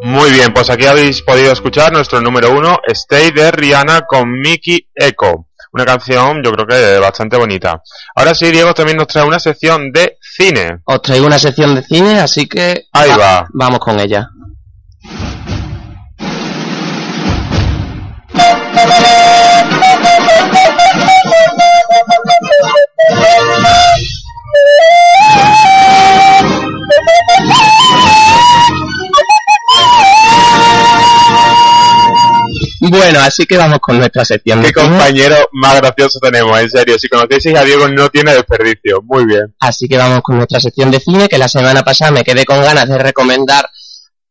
Muy 0.04 0.32
bien, 0.32 0.54
pues 0.54 0.70
aquí 0.70 0.86
habéis 0.86 1.22
podido 1.22 1.52
escuchar 1.52 1.92
nuestro 1.92 2.22
número 2.22 2.52
uno, 2.52 2.78
Stay 2.88 3.32
de 3.32 3.52
Rihanna 3.52 4.02
con 4.02 4.30
Mickey 4.32 4.88
Echo. 4.96 5.51
Una 5.74 5.86
canción, 5.86 6.44
yo 6.44 6.52
creo 6.52 6.68
que 6.68 7.00
bastante 7.00 7.38
bonita. 7.38 7.82
Ahora 8.16 8.34
sí, 8.36 8.52
Diego 8.52 8.74
también 8.74 8.98
nos 8.98 9.08
trae 9.08 9.26
una 9.26 9.40
sección 9.40 9.92
de 9.92 10.18
cine. 10.22 10.80
Os 10.84 11.02
traigo 11.02 11.26
una 11.26 11.40
sección 11.40 11.76
de 11.76 11.84
cine, 11.84 12.20
así 12.20 12.48
que 12.48 12.88
Ahí 12.92 13.12
va. 13.18 13.48
vamos 13.54 13.80
con 13.80 14.00
ella. 14.00 14.28
Bueno, 32.90 33.20
así 33.20 33.46
que 33.46 33.58
vamos 33.58 33.80
con 33.80 33.98
nuestra 34.00 34.26
sección 34.26 34.62
de 34.62 34.74
Qué 34.74 34.80
cine. 34.82 34.90
compañero 34.98 35.36
más 35.54 35.76
gracioso 35.80 36.20
tenemos, 36.20 36.60
en 36.60 36.70
serio. 36.70 36.98
Si 36.98 37.08
conocéis 37.08 37.56
a 37.56 37.64
Diego 37.64 37.88
no 37.90 38.10
tiene 38.10 38.34
desperdicio. 38.34 39.02
Muy 39.04 39.26
bien. 39.26 39.54
Así 39.60 39.88
que 39.88 39.98
vamos 39.98 40.22
con 40.24 40.38
nuestra 40.38 40.60
sección 40.60 40.90
de 40.90 41.00
cine, 41.00 41.28
que 41.30 41.38
la 41.38 41.48
semana 41.48 41.84
pasada 41.84 42.12
me 42.12 42.24
quedé 42.24 42.44
con 42.44 42.60
ganas 42.62 42.90
de 42.90 42.98
recomendar 42.98 43.70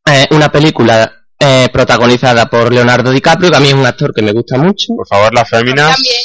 eh, 0.06 0.26
una 0.32 0.50
película 0.50 1.12
eh, 1.38 1.68
protagonizada 1.72 2.46
por 2.46 2.72
Leonardo 2.72 3.10
DiCaprio, 3.12 3.50
que 3.50 3.56
a 3.56 3.60
mí 3.60 3.68
es 3.68 3.74
un 3.74 3.86
actor 3.86 4.12
que 4.12 4.22
me 4.22 4.32
gusta 4.32 4.58
mucho. 4.58 4.94
Por 4.96 5.06
favor, 5.06 5.32
las 5.32 5.48
féminas. 5.48 5.94
También. 5.94 6.16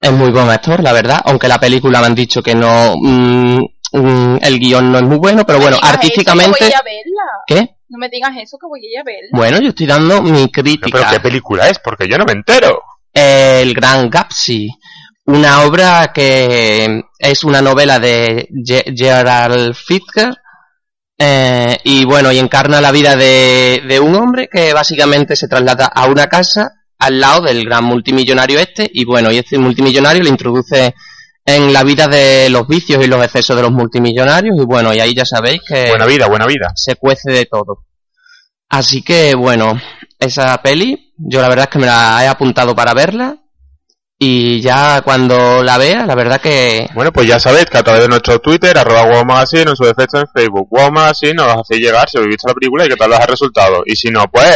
Es 0.00 0.12
muy 0.12 0.30
buen 0.30 0.50
actor, 0.50 0.82
la 0.82 0.92
verdad, 0.92 1.20
aunque 1.24 1.48
la 1.48 1.58
película 1.58 2.00
me 2.00 2.06
han 2.08 2.14
dicho 2.14 2.42
que 2.42 2.54
no... 2.54 2.94
mm, 3.00 3.58
mm, 3.92 4.38
el 4.42 4.58
guion 4.58 4.92
no 4.92 4.98
es 4.98 5.04
muy 5.04 5.16
bueno, 5.16 5.46
pero 5.46 5.60
bueno, 5.60 5.78
artísticamente... 5.80 6.58
Voy 6.60 6.72
a 6.72 6.82
verla. 6.82 7.22
¿Qué? 7.46 7.76
No 7.94 8.00
me 8.00 8.08
digas 8.08 8.32
eso, 8.42 8.58
que 8.60 8.66
voy 8.66 8.80
a 8.84 8.90
ir 8.90 8.98
a 8.98 9.04
verla. 9.04 9.28
Bueno, 9.32 9.60
yo 9.60 9.68
estoy 9.68 9.86
dando 9.86 10.20
mi 10.20 10.50
crítica. 10.50 10.98
pero 10.98 11.10
¿qué 11.12 11.20
película 11.20 11.68
es? 11.68 11.78
Porque 11.78 12.08
yo 12.08 12.18
no 12.18 12.24
me 12.24 12.32
entero. 12.32 12.82
El 13.12 13.72
Gran 13.72 14.10
Gatsby, 14.10 14.68
una 15.26 15.62
obra 15.62 16.10
que 16.12 17.02
es 17.20 17.44
una 17.44 17.62
novela 17.62 18.00
de 18.00 18.48
Ge- 18.66 18.92
Gerald 18.96 19.74
Fitzgerald 19.76 20.36
eh, 21.16 21.76
y 21.84 22.04
bueno, 22.04 22.32
y 22.32 22.40
encarna 22.40 22.80
la 22.80 22.90
vida 22.90 23.14
de, 23.14 23.82
de 23.86 24.00
un 24.00 24.16
hombre 24.16 24.48
que 24.52 24.72
básicamente 24.72 25.36
se 25.36 25.46
traslada 25.46 25.86
a 25.86 26.06
una 26.06 26.26
casa 26.26 26.72
al 26.98 27.20
lado 27.20 27.42
del 27.42 27.64
gran 27.64 27.84
multimillonario 27.84 28.58
este 28.58 28.90
y 28.92 29.04
bueno, 29.04 29.30
y 29.30 29.38
este 29.38 29.56
multimillonario 29.58 30.22
le 30.24 30.30
introduce 30.30 30.92
en 31.46 31.72
la 31.72 31.82
vida 31.82 32.08
de 32.08 32.48
los 32.50 32.66
vicios 32.66 33.04
y 33.04 33.06
los 33.06 33.22
excesos 33.22 33.56
de 33.56 33.62
los 33.62 33.72
multimillonarios 33.72 34.56
y 34.58 34.64
bueno, 34.64 34.94
y 34.94 35.00
ahí 35.00 35.14
ya 35.14 35.26
sabéis 35.26 35.60
que 35.66 35.88
Buena 35.88 36.06
vida, 36.06 36.26
buena 36.26 36.46
vida. 36.46 36.72
se 36.74 36.96
cuece 36.96 37.30
de 37.30 37.46
todo. 37.46 37.84
Así 38.70 39.02
que 39.02 39.34
bueno, 39.34 39.78
esa 40.18 40.56
peli, 40.62 41.12
yo 41.16 41.40
la 41.40 41.48
verdad 41.48 41.64
es 41.64 41.70
que 41.70 41.78
me 41.78 41.86
la 41.86 42.24
he 42.24 42.28
apuntado 42.28 42.74
para 42.74 42.94
verla. 42.94 43.38
Y 44.16 44.60
ya 44.60 45.02
cuando 45.02 45.62
la 45.62 45.76
vea, 45.76 46.06
la 46.06 46.14
verdad 46.14 46.40
que 46.40 46.88
Bueno, 46.94 47.12
pues 47.12 47.26
ya 47.26 47.38
sabéis 47.40 47.66
que 47.66 47.78
a 47.78 47.82
través 47.82 48.02
de 48.02 48.08
nuestro 48.08 48.38
Twitter, 48.38 48.78
arroba 48.78 49.02
Wow 49.06 49.24
Magazine, 49.24 49.62
en 49.68 49.76
su 49.76 49.84
defecto 49.84 50.18
en 50.18 50.26
Facebook, 50.32 50.68
Wow 50.70 50.92
Magazine, 50.92 51.34
nos 51.34 51.48
hacéis 51.48 51.80
llegar 51.82 52.08
si 52.08 52.16
habéis 52.16 52.30
visto 52.30 52.48
la 52.48 52.54
película 52.54 52.86
y 52.86 52.88
qué 52.88 52.96
tal 52.96 53.12
os 53.12 53.20
ha 53.20 53.26
resultado. 53.26 53.82
Y 53.84 53.96
si 53.96 54.10
no, 54.10 54.24
pues 54.32 54.46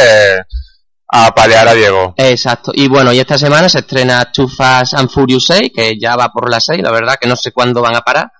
a 1.11 1.31
palear 1.33 1.67
a 1.67 1.73
Diego. 1.73 2.13
Exacto. 2.17 2.71
Y 2.73 2.87
bueno, 2.87 3.11
y 3.11 3.19
esta 3.19 3.37
semana 3.37 3.67
se 3.69 3.79
estrena 3.79 4.31
Too 4.31 4.47
Fast 4.47 4.93
and 4.93 5.09
Furious 5.09 5.45
6, 5.47 5.71
que 5.75 5.97
ya 5.99 6.15
va 6.15 6.29
por 6.29 6.49
la 6.49 6.59
6, 6.61 6.81
la 6.81 6.91
verdad 6.91 7.15
que 7.19 7.27
no 7.27 7.35
sé 7.35 7.51
cuándo 7.51 7.81
van 7.81 7.95
a 7.95 8.01
parar. 8.01 8.31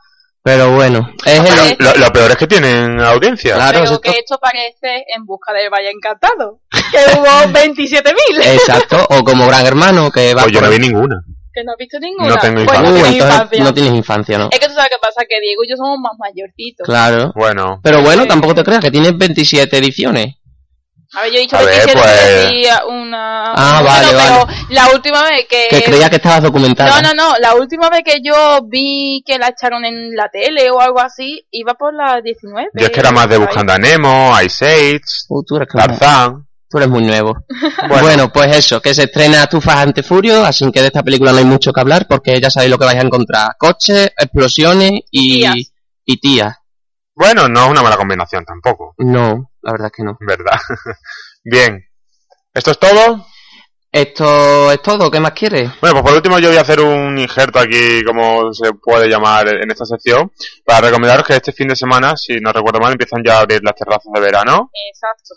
Pero 0.41 0.71
bueno, 0.73 1.11
es 1.25 1.41
Pero 1.41 1.63
el... 1.63 1.75
lo, 1.79 1.95
lo 2.05 2.11
peor 2.13 2.31
es 2.31 2.37
que 2.37 2.47
tienen 2.47 2.99
audiencia. 3.01 3.55
Claro, 3.55 3.81
Pero 3.83 3.99
que 3.99 4.09
esto 4.11 4.37
parece 4.41 5.03
en 5.15 5.25
busca 5.25 5.51
del 5.51 5.69
Valle 5.69 5.91
Encantado. 5.91 6.61
Que 6.71 7.17
hubo 7.19 7.25
27.000. 7.53 8.13
Exacto, 8.53 9.05
o 9.09 9.23
como 9.23 9.45
Gran 9.47 9.65
Hermano, 9.65 10.09
que 10.11 10.33
va 10.33 10.43
Pues 10.43 10.53
yo 10.53 10.59
por- 10.61 10.69
no 10.69 10.75
vi 10.75 10.79
ninguna. 10.79 11.15
Que 11.51 11.63
no 11.63 11.71
has 11.71 11.77
visto 11.77 11.97
ninguna. 11.99 12.29
No 12.29 12.35
tengo 12.37 12.61
infancia. 12.61 12.81
no 12.83 12.93
tienes 12.93 13.11
entonces 13.11 13.33
infancia. 13.33 13.63
no 13.63 13.73
tienes 13.73 13.93
infancia, 13.93 14.37
¿no? 14.37 14.49
Es 14.51 14.59
que 14.59 14.67
tú 14.67 14.73
sabes 14.75 14.89
qué 14.91 14.97
pasa, 15.01 15.25
que 15.27 15.41
Diego 15.41 15.63
y 15.65 15.69
yo 15.69 15.75
somos 15.75 15.97
más 15.99 16.13
mayorcitos. 16.19 16.85
Claro. 16.85 17.31
Bueno, 17.35 17.79
Pero 17.83 18.01
bueno, 18.03 18.25
tampoco 18.27 18.55
te 18.55 18.63
creas 18.63 18.81
que 18.81 18.91
tienes 18.91 19.17
27 19.17 19.77
ediciones. 19.77 20.35
A 21.13 21.21
ver, 21.23 21.31
yo 21.31 21.37
he 21.37 21.41
dicho 21.41 21.57
A 21.57 21.61
ver, 21.63 21.69
27 21.87 21.99
pues- 21.99 22.81
una... 22.87 23.51
Ah, 23.53 23.81
vale, 23.81 24.07
pero 24.11 24.45
vale. 24.45 24.57
la 24.69 24.89
última 24.93 25.23
vez 25.23 25.45
que... 25.49 25.67
Que 25.69 25.83
creía 25.83 26.09
que 26.09 26.17
estabas 26.17 26.43
documentada. 26.43 27.01
No, 27.01 27.09
no, 27.09 27.13
no, 27.31 27.35
la 27.39 27.55
última 27.55 27.89
vez 27.89 28.01
que 28.05 28.19
yo 28.23 28.59
vi 28.67 29.23
que 29.25 29.39
la 29.39 29.47
echaron 29.47 29.85
en 29.85 30.15
la 30.15 30.29
tele 30.29 30.69
o 30.69 30.79
algo 30.79 30.99
así, 30.99 31.43
iba 31.49 31.73
por 31.73 31.95
la 31.95 32.21
19. 32.21 32.69
yo 32.75 32.85
es 32.85 32.91
que 32.91 32.99
era 32.99 33.11
más 33.11 33.27
de. 33.27 33.37
Buscando 33.39 33.73
a 33.73 33.77
Nemo, 33.79 34.33
Ice 34.45 34.65
Age, 34.65 35.01
Uh, 35.29 35.43
tú, 35.43 35.55
eres 35.55 35.67
como- 35.67 35.83
Tarzán. 35.83 36.47
tú 36.69 36.77
eres 36.77 36.89
muy 36.89 37.03
nuevo. 37.03 37.35
Bueno. 37.87 38.03
Bueno. 38.03 38.31
pues 38.31 38.55
eso, 38.55 38.79
que 38.79 38.93
se 38.93 39.03
estrena 39.05 39.47
Tu 39.47 39.59
Ante 39.65 40.03
Furio, 40.03 40.45
así 40.45 40.69
que 40.71 40.81
de 40.81 40.87
esta 40.87 41.01
película 41.01 41.31
no 41.31 41.39
hay 41.39 41.45
mucho 41.45 41.73
que 41.73 41.79
hablar 41.81 42.05
porque 42.07 42.39
ya 42.39 42.51
sabéis 42.51 42.69
lo 42.69 42.77
que 42.77 42.85
vais 42.85 42.97
a 42.99 43.01
encontrar. 43.05 43.55
Coches, 43.57 44.11
explosiones 44.15 44.91
y, 45.09 45.39
Tías. 45.39 45.55
y 46.05 46.17
tías. 46.19 46.55
Bueno, 47.15 47.49
no 47.49 47.65
es 47.65 47.71
una 47.71 47.81
mala 47.81 47.97
combinación 47.97 48.45
tampoco, 48.45 48.93
No, 48.99 49.48
la 49.61 49.71
verdad 49.71 49.87
es 49.87 49.93
que 49.93 50.03
no. 50.03 50.17
¿verdad? 50.19 50.59
Bien. 51.43 51.85
¿Esto 52.53 52.71
es 52.71 52.79
todo? 52.79 53.25
Esto 53.91 54.71
es 54.71 54.81
todo, 54.83 55.09
¿qué 55.09 55.19
más 55.19 55.31
quieres? 55.31 55.71
Bueno, 55.81 55.95
pues 55.95 56.03
por 56.03 56.13
último 56.13 56.37
yo 56.37 56.49
voy 56.49 56.57
a 56.57 56.61
hacer 56.61 56.79
un 56.79 57.17
injerto 57.17 57.57
aquí, 57.57 58.03
como 58.05 58.53
se 58.53 58.71
puede 58.73 59.09
llamar 59.09 59.47
en 59.47 59.71
esta 59.71 59.83
sección, 59.83 60.31
para 60.63 60.81
recomendaros 60.87 61.25
que 61.25 61.35
este 61.35 61.53
fin 61.53 61.69
de 61.69 61.75
semana, 61.75 62.15
si 62.15 62.39
no 62.39 62.53
recuerdo 62.53 62.79
mal, 62.79 62.91
empiezan 62.91 63.23
ya 63.25 63.37
a 63.37 63.41
abrir 63.41 63.61
las 63.63 63.73
terrazas 63.73 64.11
de 64.13 64.21
verano. 64.21 64.69
Exacto. 64.91 65.33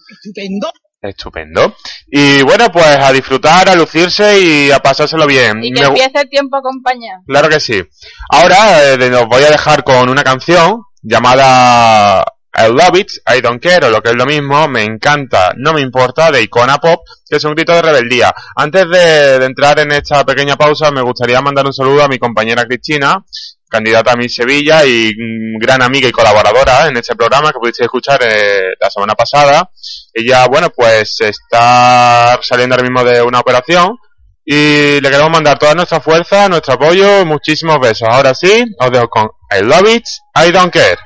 Estupendo. 1.00 1.74
Y 2.08 2.42
bueno, 2.42 2.70
pues 2.70 2.86
a 2.86 3.10
disfrutar, 3.10 3.70
a 3.70 3.74
lucirse 3.74 4.38
y 4.38 4.70
a 4.70 4.80
pasárselo 4.80 5.26
bien. 5.26 5.64
Y 5.64 5.72
que 5.72 5.80
Me 5.80 5.86
empiece 5.86 6.20
el 6.20 6.28
tiempo 6.28 6.56
a 6.56 6.58
acompañar. 6.58 7.20
Claro 7.26 7.48
que 7.48 7.58
sí. 7.58 7.82
Ahora 8.28 8.92
eh, 8.92 9.14
os 9.14 9.28
voy 9.28 9.44
a 9.44 9.50
dejar 9.50 9.82
con 9.82 10.10
una 10.10 10.22
canción 10.22 10.82
llamada 11.00 12.22
I 12.54 12.68
Love 12.68 12.98
It, 12.98 13.08
I 13.34 13.40
Don't 13.40 13.62
Care, 13.62 13.86
o 13.86 13.90
lo 13.90 14.02
que 14.02 14.10
es 14.10 14.16
lo 14.16 14.26
mismo, 14.26 14.68
me 14.68 14.84
encanta, 14.84 15.52
no 15.56 15.72
me 15.72 15.80
importa, 15.80 16.30
de 16.30 16.42
Icona 16.42 16.78
Pop, 16.78 17.00
que 17.26 17.36
es 17.36 17.44
un 17.44 17.54
grito 17.54 17.72
de 17.72 17.82
rebeldía. 17.82 18.34
Antes 18.56 18.88
de, 18.90 19.44
entrar 19.44 19.78
en 19.78 19.92
esta 19.92 20.24
pequeña 20.24 20.56
pausa, 20.56 20.90
me 20.90 21.00
gustaría 21.00 21.40
mandar 21.40 21.64
un 21.64 21.72
saludo 21.72 22.04
a 22.04 22.08
mi 22.08 22.18
compañera 22.18 22.66
Cristina, 22.66 23.24
candidata 23.68 24.12
a 24.12 24.16
Miss 24.16 24.34
Sevilla 24.34 24.84
y 24.84 25.12
mm, 25.16 25.58
gran 25.58 25.80
amiga 25.80 26.06
y 26.06 26.12
colaboradora 26.12 26.88
en 26.88 26.96
este 26.98 27.16
programa 27.16 27.52
que 27.52 27.58
pudisteis 27.58 27.86
escuchar 27.86 28.20
eh, 28.22 28.74
la 28.78 28.90
semana 28.90 29.14
pasada. 29.14 29.70
Ella, 30.12 30.46
bueno, 30.46 30.68
pues 30.68 31.20
está 31.20 32.38
saliendo 32.42 32.74
ahora 32.74 32.86
mismo 32.86 33.02
de 33.02 33.22
una 33.22 33.40
operación 33.40 33.96
y 34.44 35.00
le 35.00 35.10
queremos 35.10 35.30
mandar 35.30 35.58
toda 35.58 35.74
nuestra 35.74 36.00
fuerza, 36.00 36.48
nuestro 36.50 36.74
apoyo, 36.74 37.24
muchísimos 37.24 37.78
besos. 37.80 38.08
Ahora 38.10 38.34
sí, 38.34 38.64
os 38.78 38.90
dejo 38.90 39.08
con 39.08 39.30
I 39.50 39.62
Love 39.62 39.88
It, 39.88 40.04
I 40.34 40.50
Don't 40.50 40.72
Care. 40.72 40.98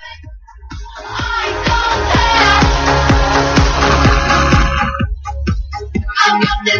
I 6.68 6.72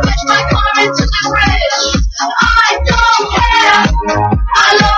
pushed 0.00 0.26
my 0.26 0.42
car 0.50 0.84
into 0.84 1.04
the 1.04 1.20
bridge. 1.30 2.04
I 2.40 2.78
don't 2.84 3.30
care. 3.32 3.88
I 4.56 4.78
love 4.80 4.93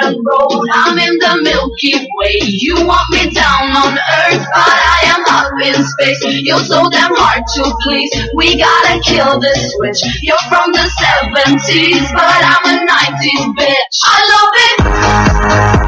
a 0.00 0.10
different 0.10 0.26
road. 0.26 0.66
I'm 0.72 0.98
in 0.98 1.18
the 1.18 1.40
Milky 1.42 1.94
Way. 1.94 2.38
You 2.42 2.86
want 2.86 3.06
me 3.10 3.30
down 3.30 3.64
on 3.76 3.92
Earth, 3.94 4.46
but 4.54 4.78
I 4.80 5.00
am 5.12 5.22
up 5.28 5.52
in 5.62 5.84
space. 5.84 6.42
You're 6.42 6.58
so 6.58 6.88
damn 6.90 7.14
hard 7.14 7.44
to 7.54 7.62
please. 7.82 8.10
We 8.34 8.58
gotta 8.58 9.00
kill 9.00 9.40
this 9.40 9.72
switch. 9.74 10.00
You're 10.22 10.44
from 10.48 10.72
the 10.72 10.86
70s, 11.00 12.12
but 12.12 12.40
I'm 12.44 12.64
a 12.64 12.86
90s 12.86 13.54
bitch. 13.56 13.96
I 14.04 14.16
love 14.32 15.76
it. 15.76 15.79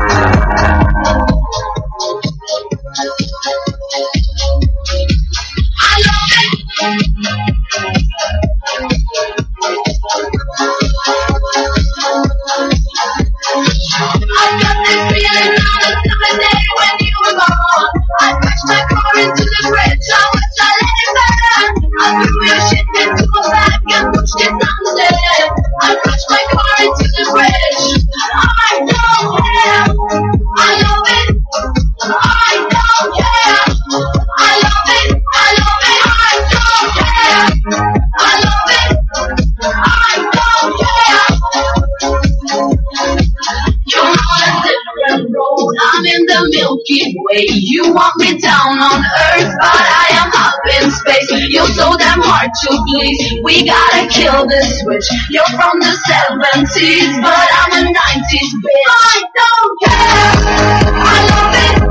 We 53.62 53.68
gotta 53.68 54.08
kill 54.08 54.44
this 54.48 54.80
switch. 54.80 55.06
You're 55.30 55.46
from 55.54 55.78
the 55.78 55.94
70s, 56.10 57.22
but 57.22 57.46
I'm 57.60 57.70
a 57.78 57.82
90s 57.94 58.50
bitch. 58.58 58.90
I 58.90 59.22
don't 59.38 59.74
care. 59.84 60.90
I 60.98 61.18
love 61.30 61.54
it. 61.54 61.82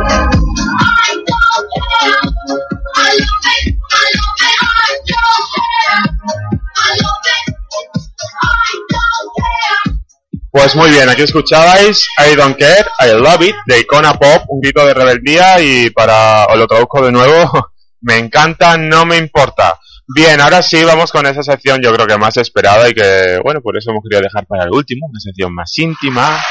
Pues 10.51 10.75
muy 10.75 10.89
bien, 10.89 11.07
aquí 11.07 11.21
escuchabais 11.21 12.05
I 12.17 12.35
Don't 12.35 12.57
Care, 12.57 12.85
I 12.99 13.13
Love 13.13 13.43
It, 13.43 13.55
de 13.65 13.79
Icona 13.79 14.15
Pop, 14.15 14.43
un 14.49 14.59
grito 14.59 14.85
de 14.85 14.93
rebeldía 14.93 15.61
y 15.61 15.89
para, 15.91 16.47
os 16.47 16.57
lo 16.57 16.67
traduzco 16.67 17.01
de 17.01 17.13
nuevo, 17.13 17.69
me 18.01 18.17
encanta, 18.17 18.77
no 18.77 19.05
me 19.05 19.15
importa. 19.15 19.79
Bien, 20.15 20.41
ahora 20.41 20.61
sí 20.61 20.83
vamos 20.83 21.11
con 21.11 21.25
esa 21.25 21.43
sección 21.43 21.81
yo 21.81 21.93
creo 21.93 22.07
que 22.07 22.17
más 22.17 22.35
esperada 22.37 22.89
y 22.89 22.93
que, 22.93 23.39
bueno, 23.43 23.61
por 23.61 23.77
eso 23.77 23.91
hemos 23.91 24.03
querido 24.03 24.21
dejar 24.21 24.45
para 24.47 24.63
el 24.65 24.71
último, 24.71 25.07
una 25.07 25.19
sección 25.19 25.53
más 25.53 25.77
íntima, 25.77 26.43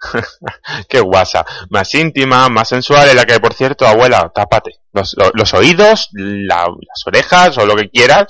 qué 0.88 1.00
guasa, 1.00 1.44
más 1.70 1.94
íntima, 1.94 2.48
más 2.48 2.68
sensual, 2.68 3.08
en 3.08 3.16
la 3.16 3.24
que, 3.24 3.38
por 3.40 3.54
cierto, 3.54 3.86
abuela, 3.86 4.30
tápate 4.34 4.72
los, 4.92 5.14
lo- 5.16 5.30
los 5.34 5.54
oídos, 5.54 6.08
la- 6.12 6.66
las 6.66 7.06
orejas 7.06 7.56
o 7.58 7.66
lo 7.66 7.76
que 7.76 7.88
quieras. 7.88 8.26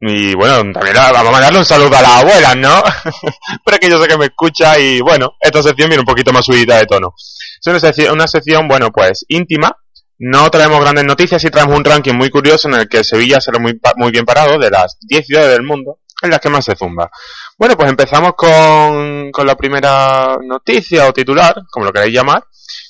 Y 0.00 0.34
bueno, 0.34 0.70
también 0.72 0.96
vamos 0.96 1.28
a 1.28 1.30
mandarle 1.30 1.58
un 1.60 1.64
saludo 1.64 1.96
a 1.96 2.02
la 2.02 2.18
abuela, 2.18 2.54
¿no? 2.54 2.82
pero 3.64 3.78
que 3.78 3.88
yo 3.88 4.00
sé 4.02 4.06
que 4.08 4.18
me 4.18 4.26
escucha 4.26 4.78
y 4.78 5.00
bueno, 5.00 5.32
esta 5.40 5.62
sección 5.62 5.88
viene 5.88 6.00
un 6.02 6.06
poquito 6.06 6.32
más 6.32 6.44
subida 6.44 6.76
de 6.76 6.84
tono. 6.86 7.14
Es 7.16 7.66
una 7.66 7.80
sección, 7.80 8.12
una 8.12 8.28
sección, 8.28 8.68
bueno, 8.68 8.90
pues 8.92 9.24
íntima. 9.28 9.74
No 10.18 10.50
traemos 10.50 10.80
grandes 10.80 11.04
noticias 11.04 11.42
y 11.44 11.50
traemos 11.50 11.76
un 11.76 11.84
ranking 11.84 12.14
muy 12.14 12.30
curioso 12.30 12.68
en 12.68 12.74
el 12.74 12.88
que 12.88 13.02
Sevilla 13.02 13.40
será 13.40 13.58
muy, 13.58 13.78
muy 13.96 14.10
bien 14.12 14.24
parado 14.24 14.58
de 14.58 14.70
las 14.70 14.96
10 15.00 15.26
ciudades 15.26 15.50
del 15.50 15.64
mundo 15.64 15.98
en 16.22 16.30
las 16.30 16.40
que 16.40 16.48
más 16.48 16.64
se 16.64 16.76
zumba. 16.76 17.10
Bueno, 17.58 17.76
pues 17.76 17.90
empezamos 17.90 18.32
con, 18.36 19.30
la 19.30 19.56
primera 19.56 20.38
noticia 20.42 21.08
o 21.08 21.12
titular, 21.12 21.54
como 21.70 21.86
lo 21.86 21.92
queráis 21.92 22.14
llamar, 22.14 22.44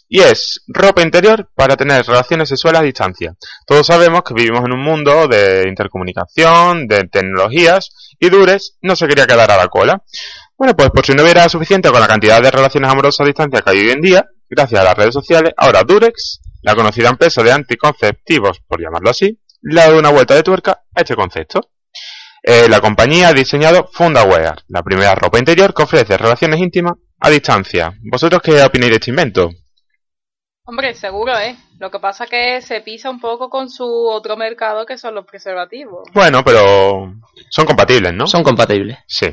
y 0.09 0.21
es 0.21 0.63
ropa 0.69 1.03
interior 1.03 1.51
para 1.55 1.77
tener 1.77 2.07
relaciones 2.07 2.49
sexuales 2.49 2.81
a 2.81 2.85
distancia. 2.85 3.35
Todos 3.67 3.87
sabemos 3.87 4.23
que 4.23 4.35
vivimos 4.35 4.65
en 4.65 4.73
un 4.73 4.83
mundo 4.83 5.27
de 5.27 5.65
intercomunicación, 5.67 6.87
de 6.87 7.05
tecnologías, 7.09 7.91
y 8.21 8.29
Dures 8.29 8.77
no 8.83 8.95
se 8.95 9.09
quería 9.09 9.27
quedar 9.27 9.51
a 9.51 9.57
la 9.57 9.69
cola. 9.69 10.03
Bueno, 10.57 10.77
pues 10.77 10.91
por 10.91 11.05
si 11.05 11.15
no 11.15 11.25
hubiera 11.25 11.49
suficiente 11.49 11.91
con 11.91 12.01
la 12.01 12.07
cantidad 12.07 12.41
de 12.41 12.51
relaciones 12.51 12.91
amorosas 12.91 13.25
a 13.25 13.27
distancia 13.27 13.61
que 13.61 13.71
hay 13.71 13.79
hoy 13.79 13.91
en 13.91 14.01
día, 14.01 14.25
gracias 14.49 14.81
a 14.81 14.85
las 14.85 14.95
redes 14.95 15.15
sociales, 15.15 15.53
ahora 15.57 15.83
Durex, 15.83 16.41
la 16.65 16.75
conocida 16.75 17.11
empresa 17.11 17.43
de 17.43 17.53
anticonceptivos, 17.53 18.61
por 18.67 18.81
llamarlo 18.81 19.11
así, 19.11 19.39
le 19.61 19.81
ha 19.81 19.87
dado 19.87 19.99
una 19.99 20.11
vuelta 20.11 20.35
de 20.35 20.43
tuerca 20.43 20.81
a 20.95 21.01
este 21.01 21.15
concepto. 21.15 21.61
Eh, 22.43 22.69
la 22.71 22.81
compañía 22.81 23.29
ha 23.29 23.33
diseñado 23.35 23.91
Fundawear, 23.93 24.63
la 24.69 24.83
primera 24.83 25.15
ropa 25.15 25.39
interior 25.39 25.75
que 25.75 25.83
ofrece 25.83 26.17
relaciones 26.17 26.61
íntimas 26.61 26.95
a 27.21 27.29
distancia. 27.29 27.93
¿Vosotros 28.11 28.41
qué 28.43 28.63
opináis 28.63 28.91
de 28.91 28.97
este 28.97 29.11
invento? 29.11 29.51
Hombre, 30.67 30.95
seguro, 30.95 31.39
¿eh? 31.39 31.55
Lo 31.79 31.91
que 31.91 31.99
pasa 31.99 32.25
que 32.27 32.63
se 32.63 32.81
pisa 32.81 33.11
un 33.11 33.21
poco 33.21 33.51
con 33.51 33.69
su 33.69 33.85
otro 33.85 34.35
mercado 34.39 34.87
que 34.87 34.97
son 34.97 35.15
los 35.15 35.27
preservativos. 35.27 36.09
Bueno, 36.15 36.43
pero 36.43 37.13
son 37.51 37.67
compatibles, 37.67 38.15
¿no? 38.15 38.27
Son 38.27 38.43
compatibles. 38.43 38.97
Sí. 39.07 39.27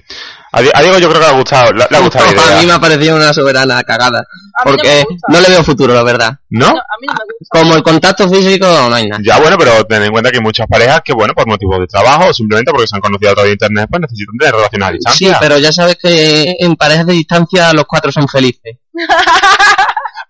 A, 0.52 0.62
Di- 0.62 0.72
a 0.74 0.82
Diego 0.82 0.98
yo 1.00 1.08
creo 1.08 1.22
que 1.22 1.28
le 1.28 1.34
ha 1.34 1.38
gustado, 1.38 1.72
le, 1.72 1.86
le 1.90 1.98
ha 1.98 2.00
gustado 2.02 2.26
la 2.34 2.58
a 2.58 2.60
mí 2.60 2.66
me 2.66 2.74
ha 2.74 2.80
parecido 2.80 3.16
una 3.16 3.34
soberana 3.34 3.82
cagada. 3.84 4.20
A 4.58 4.66
mí 4.66 4.72
no 4.72 4.78
Porque 4.78 5.06
no 5.30 5.40
le 5.40 5.48
veo 5.48 5.64
futuro, 5.64 5.94
la 5.94 6.04
verdad. 6.04 6.34
¿No? 6.50 6.66
No, 6.68 6.80
a 6.80 6.98
mí 7.00 7.08
no 7.08 7.14
me 7.14 7.34
gusta. 7.40 7.60
Como 7.60 7.76
el 7.76 7.84
contacto 7.84 8.28
físico, 8.28 8.66
no 8.68 8.94
hay 8.94 9.08
nada. 9.08 9.22
Ya 9.26 9.40
bueno, 9.40 9.58
pero 9.58 9.86
ten 9.86 10.04
en 10.04 10.12
cuenta 10.12 10.32
que 10.32 10.38
hay 10.40 10.44
muchas 10.44 10.68
parejas 10.68 11.00
que, 11.06 11.14
bueno, 11.14 11.34
por 11.34 11.48
motivos 11.48 11.80
de 11.80 11.88
trabajo 11.88 12.28
o 12.30 12.34
simplemente 12.34 12.72
porque 12.74 12.88
se 12.88 12.96
han 12.98 13.02
conocido 13.02 13.32
a 13.32 13.36
través 13.36 13.52
de 13.52 13.54
internet, 13.54 13.88
pues 13.90 14.02
necesitan 14.02 14.36
tener 14.38 14.54
relaciones 14.56 14.86
a 14.86 14.92
Sí, 14.92 14.96
distancia. 15.26 15.38
pero 15.40 15.58
ya 15.60 15.72
sabes 15.72 15.96
que 15.96 16.56
en 16.60 16.76
parejas 16.76 17.06
de 17.06 17.14
distancia 17.14 17.72
los 17.72 17.86
cuatro 17.86 18.12
son 18.12 18.28
felices. 18.28 18.80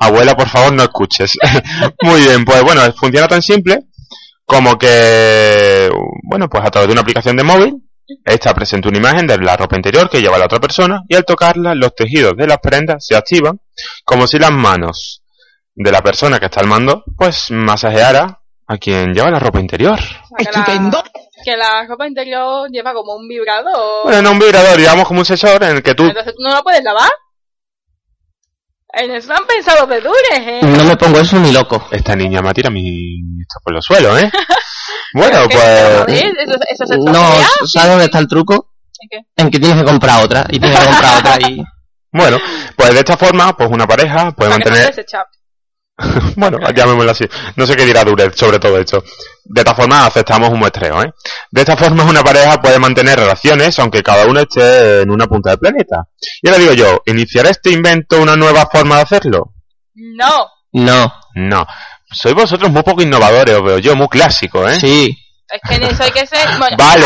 Abuela, 0.01 0.35
por 0.35 0.49
favor, 0.49 0.73
no 0.73 0.83
escuches. 0.83 1.37
Muy 2.01 2.21
bien, 2.21 2.43
pues 2.43 2.63
bueno, 2.63 2.81
funciona 2.93 3.27
tan 3.27 3.41
simple 3.41 3.83
como 4.45 4.77
que, 4.77 5.89
bueno, 6.23 6.49
pues 6.49 6.65
a 6.65 6.71
través 6.71 6.87
de 6.87 6.93
una 6.93 7.01
aplicación 7.01 7.37
de 7.37 7.43
móvil, 7.43 7.75
esta 8.25 8.53
presenta 8.53 8.89
una 8.89 8.97
imagen 8.97 9.27
de 9.27 9.37
la 9.37 9.55
ropa 9.55 9.75
interior 9.75 10.09
que 10.09 10.19
lleva 10.19 10.37
la 10.37 10.45
otra 10.45 10.59
persona 10.59 11.03
y 11.07 11.15
al 11.15 11.23
tocarla 11.23 11.75
los 11.75 11.95
tejidos 11.95 12.35
de 12.35 12.47
las 12.47 12.57
prendas 12.57 13.05
se 13.05 13.15
activan 13.15 13.61
como 14.03 14.27
si 14.27 14.39
las 14.39 14.51
manos 14.51 15.21
de 15.73 15.91
la 15.91 16.01
persona 16.01 16.39
que 16.39 16.47
está 16.47 16.61
al 16.61 16.67
mando, 16.67 17.03
pues 17.15 17.51
masajeara 17.51 18.41
a 18.67 18.77
quien 18.77 19.13
lleva 19.13 19.29
la 19.29 19.39
ropa 19.39 19.59
interior. 19.59 19.99
O 19.99 20.43
sea, 20.43 20.63
que, 20.65 20.73
la, 20.73 21.03
que 21.45 21.57
la 21.57 21.85
ropa 21.87 22.07
interior 22.07 22.69
lleva 22.71 22.93
como 22.93 23.15
un 23.15 23.27
vibrador. 23.27 24.03
Bueno, 24.03 24.21
no 24.21 24.31
un 24.31 24.39
vibrador, 24.39 24.77
digamos 24.77 25.07
como 25.07 25.19
un 25.19 25.25
sensor 25.25 25.63
en 25.63 25.77
el 25.77 25.83
que 25.83 25.93
tú... 25.93 26.05
Entonces 26.05 26.33
tú 26.35 26.43
no 26.43 26.49
la 26.49 26.61
puedes 26.61 26.83
lavar. 26.83 27.09
En 28.93 29.11
eso 29.11 29.33
han 29.33 29.45
pensado 29.45 29.87
de 29.87 30.01
dures, 30.01 30.39
¿eh? 30.39 30.59
No 30.63 30.83
me 30.83 30.97
pongo 30.97 31.19
eso 31.19 31.39
ni 31.39 31.51
loco. 31.51 31.87
Esta 31.91 32.15
niña 32.15 32.41
me 32.41 32.53
tira 32.53 32.69
mi... 32.69 33.19
esto 33.41 33.59
por 33.63 33.73
los 33.73 33.85
suelos, 33.85 34.21
¿eh? 34.21 34.29
Bueno, 35.13 35.39
pues... 35.49 36.05
Eso, 36.07 36.85
eso 36.85 36.97
No. 36.97 37.21
¿sabes 37.65 37.89
dónde 37.89 38.05
está 38.05 38.19
el 38.19 38.27
truco? 38.27 38.73
¿En 38.99 39.09
qué? 39.09 39.17
En 39.35 39.49
que 39.49 39.59
tienes 39.59 39.79
que 39.79 39.85
comprar 39.85 40.23
otra. 40.23 40.45
Y 40.49 40.59
tienes 40.59 40.77
que 40.79 40.85
comprar 40.85 41.17
otra 41.19 41.49
y... 41.49 41.63
Bueno, 42.13 42.39
pues 42.75 42.93
de 42.93 42.99
esta 42.99 43.15
forma, 43.15 43.55
pues 43.55 43.69
una 43.71 43.87
pareja 43.87 44.31
puede 44.31 44.49
no 44.49 44.57
mantener... 44.57 44.93
bueno, 46.35 46.59
llamémoslo 46.73 47.11
así. 47.11 47.25
No 47.55 47.65
sé 47.65 47.75
qué 47.75 47.85
dirá 47.85 48.03
Duret 48.03 48.35
sobre 48.35 48.59
todo 48.59 48.77
esto. 48.77 49.03
De 49.43 49.61
esta 49.61 49.75
forma 49.75 50.05
aceptamos 50.05 50.49
un 50.49 50.59
muestreo, 50.59 51.01
¿eh? 51.03 51.13
De 51.49 51.61
esta 51.61 51.75
forma 51.75 52.03
una 52.03 52.23
pareja 52.23 52.61
puede 52.61 52.79
mantener 52.79 53.19
relaciones 53.19 53.77
aunque 53.79 54.03
cada 54.03 54.25
uno 54.25 54.39
esté 54.39 55.01
en 55.01 55.11
una 55.11 55.27
punta 55.27 55.51
del 55.51 55.59
planeta. 55.59 56.07
Y 56.41 56.47
ahora 56.47 56.59
digo 56.59 56.73
yo, 56.73 57.01
¿iniciará 57.05 57.49
este 57.49 57.71
invento 57.71 58.21
una 58.21 58.35
nueva 58.35 58.67
forma 58.71 58.97
de 58.97 59.01
hacerlo? 59.01 59.53
No. 59.95 60.47
No. 60.73 61.13
No. 61.35 61.65
Sois 62.11 62.35
vosotros 62.35 62.71
muy 62.71 62.83
poco 62.83 63.01
innovadores, 63.01 63.55
os 63.55 63.63
veo 63.63 63.77
yo, 63.79 63.95
muy 63.95 64.07
clásico, 64.07 64.67
¿eh? 64.67 64.79
Sí. 64.79 65.17
Es 65.51 65.61
que 65.67 65.75
en 65.75 65.83
eso 65.83 66.03
hay 66.03 66.11
que 66.11 66.25
ser. 66.25 66.47
Bueno, 66.57 66.77
Vale. 66.77 67.05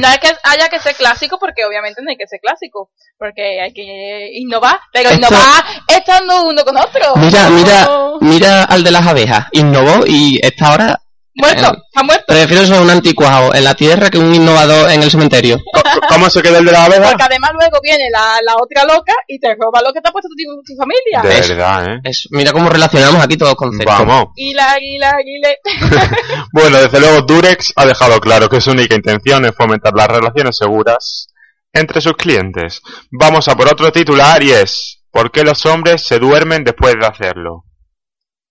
no 0.00 0.08
es 0.08 0.18
que 0.18 0.28
haya 0.42 0.68
que 0.68 0.78
ser 0.80 0.94
clásico, 0.94 1.38
porque 1.38 1.64
obviamente 1.64 2.00
no 2.02 2.10
hay 2.10 2.16
que 2.16 2.26
ser 2.26 2.40
clásico. 2.40 2.90
Porque 3.18 3.60
hay 3.60 3.72
que 3.72 4.30
innovar. 4.34 4.78
Pero 4.92 5.10
Esto- 5.10 5.26
innovar 5.26 5.64
estando 5.88 6.42
uno 6.46 6.64
con 6.64 6.76
otro. 6.76 7.14
Mira, 7.16 7.48
mira, 7.50 7.88
mira 8.20 8.64
al 8.64 8.82
de 8.84 8.90
las 8.90 9.06
abejas. 9.06 9.46
Innovó 9.52 10.04
y 10.06 10.38
está 10.44 10.68
ahora... 10.68 11.00
Muerto, 11.36 11.66
eh, 11.74 11.82
está 11.86 12.02
muerto. 12.02 12.24
Prefiero 12.28 12.64
ser 12.66 12.80
un 12.80 12.90
anticuado 12.90 13.54
en 13.54 13.64
la 13.64 13.74
tierra 13.74 14.10
que 14.10 14.18
un 14.18 14.34
innovador 14.34 14.90
en 14.90 15.02
el 15.02 15.10
cementerio. 15.10 15.58
¿Cómo 16.08 16.28
se 16.30 16.42
queda 16.42 16.58
el 16.58 16.64
de 16.64 16.72
la 16.72 16.84
abeja? 16.84 17.08
Porque 17.10 17.22
además 17.24 17.50
luego 17.58 17.78
viene 17.82 18.04
la, 18.10 18.38
la 18.42 18.54
otra 18.56 18.84
loca 18.84 19.12
y 19.28 19.38
te 19.38 19.54
roba 19.54 19.80
lo 19.82 19.92
que 19.92 20.00
te 20.00 20.08
ha 20.08 20.12
puesto 20.12 20.28
tu, 20.28 20.62
tu 20.62 20.76
familia. 20.76 21.22
De 21.22 21.38
Es- 21.38 21.48
verdad, 21.50 21.86
¿eh? 21.94 22.00
Es- 22.04 22.28
mira 22.30 22.52
cómo 22.52 22.68
relacionamos 22.68 23.22
aquí 23.22 23.36
todos 23.36 23.50
los 23.52 23.58
conceptos. 23.58 23.98
Vamos. 23.98 24.26
Y 24.36 24.54
la, 24.54 24.76
y 24.80 24.98
la, 24.98 25.14
y 25.24 25.40
le... 25.40 25.58
Bueno, 26.52 26.78
desde 26.78 27.00
luego 27.00 27.22
Durex 27.22 27.72
ha 27.76 27.86
dejado 27.86 28.18
claro 28.20 28.48
que 28.48 28.60
su 28.60 28.70
única 28.70 28.94
intención 28.94 29.44
es 29.44 29.52
fomentar 29.54 29.92
las 29.94 30.08
relaciones 30.08 30.56
seguras 30.56 31.28
entre 31.72 32.00
sus 32.00 32.14
clientes. 32.14 32.80
Vamos 33.10 33.48
a 33.48 33.54
por 33.54 33.68
otro 33.68 33.92
titular 33.92 34.42
y 34.42 34.52
es 34.52 34.92
¿Por 35.16 35.30
qué 35.30 35.44
los 35.44 35.64
hombres 35.64 36.02
se 36.06 36.18
duermen 36.18 36.62
después 36.62 36.94
de 37.00 37.06
hacerlo? 37.06 37.64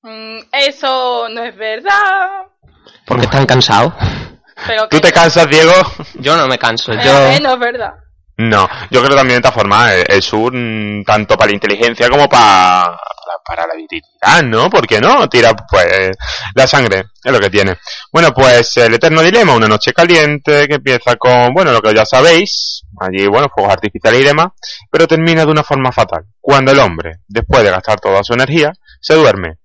Mm, 0.02 0.40
Eso 0.52 1.30
no 1.30 1.44
es 1.44 1.56
verdad. 1.56 2.48
Porque 3.06 3.26
están 3.26 3.46
cansados. 3.46 3.94
Pero 4.68 4.88
que 4.90 4.98
¿Tú 4.98 5.02
te 5.02 5.12
cansas, 5.12 5.48
Diego? 5.50 5.74
Yo 6.16 6.36
no 6.38 6.48
me 6.48 6.58
canso. 6.58 6.94
Eh, 6.94 7.00
Yo... 7.04 7.28
eh, 7.28 7.40
no 7.42 7.54
es 7.54 7.60
verdad. 7.60 7.94
No, 8.38 8.68
yo 8.92 9.02
creo 9.02 9.16
también 9.16 9.42
de 9.42 9.48
esta 9.48 9.52
forma 9.54 9.96
eh, 9.96 10.04
es 10.10 10.34
un 10.34 11.04
tanto 11.08 11.38
para 11.38 11.50
la 11.52 11.56
inteligencia 11.56 12.10
como 12.10 12.28
para, 12.28 12.84
para, 12.84 13.38
para 13.46 13.68
la 13.68 13.76
virilidad, 13.76 14.44
¿no? 14.44 14.70
¿Por 14.70 14.86
qué 14.86 15.00
no? 15.00 15.30
Tira, 15.30 15.54
pues, 15.56 16.12
la 16.54 16.68
sangre, 16.68 17.06
es 17.24 17.32
lo 17.32 17.40
que 17.40 17.50
tiene. 17.50 17.78
Bueno, 18.12 18.34
pues 18.34 18.76
el 18.76 18.94
eterno 18.94 19.22
dilema, 19.22 19.54
una 19.54 19.70
noche 19.70 19.94
caliente 19.94 20.68
que 20.68 20.76
empieza 20.76 21.16
con, 21.16 21.54
bueno, 21.54 21.72
lo 21.72 21.82
que 21.82 21.94
ya 21.94 22.06
sabéis, 22.06 22.82
allí, 23.00 23.26
bueno, 23.28 23.48
fuegos 23.54 23.72
artificiales 23.72 24.20
y 24.20 24.26
demás, 24.26 24.48
pero 24.92 25.08
termina 25.08 25.46
de 25.46 25.52
una 25.52 25.64
forma 25.64 25.94
fatal. 25.94 26.26
Cuando 26.42 26.74
el 26.74 26.80
hombre, 26.80 27.20
después 27.30 27.64
de 27.64 27.72
gastar 27.72 28.02
toda 28.02 28.22
su 28.22 28.34
energía, 28.34 28.74
se 29.00 29.14
duerme. 29.14 29.60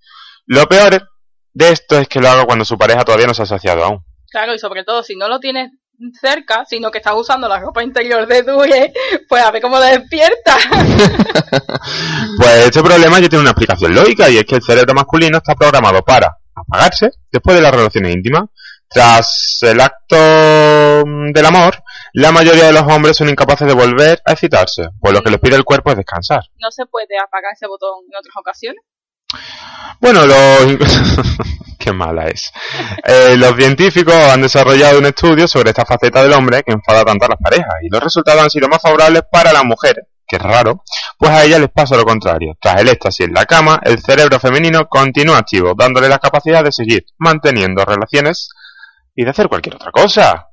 Lo 0.47 0.66
peor 0.66 1.09
de 1.53 1.70
esto 1.70 1.98
es 1.98 2.09
que 2.09 2.20
lo 2.20 2.28
haga 2.28 2.44
cuando 2.44 2.64
su 2.64 2.78
pareja 2.78 3.05
todavía 3.05 3.26
no 3.26 3.34
se 3.34 3.42
ha 3.42 3.46
saciado 3.46 3.84
aún. 3.84 4.05
Claro, 4.30 4.55
y 4.55 4.59
sobre 4.59 4.84
todo 4.84 5.03
si 5.03 5.16
no 5.16 5.28
lo 5.28 5.40
tienes 5.40 5.70
cerca, 6.20 6.64
sino 6.66 6.90
que 6.90 6.98
estás 6.98 7.14
usando 7.14 7.48
la 7.48 7.59
ropa 7.59 7.82
interior 7.82 8.26
de 8.26 8.42
Due, 8.42 8.92
pues 9.28 9.42
a 9.42 9.51
ver 9.51 9.61
cómo 9.61 9.78
despierta. 9.80 10.57
Pues 12.38 12.66
este 12.66 12.82
problema 12.82 13.18
ya 13.18 13.28
tiene 13.28 13.42
una 13.42 13.51
explicación 13.51 13.94
lógica 13.94 14.30
y 14.30 14.38
es 14.38 14.44
que 14.44 14.57
el 14.57 14.62
cerebro 14.62 14.94
masculino 14.94 15.38
está 15.38 15.55
programado 15.55 16.03
para 16.03 16.38
apagarse 16.55 17.11
después 17.30 17.57
de 17.57 17.62
las 17.62 17.74
relaciones 17.74 18.14
íntimas. 18.14 18.44
Tras 18.88 19.59
el 19.62 19.80
acto 19.80 20.16
del 20.16 21.46
amor, 21.46 21.82
la 22.14 22.32
mayoría 22.32 22.64
de 22.66 22.72
los 22.72 22.82
hombres 22.82 23.16
son 23.16 23.28
incapaces 23.28 23.68
de 23.68 23.74
volver 23.74 24.20
a 24.24 24.32
excitarse, 24.32 24.88
pues 25.01 25.14
lo 25.14 25.22
que 25.22 25.30
les 25.30 25.40
pide 25.40 25.57
el 25.57 25.64
cuerpo 25.64 25.90
es 25.90 25.96
descansar. 25.96 26.42
no 26.59 26.70
se 26.70 26.86
puede 26.86 27.18
apagar 27.22 27.53
ese 27.55 27.66
botón 27.66 28.05
en 28.11 28.16
otras 28.18 28.34
ocasiones. 28.36 28.82
Bueno, 30.01 30.26
los... 30.26 30.78
Qué 31.78 31.93
mala 31.93 32.26
es. 32.26 32.53
Eh, 33.05 33.36
los 33.38 33.57
científicos 33.57 34.14
han 34.14 34.43
desarrollado 34.43 34.99
un 34.99 35.07
estudio 35.07 35.49
sobre 35.49 35.70
esta 35.70 35.86
faceta 35.86 36.22
del 36.22 36.34
hombre 36.34 36.62
que 36.62 36.72
enfada 36.72 37.05
tanto 37.05 37.24
a 37.24 37.28
las 37.28 37.38
parejas 37.38 37.74
y 37.82 37.88
los 37.88 38.03
resultados 38.03 38.43
han 38.43 38.51
sido 38.51 38.68
más 38.68 38.82
favorables 38.82 39.22
para 39.32 39.51
las 39.51 39.64
mujeres, 39.64 40.05
que 40.28 40.36
es 40.36 40.43
raro, 40.43 40.84
pues 41.18 41.32
a 41.32 41.43
ellas 41.43 41.59
les 41.59 41.70
pasa 41.70 41.97
lo 41.97 42.05
contrario. 42.05 42.55
Tras 42.61 42.82
el 42.82 42.88
éxtasis 42.88 43.26
en 43.26 43.32
la 43.32 43.47
cama, 43.47 43.80
el 43.82 43.99
cerebro 43.99 44.38
femenino 44.38 44.86
continúa 44.88 45.38
activo, 45.38 45.72
dándole 45.74 46.11
la 46.11 46.18
capacidad 46.18 46.62
de 46.62 46.70
seguir 46.70 47.07
manteniendo 47.16 47.82
relaciones 47.82 48.51
y 49.16 49.24
de 49.24 49.30
hacer 49.30 49.49
cualquier 49.49 49.76
otra 49.76 49.91
cosa. 49.91 50.49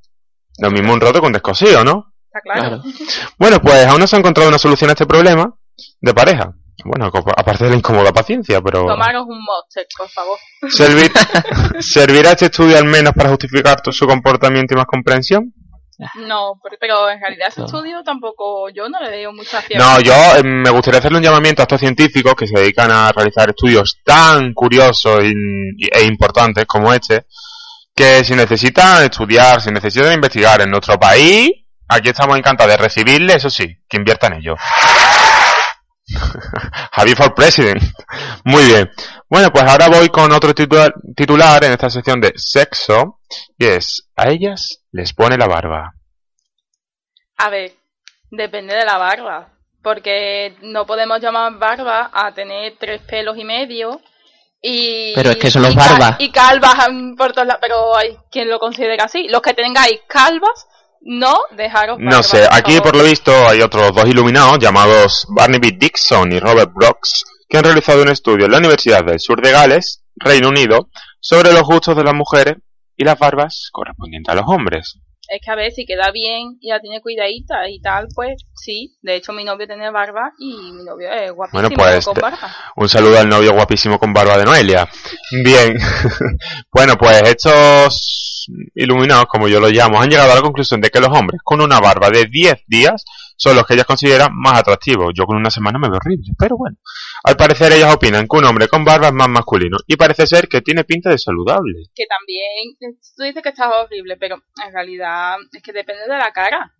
Lo 0.59 0.71
mismo 0.71 0.93
un 0.93 1.01
roto 1.01 1.19
con 1.19 1.33
descosío, 1.33 1.83
¿no? 1.83 2.13
Está 2.25 2.39
claro. 2.39 2.81
Claro. 2.81 2.83
Bueno, 3.37 3.59
pues 3.59 3.85
aún 3.85 3.99
no 3.99 4.07
se 4.07 4.15
ha 4.15 4.19
encontrado 4.19 4.47
una 4.47 4.57
solución 4.57 4.91
a 4.91 4.93
este 4.93 5.05
problema 5.05 5.53
de 6.01 6.13
pareja. 6.13 6.51
Bueno, 6.85 7.11
aparte 7.35 7.63
de 7.63 7.71
la 7.71 7.75
incómoda 7.77 8.13
paciencia, 8.13 8.61
pero... 8.61 8.85
Tomaros 8.85 9.25
un 9.27 9.43
monster, 9.43 9.85
por 9.97 10.07
favor. 10.09 10.37
Servir- 10.69 11.11
¿Servirá 11.81 12.31
este 12.31 12.45
estudio 12.45 12.77
al 12.77 12.85
menos 12.85 13.13
para 13.13 13.29
justificar 13.29 13.81
tu- 13.81 13.91
su 13.91 14.05
comportamiento 14.05 14.73
y 14.75 14.77
más 14.77 14.85
comprensión? 14.85 15.53
No, 16.27 16.59
pero- 16.63 16.77
pero 16.79 17.09
en 17.09 17.19
realidad 17.19 17.47
ese 17.47 17.61
No. 17.61 17.65
estudio 17.65 18.03
tampoco, 18.03 18.69
yo 18.69 18.87
no 18.89 18.99
le 19.01 19.09
veo 19.09 19.33
mucha 19.33 19.59
ciencia. 19.63 19.79
No, 19.79 19.99
yo 20.01 20.13
eh, 20.13 20.43
me 20.43 20.69
gustaría 20.69 20.99
hacerle 20.99 21.17
un 21.17 21.23
llamamiento 21.23 21.63
a 21.63 21.63
estos 21.63 21.79
científicos 21.79 22.35
que 22.35 22.45
se 22.45 22.59
dedican 22.59 22.91
a 22.91 23.11
realizar 23.11 23.49
estudios 23.49 23.99
tan 24.05 24.53
curiosos 24.53 25.23
y- 25.23 25.33
y- 25.77 25.89
e 25.91 26.05
importantes 26.05 26.65
como 26.67 26.93
este, 26.93 27.25
que 27.95 28.23
si 28.23 28.35
necesitan 28.35 29.03
estudiar, 29.03 29.59
si 29.59 29.71
necesitan 29.71 30.13
investigar 30.13 30.61
en 30.61 30.69
nuestro 30.69 30.99
país, 30.99 31.49
aquí 31.87 32.09
estamos 32.09 32.37
encantados 32.37 32.71
de 32.73 32.77
recibirles, 32.77 33.37
eso 33.37 33.49
sí, 33.49 33.65
que 33.89 33.97
inviertan 33.97 34.33
en 34.33 34.39
ello. 34.41 34.55
Javi 36.93 37.15
for 37.15 37.33
President. 37.35 37.81
Muy 38.45 38.63
bien. 38.65 38.89
Bueno, 39.29 39.51
pues 39.51 39.63
ahora 39.65 39.87
voy 39.89 40.07
con 40.09 40.31
otro 40.31 40.53
titular, 40.53 40.93
titular 41.15 41.63
en 41.63 41.73
esta 41.73 41.89
sección 41.89 42.21
de 42.21 42.33
sexo, 42.37 43.19
y 43.57 43.65
es, 43.65 44.09
a 44.15 44.29
ellas 44.29 44.79
les 44.91 45.13
pone 45.13 45.37
la 45.37 45.47
barba. 45.47 45.93
A 47.37 47.49
ver, 47.49 47.73
depende 48.31 48.75
de 48.75 48.85
la 48.85 48.97
barba. 48.97 49.49
Porque 49.83 50.55
no 50.63 50.85
podemos 50.85 51.21
llamar 51.21 51.53
barba 51.57 52.09
a 52.13 52.33
tener 52.33 52.73
tres 52.79 53.01
pelos 53.03 53.37
y 53.37 53.45
medio. 53.45 54.01
Y, 54.61 55.13
Pero 55.13 55.29
es 55.29 55.37
que 55.37 55.47
eso 55.47 55.59
no 55.59 55.67
y 55.67 55.71
es 55.71 55.75
ca- 55.77 55.91
barba. 55.91 56.15
Y 56.19 56.31
calvas 56.31 56.75
por 57.17 57.31
todos 57.31 57.47
lados. 57.47 57.59
Pero 57.61 57.95
hay 57.95 58.17
quien 58.31 58.49
lo 58.49 58.59
considera 58.59 59.05
así. 59.05 59.27
Los 59.29 59.41
que 59.41 59.53
tengáis 59.53 59.99
calvas, 60.07 60.67
no 61.01 61.35
dejaros 61.55 61.97
No 61.99 62.21
sé, 62.23 62.47
aquí 62.51 62.79
por 62.81 62.95
lo 62.95 63.03
visto 63.03 63.31
hay 63.47 63.61
otros 63.61 63.93
dos 63.95 64.05
iluminados 64.07 64.59
llamados 64.59 65.25
Barnaby 65.29 65.71
Dixon 65.71 66.31
y 66.31 66.39
Robert 66.39 66.71
Brooks 66.73 67.23
que 67.49 67.57
han 67.57 67.63
realizado 67.63 68.01
un 68.01 68.09
estudio 68.09 68.45
en 68.45 68.51
la 68.51 68.57
Universidad 68.57 69.05
del 69.05 69.19
Sur 69.19 69.41
de 69.41 69.51
Gales, 69.51 70.03
Reino 70.17 70.49
Unido, 70.49 70.89
sobre 71.21 71.53
los 71.53 71.63
gustos 71.63 71.95
de 71.95 72.03
las 72.03 72.13
mujeres 72.13 72.55
y 72.97 73.03
las 73.05 73.17
barbas 73.17 73.69
correspondientes 73.71 74.31
a 74.33 74.35
los 74.35 74.45
hombres. 74.47 74.99
es 75.29 75.39
que 75.43 75.51
a 75.51 75.55
ver 75.55 75.71
si 75.71 75.85
queda 75.85 76.11
bien 76.11 76.57
y 76.59 76.69
la 76.69 76.79
tiene 76.81 76.99
cuidadita 77.01 77.69
y 77.69 77.79
tal, 77.79 78.07
pues 78.15 78.43
sí. 78.53 78.97
De 79.01 79.15
hecho, 79.15 79.31
mi 79.33 79.43
novio 79.45 79.65
tiene 79.67 79.89
barba 79.91 80.31
y 80.39 80.55
mi 80.73 80.83
novio 80.83 81.09
es 81.11 81.31
guapísimo 81.31 81.61
Bueno, 81.69 81.75
pues, 81.75 82.05
con 82.05 82.15
te- 82.15 82.21
barba. 82.21 82.55
Un 82.75 82.89
saludo 82.89 83.19
al 83.19 83.29
novio 83.29 83.53
guapísimo 83.53 83.97
con 83.99 84.11
barba 84.13 84.37
de 84.37 84.43
Noelia. 84.45 84.87
Bien. 85.43 85.77
bueno, 86.73 86.95
pues 86.97 87.21
estos 87.23 88.26
iluminados, 88.75 89.25
como 89.25 89.47
yo 89.47 89.59
los 89.59 89.71
llamo, 89.71 90.01
han 90.01 90.09
llegado 90.09 90.31
a 90.31 90.35
la 90.35 90.41
conclusión 90.41 90.81
de 90.81 90.89
que 90.89 90.99
los 90.99 91.09
hombres 91.09 91.41
con 91.43 91.61
una 91.61 91.79
barba 91.79 92.09
de 92.09 92.25
10 92.25 92.63
días 92.67 93.03
son 93.35 93.55
los 93.55 93.65
que 93.65 93.75
ellas 93.75 93.85
consideran 93.85 94.29
más 94.33 94.59
atractivos. 94.59 95.13
Yo 95.15 95.25
con 95.25 95.37
una 95.37 95.49
semana 95.51 95.77
me 95.79 95.89
veo 95.89 95.97
horrible, 95.97 96.33
pero 96.37 96.57
bueno. 96.57 96.77
Al 97.23 97.35
parecer 97.35 97.71
ellas 97.71 97.93
opinan 97.93 98.27
que 98.27 98.37
un 98.37 98.45
hombre 98.45 98.67
con 98.67 98.83
barba 98.83 99.07
es 99.07 99.13
más 99.13 99.29
masculino 99.29 99.77
y 99.85 99.95
parece 99.95 100.25
ser 100.27 100.47
que 100.47 100.61
tiene 100.61 100.83
pinta 100.83 101.09
de 101.09 101.17
saludable. 101.17 101.85
Que 101.93 102.05
también, 102.07 102.97
tú 103.15 103.23
dices 103.23 103.43
que 103.43 103.49
estás 103.49 103.69
horrible, 103.71 104.17
pero 104.17 104.37
en 104.65 104.73
realidad 104.73 105.35
es 105.51 105.61
que 105.61 105.73
depende 105.73 106.03
de 106.03 106.17
la 106.17 106.31
cara. 106.31 106.73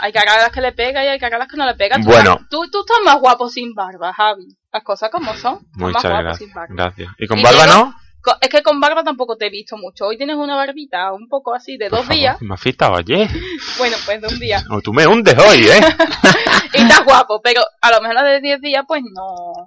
Hay 0.00 0.12
caras 0.12 0.36
a 0.36 0.42
las 0.42 0.52
que 0.52 0.60
le 0.60 0.72
pega 0.72 1.04
y 1.04 1.08
hay 1.08 1.18
caras 1.18 1.36
a 1.36 1.38
las 1.40 1.48
que 1.48 1.56
no 1.56 1.66
le 1.66 1.74
pegan. 1.74 2.02
Tú 2.02 2.08
Bueno. 2.08 2.38
Tú, 2.50 2.68
tú 2.70 2.80
estás 2.80 2.98
más 3.04 3.20
guapo 3.20 3.48
sin 3.48 3.74
barba, 3.74 4.12
Javi. 4.12 4.56
Las 4.72 4.82
cosas 4.82 5.10
como 5.10 5.34
son. 5.34 5.54
Más 5.74 5.92
Muchas 5.92 6.02
guapo 6.02 6.18
gracias. 6.22 6.38
sin 6.38 6.52
barba. 6.52 6.74
Gracias. 6.74 7.12
¿Y 7.18 7.26
con 7.26 7.38
Y 7.38 7.42
barba 7.42 7.66
no? 7.66 7.94
Es 8.40 8.48
que 8.48 8.62
con 8.62 8.80
barba 8.80 9.04
tampoco 9.04 9.36
te 9.36 9.46
he 9.46 9.50
visto 9.50 9.76
mucho. 9.76 10.06
Hoy 10.06 10.16
tienes 10.16 10.36
una 10.36 10.56
barbita 10.56 11.12
un 11.12 11.28
poco 11.28 11.54
así 11.54 11.76
de 11.76 11.88
Por 11.88 11.98
dos 11.98 12.06
favor, 12.06 12.20
días. 12.20 12.42
Me 12.42 12.54
has 12.54 12.60
fitado 12.60 12.96
ayer. 12.96 13.28
Bueno, 13.78 13.96
pues 14.04 14.20
de 14.20 14.28
un 14.28 14.38
día. 14.40 14.64
O 14.70 14.80
tú 14.80 14.92
me 14.92 15.06
hundes 15.06 15.38
hoy, 15.38 15.68
¿eh? 15.68 15.80
Y 16.74 16.82
estás 16.82 17.04
guapo, 17.04 17.40
pero 17.42 17.62
a 17.80 17.90
lo 17.92 18.00
mejor 18.00 18.16
la 18.16 18.24
de 18.24 18.40
10 18.40 18.60
días 18.60 18.84
pues 18.86 19.02
no, 19.02 19.66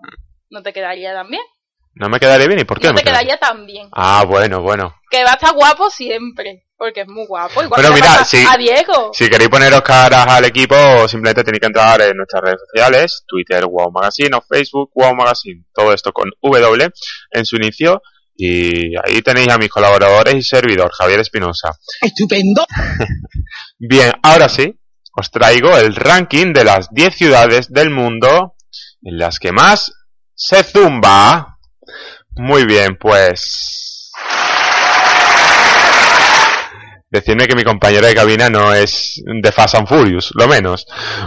no 0.49 0.61
te 0.61 0.73
quedaría 0.73 1.13
tan 1.13 1.29
bien. 1.29 1.41
No 1.93 2.09
me 2.09 2.19
quedaré 2.19 2.47
bien. 2.47 2.59
¿Y 2.59 2.63
por 2.63 2.79
qué 2.79 2.87
No 2.87 2.93
me 2.93 2.99
te 2.99 3.05
quedaría 3.05 3.37
tan 3.37 3.65
bien. 3.65 3.89
Ah, 3.91 4.23
bueno, 4.27 4.61
bueno. 4.61 4.95
Que 5.09 5.23
va 5.23 5.31
a 5.31 5.33
estar 5.33 5.53
guapo 5.53 5.89
siempre, 5.89 6.65
porque 6.77 7.01
es 7.01 7.07
muy 7.07 7.25
guapo. 7.25 7.63
Igual 7.63 7.81
que 7.81 7.87
le 7.89 7.95
mira, 7.95 8.23
sí. 8.23 8.43
a 8.49 8.57
Diego. 8.57 9.11
Si 9.13 9.29
queréis 9.29 9.49
poneros 9.49 9.81
caras 9.81 10.25
al 10.27 10.45
equipo, 10.45 10.75
simplemente 11.07 11.43
tenéis 11.43 11.59
que 11.59 11.67
entrar 11.67 12.01
en 12.01 12.15
nuestras 12.15 12.41
redes 12.43 12.59
sociales, 12.65 13.23
Twitter, 13.27 13.65
Wow 13.65 13.91
Magazine 13.91 14.35
o 14.35 14.41
Facebook, 14.41 14.91
Wow 14.93 15.15
Magazine. 15.15 15.65
Todo 15.73 15.93
esto 15.93 16.11
con 16.13 16.29
W 16.41 16.89
en 17.31 17.45
su 17.45 17.57
inicio. 17.57 18.01
Y 18.43 18.95
ahí 18.95 19.21
tenéis 19.21 19.49
a 19.49 19.59
mis 19.59 19.69
colaboradores 19.69 20.33
y 20.33 20.41
servidor, 20.41 20.91
Javier 20.97 21.19
Espinosa. 21.19 21.77
Estupendo. 22.01 22.65
Bien, 23.77 24.13
ahora 24.23 24.49
sí, 24.49 24.79
os 25.15 25.29
traigo 25.29 25.77
el 25.77 25.95
ranking 25.95 26.51
de 26.51 26.63
las 26.63 26.89
10 26.89 27.15
ciudades 27.15 27.71
del 27.71 27.91
mundo 27.91 28.55
en 29.03 29.19
las 29.19 29.37
que 29.37 29.51
más 29.51 29.93
se 30.33 30.63
zumba. 30.63 31.59
Muy 32.31 32.65
bien, 32.65 32.97
pues... 32.99 33.90
Decidme 37.11 37.45
que 37.45 37.57
mi 37.57 37.63
compañero 37.63 38.07
de 38.07 38.15
cabina 38.15 38.49
no 38.49 38.73
es 38.73 39.21
de 39.25 39.51
Fast 39.51 39.75
and 39.75 39.87
Furious, 39.87 40.31
lo 40.33 40.47
menos. 40.47 40.85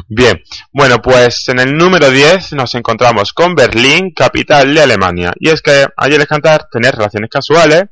Bien, 0.09 0.43
bueno, 0.73 1.03
pues 1.03 1.47
en 1.49 1.61
el 1.61 1.77
número 1.77 2.11
10 2.11 2.55
nos 2.55 2.75
encontramos 2.75 3.35
con 3.35 3.55
Berlín, 3.55 4.11
capital 4.17 4.75
de 4.75 4.81
Alemania. 4.81 5.33
Y 5.37 5.51
es 5.51 5.61
que 5.61 5.87
ayer 5.99 6.23
es 6.23 6.27
cantar 6.27 6.69
tener 6.73 6.95
relaciones 6.95 7.29
casuales 7.29 7.85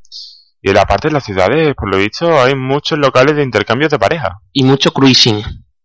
y 0.62 0.70
en 0.70 0.76
la 0.76 0.86
parte 0.86 1.08
de 1.08 1.14
las 1.14 1.24
ciudades, 1.24 1.74
por 1.74 1.90
lo 1.90 1.98
visto, 1.98 2.40
hay 2.40 2.54
muchos 2.54 2.98
locales 2.98 3.36
de 3.36 3.42
intercambios 3.42 3.90
de 3.90 3.98
pareja. 3.98 4.40
Y 4.52 4.62
mucho 4.62 4.92
cruising. 4.92 5.42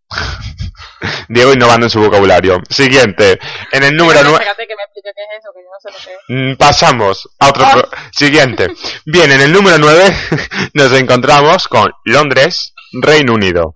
Diego 1.30 1.53
innovando 1.53 1.86
en 1.86 1.89
su 1.89 1.99
vocabulario. 1.99 2.60
Siguiente, 2.70 3.39
en 3.72 3.84
el 3.84 3.95
número 3.95 4.20
Espérate, 4.20 4.30
9... 4.30 4.43
espérate 4.45 4.68
que 4.68 4.76
me 4.76 4.84
explique 4.84 5.10
qué 5.16 5.22
es 5.24 5.39
eso, 5.39 5.49
que 5.53 5.62
yo 5.64 5.70
no 5.70 5.80
sé 5.82 5.91
lo 5.91 6.38
que 6.38 6.49
es. 6.51 6.55
Mm, 6.55 6.58
Pasamos 6.58 7.30
a 7.39 7.49
otro 7.49 7.66
Ah. 7.66 7.72
pro- 7.74 7.89
siguiente. 8.12 8.68
Bien, 9.05 9.32
en 9.32 9.41
el 9.41 9.51
número 9.51 9.78
9 9.78 10.16
nos 10.74 10.91
encontramos 10.93 11.68
con 11.68 11.91
Londres, 12.05 12.74
Reino 12.93 13.34
Unido. 13.34 13.74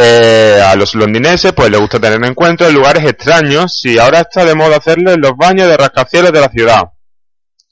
Eh, 0.00 0.62
a 0.64 0.76
los 0.76 0.94
londinenses 0.94 1.52
pues 1.52 1.70
les 1.70 1.80
gusta 1.80 1.98
tener 1.98 2.22
encuentros 2.24 2.68
en 2.68 2.76
lugares 2.76 3.04
extraños 3.04 3.84
y 3.84 3.98
ahora 3.98 4.20
está 4.20 4.44
de 4.44 4.54
moda 4.54 4.76
hacerlo 4.76 5.10
en 5.10 5.20
los 5.20 5.32
baños 5.36 5.66
de 5.68 5.76
rascacielos 5.76 6.30
de 6.32 6.40
la 6.40 6.48
ciudad. 6.48 6.82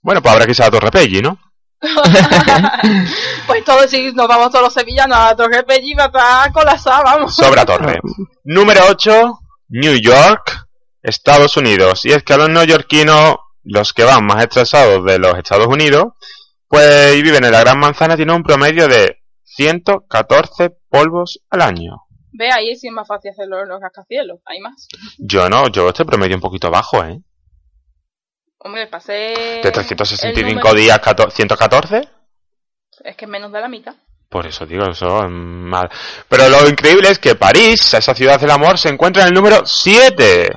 Bueno, 0.02 0.20
pues 0.22 0.32
habrá 0.32 0.44
que 0.44 0.50
irse 0.52 0.62
a 0.62 0.66
la 0.66 0.70
Torre 0.72 0.90
Pelli, 0.90 1.22
¿no? 1.22 1.38
Pues 3.46 3.64
todo, 3.64 3.86
si 3.86 4.12
nos 4.12 4.26
vamos 4.26 4.50
todos 4.50 4.64
los 4.64 4.72
sevillanos 4.72 5.16
a 5.16 5.26
la 5.26 5.36
Torre 5.36 5.62
Pelli, 5.62 5.94
va 5.94 6.04
a 6.04 6.06
estar 6.06 6.52
colapsada, 6.52 7.02
vamos. 7.02 7.36
Sobra 7.36 7.64
Torre. 7.64 8.00
Número 8.44 8.80
8, 8.88 9.38
New 9.68 9.94
York, 9.94 10.66
Estados 11.02 11.56
Unidos. 11.56 12.04
Y 12.04 12.12
es 12.12 12.22
que 12.24 12.34
a 12.34 12.38
los 12.38 12.48
neoyorquinos, 12.48 13.36
los 13.62 13.92
que 13.92 14.04
van 14.04 14.24
más 14.26 14.42
estresados 14.42 15.04
de 15.04 15.18
los 15.18 15.34
Estados 15.36 15.66
Unidos, 15.66 16.14
pues 16.68 17.14
y 17.16 17.22
viven 17.22 17.44
en 17.44 17.52
la 17.52 17.60
Gran 17.60 17.78
Manzana, 17.78 18.16
tienen 18.16 18.34
un 18.34 18.42
promedio 18.42 18.88
de 18.88 19.18
114 19.44 20.70
polvos 20.88 21.40
al 21.50 21.62
año. 21.62 22.02
Ve, 22.32 22.50
ahí 22.52 22.74
sí 22.76 22.88
es 22.88 22.92
más 22.92 23.08
fácil 23.08 23.30
hacerlo 23.30 23.62
en 23.62 23.68
los 23.68 23.80
rascacielos, 23.80 24.40
hay 24.44 24.60
más. 24.60 24.88
Yo 25.18 25.48
no, 25.48 25.68
yo 25.68 25.88
este 25.88 26.04
promedio 26.04 26.36
un 26.36 26.42
poquito 26.42 26.70
bajo, 26.70 27.02
¿eh? 27.04 27.22
Hombre, 28.66 28.88
pasé... 28.88 29.60
De 29.62 29.70
365 29.70 30.40
el 30.40 30.54
número- 30.56 30.74
días, 30.74 30.98
14 30.98 31.36
114. 31.36 32.08
Es 33.04 33.16
que 33.16 33.24
es 33.24 33.30
menos 33.30 33.52
de 33.52 33.60
la 33.60 33.68
mitad. 33.68 33.94
Por 34.28 34.44
eso 34.44 34.66
digo, 34.66 34.84
eso 34.90 35.20
es 35.20 35.30
mal. 35.30 35.88
Pero 36.28 36.48
lo 36.48 36.68
increíble 36.68 37.08
es 37.10 37.20
que 37.20 37.36
París, 37.36 37.94
esa 37.94 38.12
ciudad 38.12 38.40
del 38.40 38.50
amor, 38.50 38.76
se 38.76 38.88
encuentra 38.88 39.22
en 39.22 39.28
el 39.28 39.34
número 39.34 39.64
7. 39.64 40.48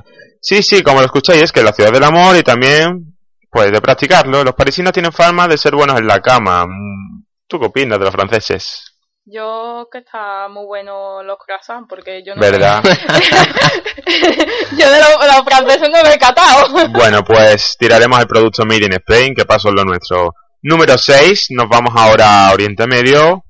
Sí, 0.41 0.63
sí, 0.63 0.81
como 0.81 1.01
lo 1.01 1.05
escucháis, 1.05 1.43
es 1.43 1.51
que 1.51 1.59
es 1.59 1.65
la 1.65 1.71
ciudad 1.73 1.91
del 1.91 2.03
amor 2.03 2.35
y 2.35 2.41
también, 2.41 3.15
pues, 3.51 3.71
de 3.71 3.79
practicarlo. 3.79 4.43
Los 4.43 4.55
parisinos 4.55 4.91
tienen 4.91 5.11
fama 5.11 5.47
de 5.47 5.57
ser 5.59 5.75
buenos 5.75 5.99
en 5.99 6.07
la 6.07 6.19
cama. 6.19 6.65
Mm, 6.65 7.25
¿Tú 7.47 7.59
qué 7.59 7.67
opinas 7.67 7.99
de 7.99 8.05
los 8.05 8.13
franceses? 8.13 8.88
Yo 9.25 9.87
que 9.91 9.99
está 9.99 10.47
muy 10.49 10.65
bueno 10.65 11.21
los 11.23 11.37
croissants, 11.37 11.87
porque 11.87 12.23
yo 12.25 12.33
no... 12.35 12.41
¿Verdad? 12.41 12.81
yo 14.77 14.91
de 14.91 14.99
los, 14.99 15.27
los 15.27 15.43
franceses 15.45 15.89
no 15.89 16.01
me 16.03 16.13
he 16.13 16.17
catado. 16.17 16.87
bueno, 16.91 17.23
pues 17.23 17.75
tiraremos 17.77 18.19
el 18.19 18.27
producto 18.27 18.65
Made 18.65 18.85
in 18.85 18.93
Spain, 18.93 19.35
que 19.35 19.45
pasó 19.45 19.69
en 19.69 19.75
lo 19.75 19.85
nuestro. 19.85 20.33
Número 20.61 20.97
6, 20.97 21.47
nos 21.51 21.69
vamos 21.69 21.93
ahora 21.95 22.47
a 22.47 22.53
Oriente 22.53 22.87
Medio. 22.87 23.43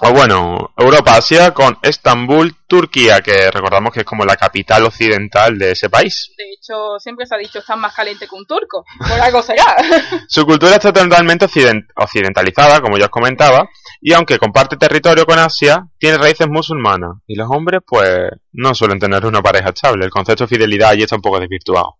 O 0.00 0.12
bueno, 0.12 0.72
Europa-Asia 0.76 1.52
con 1.52 1.76
Estambul, 1.82 2.54
Turquía, 2.66 3.20
que 3.20 3.50
recordamos 3.50 3.92
que 3.92 4.00
es 4.00 4.04
como 4.06 4.24
la 4.24 4.36
capital 4.36 4.84
occidental 4.84 5.58
de 5.58 5.72
ese 5.72 5.88
país. 5.90 6.32
De 6.36 6.44
hecho, 6.52 6.98
siempre 7.00 7.26
se 7.26 7.34
ha 7.34 7.38
dicho, 7.38 7.58
están 7.58 7.80
más 7.80 7.94
caliente 7.94 8.28
que 8.28 8.34
un 8.36 8.46
turco. 8.46 8.84
Por 8.98 9.20
algo 9.20 9.42
será. 9.42 9.76
Su 10.28 10.44
cultura 10.44 10.74
está 10.76 10.92
totalmente 10.92 11.46
occident- 11.46 11.88
occidentalizada, 11.96 12.80
como 12.80 12.96
ya 12.98 13.06
os 13.06 13.10
comentaba, 13.10 13.68
y 14.00 14.12
aunque 14.12 14.38
comparte 14.38 14.76
territorio 14.76 15.24
con 15.26 15.38
Asia, 15.38 15.88
tiene 15.98 16.18
raíces 16.18 16.46
musulmanas. 16.48 17.16
Y 17.26 17.34
los 17.34 17.48
hombres, 17.50 17.80
pues, 17.86 18.30
no 18.52 18.74
suelen 18.74 18.98
tener 19.00 19.26
una 19.26 19.42
pareja 19.42 19.70
estable. 19.70 20.04
El 20.04 20.10
concepto 20.10 20.44
de 20.44 20.48
fidelidad 20.48 20.90
allí 20.90 21.02
está 21.02 21.16
un 21.16 21.22
poco 21.22 21.40
desvirtuado. 21.40 21.96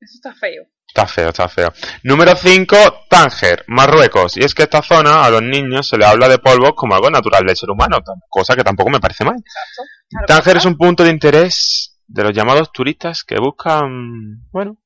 Eso 0.00 0.14
está 0.14 0.34
feo. 0.34 0.64
Está 0.90 1.06
feo, 1.06 1.28
está 1.28 1.48
feo. 1.48 1.72
Número 2.02 2.34
5, 2.34 3.04
Tánger, 3.08 3.64
Marruecos. 3.68 4.36
Y 4.36 4.40
es 4.44 4.54
que 4.54 4.64
esta 4.64 4.82
zona 4.82 5.24
a 5.24 5.30
los 5.30 5.40
niños 5.40 5.88
se 5.88 5.96
les 5.96 6.06
habla 6.08 6.28
de 6.28 6.38
polvos 6.38 6.72
como 6.74 6.96
algo 6.96 7.08
natural 7.10 7.46
del 7.46 7.56
ser 7.56 7.70
humano, 7.70 7.98
cosa 8.28 8.56
que 8.56 8.64
tampoco 8.64 8.90
me 8.90 8.98
parece 8.98 9.24
mal. 9.24 9.36
Claro 10.08 10.26
Tánger 10.26 10.56
es 10.56 10.64
un 10.64 10.76
punto 10.76 11.04
de 11.04 11.10
interés 11.10 11.96
de 12.08 12.24
los 12.24 12.32
llamados 12.34 12.72
turistas 12.72 13.22
que 13.22 13.36
buscan, 13.38 14.40
bueno. 14.50 14.78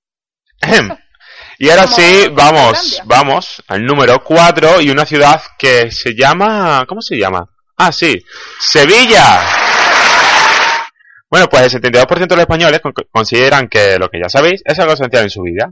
y 1.59 1.71
ahora 1.71 1.87
sí, 1.87 2.29
vamos, 2.33 3.01
vamos 3.07 3.63
al 3.69 3.83
número 3.85 4.23
4 4.23 4.83
y 4.83 4.91
una 4.91 5.07
ciudad 5.07 5.41
que 5.59 5.91
se 5.91 6.15
llama, 6.15 6.85
¿cómo 6.87 7.01
se 7.01 7.17
llama? 7.17 7.49
Ah, 7.79 7.91
sí, 7.93 8.15
Sevilla. 8.61 9.41
Bueno, 11.31 11.49
pues 11.49 11.63
el 11.75 11.81
72% 11.83 12.07
de 12.29 12.37
los 12.37 12.39
españoles 12.41 12.81
con- 12.81 12.93
consideran 13.11 13.69
que 13.69 13.99
lo 13.99 14.09
que 14.09 14.21
ya 14.21 14.29
sabéis 14.29 14.63
es 14.65 14.79
algo 14.79 14.93
esencial 14.93 15.25
en 15.25 15.31
su 15.31 15.43
vida. 15.43 15.71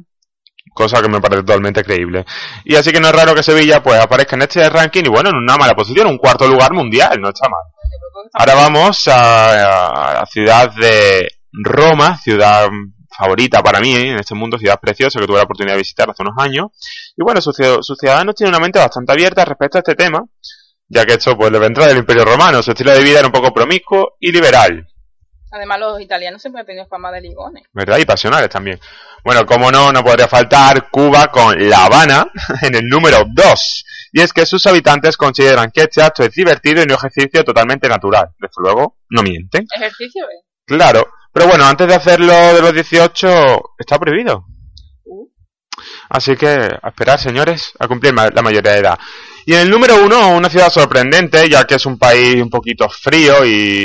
Cosa 0.74 1.02
que 1.02 1.08
me 1.08 1.20
parece 1.20 1.42
totalmente 1.42 1.82
creíble. 1.84 2.24
Y 2.64 2.76
así 2.76 2.92
que 2.92 3.00
no 3.00 3.08
es 3.08 3.14
raro 3.14 3.34
que 3.34 3.42
Sevilla 3.42 3.82
pues 3.82 4.00
aparezca 4.00 4.36
en 4.36 4.42
este 4.42 4.68
ranking 4.70 5.02
y 5.04 5.08
bueno, 5.08 5.30
en 5.30 5.36
una 5.36 5.56
mala 5.56 5.74
posición, 5.74 6.06
un 6.06 6.18
cuarto 6.18 6.48
lugar 6.48 6.72
mundial, 6.72 7.20
no 7.20 7.28
está 7.28 7.48
mal. 7.48 7.60
Ahora 8.34 8.54
vamos 8.54 9.06
a, 9.08 10.14
la 10.20 10.26
ciudad 10.26 10.72
de 10.74 11.28
Roma, 11.52 12.16
ciudad 12.16 12.68
favorita 13.16 13.62
para 13.62 13.80
mí 13.80 13.94
en 13.94 14.18
este 14.18 14.34
mundo, 14.34 14.56
ciudad 14.56 14.80
preciosa 14.80 15.20
que 15.20 15.26
tuve 15.26 15.36
la 15.36 15.44
oportunidad 15.44 15.74
de 15.74 15.80
visitar 15.80 16.08
hace 16.08 16.22
unos 16.22 16.34
años. 16.38 16.66
Y 17.16 17.22
bueno, 17.22 17.42
sus 17.42 17.54
ciudadanos 17.98 18.34
tienen 18.34 18.54
una 18.54 18.62
mente 18.62 18.78
bastante 18.78 19.12
abierta 19.12 19.44
respecto 19.44 19.78
a 19.78 19.80
este 19.80 19.94
tema, 19.94 20.24
ya 20.88 21.04
que 21.04 21.14
esto 21.14 21.36
pues 21.36 21.52
le 21.52 21.58
vendrá 21.58 21.86
del 21.86 21.98
Imperio 21.98 22.24
Romano. 22.24 22.62
Su 22.62 22.70
estilo 22.70 22.92
de 22.92 23.02
vida 23.02 23.18
era 23.18 23.28
un 23.28 23.32
poco 23.32 23.52
promiscuo 23.52 24.16
y 24.18 24.32
liberal. 24.32 24.88
Además, 25.52 25.80
los 25.80 26.00
italianos 26.00 26.40
siempre 26.40 26.60
han 26.60 26.66
tenido 26.66 26.86
fama 26.86 27.12
de 27.12 27.20
ligones. 27.20 27.64
¿verdad? 27.74 27.98
Y 27.98 28.06
pasionales 28.06 28.48
también. 28.48 28.80
Bueno, 29.22 29.44
como 29.44 29.70
no, 29.70 29.92
no 29.92 30.02
podría 30.02 30.26
faltar 30.26 30.88
Cuba 30.90 31.28
con 31.28 31.68
La 31.68 31.84
Habana 31.84 32.26
en 32.62 32.74
el 32.74 32.88
número 32.88 33.18
2. 33.28 33.84
Y 34.12 34.22
es 34.22 34.32
que 34.32 34.46
sus 34.46 34.66
habitantes 34.66 35.16
consideran 35.18 35.70
que 35.70 35.82
este 35.82 36.02
acto 36.02 36.22
es 36.22 36.32
divertido 36.32 36.80
y 36.80 36.84
un 36.84 36.92
ejercicio 36.92 37.44
totalmente 37.44 37.86
natural. 37.86 38.30
Desde 38.38 38.62
luego, 38.62 38.96
no 39.10 39.22
mienten. 39.22 39.66
Ejercicio, 39.74 40.24
¿eh? 40.24 40.42
Claro. 40.64 41.06
Pero 41.32 41.46
bueno, 41.46 41.66
antes 41.66 41.86
de 41.86 41.94
hacerlo 41.94 42.32
de 42.32 42.60
los 42.62 42.72
18, 42.72 43.74
está 43.78 43.98
prohibido. 43.98 44.46
Uh. 45.04 45.28
Así 46.08 46.34
que 46.34 46.48
a 46.48 46.88
esperar, 46.88 47.20
señores, 47.20 47.72
a 47.78 47.88
cumplir 47.88 48.14
la 48.14 48.42
mayoría 48.42 48.72
de 48.72 48.78
edad. 48.78 48.98
Y 49.44 49.54
en 49.54 49.60
el 49.60 49.70
número 49.70 50.02
uno, 50.02 50.34
una 50.34 50.48
ciudad 50.48 50.70
sorprendente, 50.70 51.48
ya 51.48 51.64
que 51.64 51.74
es 51.74 51.84
un 51.84 51.98
país 51.98 52.40
un 52.40 52.48
poquito 52.48 52.88
frío 52.88 53.44
y, 53.44 53.82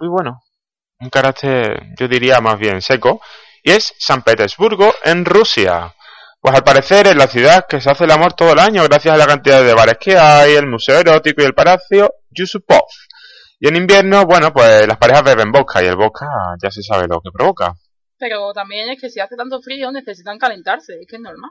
y 0.00 0.08
bueno, 0.08 0.40
un 1.00 1.08
carácter, 1.08 1.82
yo 1.98 2.08
diría 2.08 2.40
más 2.40 2.58
bien 2.58 2.82
seco, 2.82 3.20
y 3.62 3.72
es 3.72 3.94
San 3.98 4.22
Petersburgo, 4.22 4.94
en 5.04 5.24
Rusia. 5.24 5.94
Pues 6.40 6.54
al 6.54 6.64
parecer 6.64 7.06
es 7.06 7.16
la 7.16 7.26
ciudad 7.26 7.66
que 7.68 7.80
se 7.80 7.90
hace 7.90 8.04
el 8.04 8.10
amor 8.10 8.32
todo 8.32 8.52
el 8.52 8.58
año 8.58 8.82
gracias 8.84 9.14
a 9.14 9.18
la 9.18 9.26
cantidad 9.26 9.62
de 9.62 9.74
bares 9.74 9.98
que 9.98 10.16
hay, 10.16 10.54
el 10.54 10.66
museo 10.66 10.98
erótico 10.98 11.42
y 11.42 11.44
el 11.44 11.54
palacio 11.54 12.14
Yusupov. 12.30 12.84
Y 13.58 13.68
en 13.68 13.76
invierno, 13.76 14.24
bueno, 14.24 14.52
pues 14.52 14.86
las 14.86 14.96
parejas 14.96 15.22
beben 15.22 15.52
vodka 15.52 15.82
y 15.82 15.86
el 15.86 15.96
vodka 15.96 16.26
ya 16.62 16.70
se 16.70 16.82
sabe 16.82 17.06
lo 17.08 17.20
que 17.20 17.30
provoca. 17.30 17.74
Pero 18.18 18.52
también 18.54 18.88
es 18.90 19.00
que 19.00 19.10
si 19.10 19.20
hace 19.20 19.36
tanto 19.36 19.60
frío 19.60 19.90
necesitan 19.92 20.38
calentarse, 20.38 20.94
es 21.00 21.06
que 21.06 21.16
es 21.16 21.22
normal. 21.22 21.50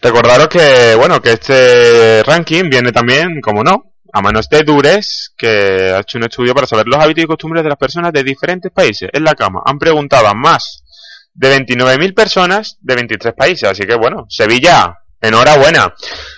Recordaros 0.00 0.48
que, 0.48 0.94
bueno, 0.96 1.20
que 1.20 1.32
este 1.32 2.22
ranking 2.22 2.70
viene 2.70 2.92
también, 2.92 3.40
como 3.40 3.64
no, 3.64 3.93
a 4.16 4.22
manos 4.22 4.48
de 4.48 4.62
Dures, 4.62 5.34
que 5.36 5.92
ha 5.92 5.98
hecho 5.98 6.18
un 6.18 6.24
estudio 6.24 6.54
para 6.54 6.68
saber 6.68 6.86
los 6.86 7.02
hábitos 7.02 7.24
y 7.24 7.26
costumbres 7.26 7.64
de 7.64 7.68
las 7.68 7.78
personas 7.78 8.12
de 8.12 8.22
diferentes 8.22 8.70
países 8.70 9.10
en 9.12 9.24
la 9.24 9.34
cama. 9.34 9.60
Han 9.66 9.76
preguntado 9.76 10.28
a 10.28 10.34
más 10.34 10.84
de 11.34 11.58
29.000 11.58 12.14
personas 12.14 12.78
de 12.80 12.94
23 12.94 13.34
países, 13.34 13.68
así 13.68 13.82
que 13.82 13.96
bueno, 13.96 14.26
Sevilla, 14.28 15.00
enhorabuena. 15.20 15.92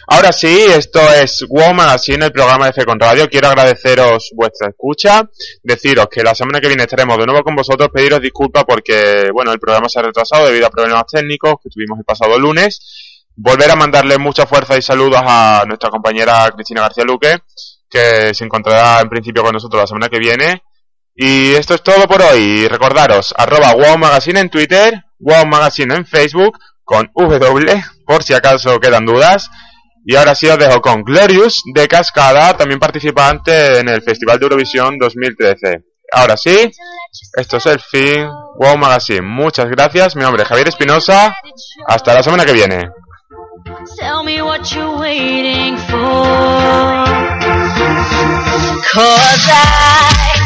Ahora 0.06 0.32
sí, 0.32 0.56
esto 0.74 1.00
es 1.12 1.44
Wow 1.46 1.74
Magazine, 1.74 2.24
el 2.24 2.32
programa 2.32 2.64
de 2.64 2.72
Fecon 2.72 2.98
Radio. 2.98 3.28
Quiero 3.28 3.48
agradeceros 3.48 4.30
vuestra 4.34 4.70
escucha, 4.70 5.28
deciros 5.62 6.06
que 6.10 6.22
la 6.22 6.34
semana 6.34 6.62
que 6.62 6.68
viene 6.68 6.84
estaremos 6.84 7.18
de 7.18 7.26
nuevo 7.26 7.42
con 7.42 7.54
vosotros, 7.54 7.90
pediros 7.92 8.22
disculpas 8.22 8.64
porque, 8.66 9.28
bueno, 9.34 9.52
el 9.52 9.58
programa 9.58 9.90
se 9.90 9.98
ha 9.98 10.02
retrasado 10.02 10.46
debido 10.46 10.66
a 10.66 10.70
problemas 10.70 11.04
técnicos 11.12 11.56
que 11.62 11.68
tuvimos 11.68 11.98
el 11.98 12.06
pasado 12.06 12.38
lunes. 12.38 13.05
Volver 13.38 13.70
a 13.70 13.76
mandarle 13.76 14.16
mucha 14.16 14.46
fuerza 14.46 14.78
y 14.78 14.82
saludos 14.82 15.20
a 15.22 15.62
nuestra 15.66 15.90
compañera 15.90 16.50
Cristina 16.54 16.80
García 16.80 17.04
Luque, 17.04 17.38
que 17.88 18.32
se 18.32 18.44
encontrará 18.44 19.00
en 19.02 19.10
principio 19.10 19.42
con 19.42 19.52
nosotros 19.52 19.82
la 19.82 19.86
semana 19.86 20.08
que 20.08 20.18
viene. 20.18 20.62
Y 21.14 21.52
esto 21.52 21.74
es 21.74 21.82
todo 21.82 22.06
por 22.06 22.22
hoy. 22.22 22.66
Recordaros, 22.66 23.34
arroba 23.36 23.74
Wow 23.74 23.98
Magazine 23.98 24.40
en 24.40 24.48
Twitter, 24.48 25.02
Wow 25.18 25.46
Magazine 25.46 25.94
en 25.94 26.06
Facebook, 26.06 26.58
con 26.82 27.10
W, 27.14 27.84
por 28.06 28.22
si 28.22 28.32
acaso 28.32 28.80
quedan 28.80 29.04
dudas. 29.04 29.50
Y 30.06 30.16
ahora 30.16 30.34
sí 30.34 30.46
os 30.46 30.58
dejo 30.58 30.80
con 30.80 31.02
Glorious 31.02 31.62
de 31.74 31.88
Cascada, 31.88 32.56
también 32.56 32.80
participante 32.80 33.80
en 33.80 33.88
el 33.88 34.00
Festival 34.00 34.38
de 34.38 34.44
Eurovisión 34.44 34.96
2013. 34.98 35.84
Ahora 36.12 36.36
sí, 36.38 36.72
esto 37.36 37.56
es 37.58 37.66
el 37.66 37.80
fin. 37.80 38.26
Wow 38.58 38.78
Magazine. 38.78 39.22
Muchas 39.22 39.66
gracias. 39.66 40.16
Mi 40.16 40.22
nombre 40.22 40.42
es 40.42 40.48
Javier 40.48 40.68
Espinosa. 40.68 41.36
Hasta 41.86 42.14
la 42.14 42.22
semana 42.22 42.46
que 42.46 42.52
viene. 42.52 42.88
Tell 43.66 44.22
me 44.22 44.40
what 44.42 44.72
you're 44.72 44.96
waiting 44.96 45.76
for. 45.76 46.22
Cause 48.92 49.46
I, 49.50 50.38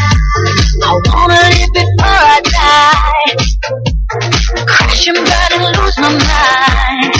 I 0.82 1.00
wanna 1.04 1.34
live 1.52 1.72
before 1.74 2.20
I 2.24 2.40
die. 2.42 3.36
Crash 4.66 5.06
and 5.08 5.18
burn 5.18 5.52
and 5.52 5.76
lose 5.76 5.98
my 5.98 6.08
mind. 6.32 7.14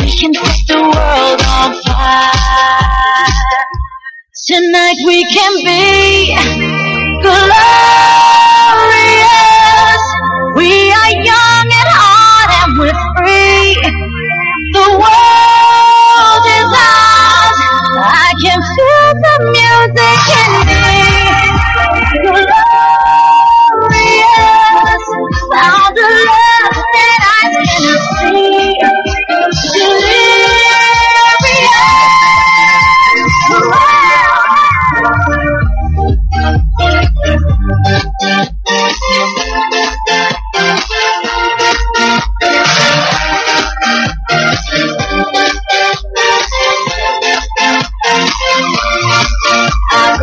We 0.00 0.08
can 0.16 0.32
set 0.32 0.66
the 0.66 0.80
world 0.80 1.42
on 1.44 1.74
fire. 1.82 3.28
Tonight 4.46 4.96
we 5.04 5.24
can 5.30 5.52
be 5.62 6.34
glorious. 7.20 8.53
The 14.74 14.80
world 14.98 15.63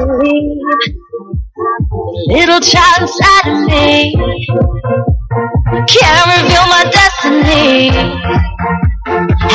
believe 0.06 0.62
little 2.28 2.60
child 2.60 3.02
inside 3.02 3.48
of 3.48 3.60
me 3.70 4.16
can't 5.88 6.28
reveal 6.36 6.66
my 6.68 6.84
destiny. 6.92 7.90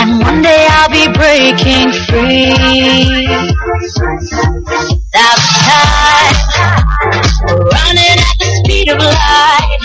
And 0.01 0.20
one 0.20 0.42
day 0.42 0.66
I'll 0.70 0.90
be 0.90 1.07
breaking 1.12 1.92
free. 2.07 3.26
Time, 5.66 6.36
running 7.49 8.18
at 8.18 8.36
the 8.38 8.49
speed 8.62 8.88
of 8.88 8.99
light. 8.99 9.80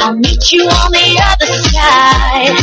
I'll 0.00 0.16
meet 0.16 0.52
you 0.52 0.64
on 0.64 0.92
the 0.92 1.20
other 1.30 1.50
side. 1.70 2.56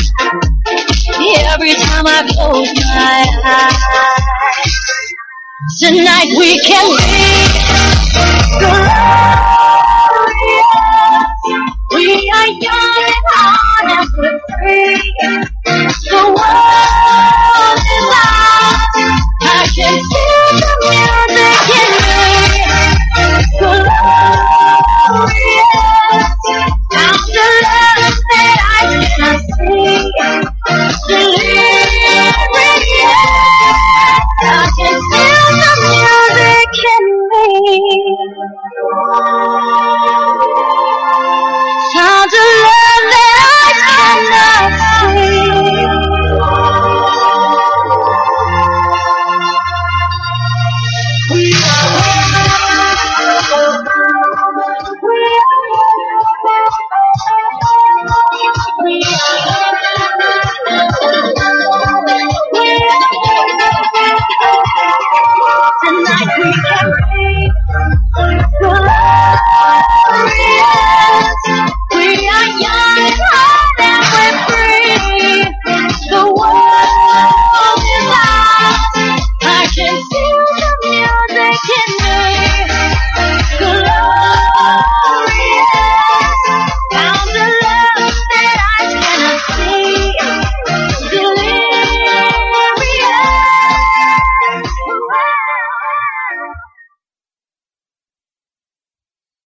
Every 1.53 1.74
time 1.74 2.07
I 2.07 2.28
close 2.32 2.74
my 2.76 3.28
eyes. 3.45 4.81
Tonight 5.62 6.26
we 6.39 6.57
can 6.66 6.88
be 6.97 7.22
glorious. 8.57 8.89
We 11.93 12.32
are 12.34 12.47
young 12.47 12.97
and 12.97 13.22
hard 13.30 13.86
and 13.93 14.41
free. 14.57 15.14
The 16.09 16.22
world 16.34 16.91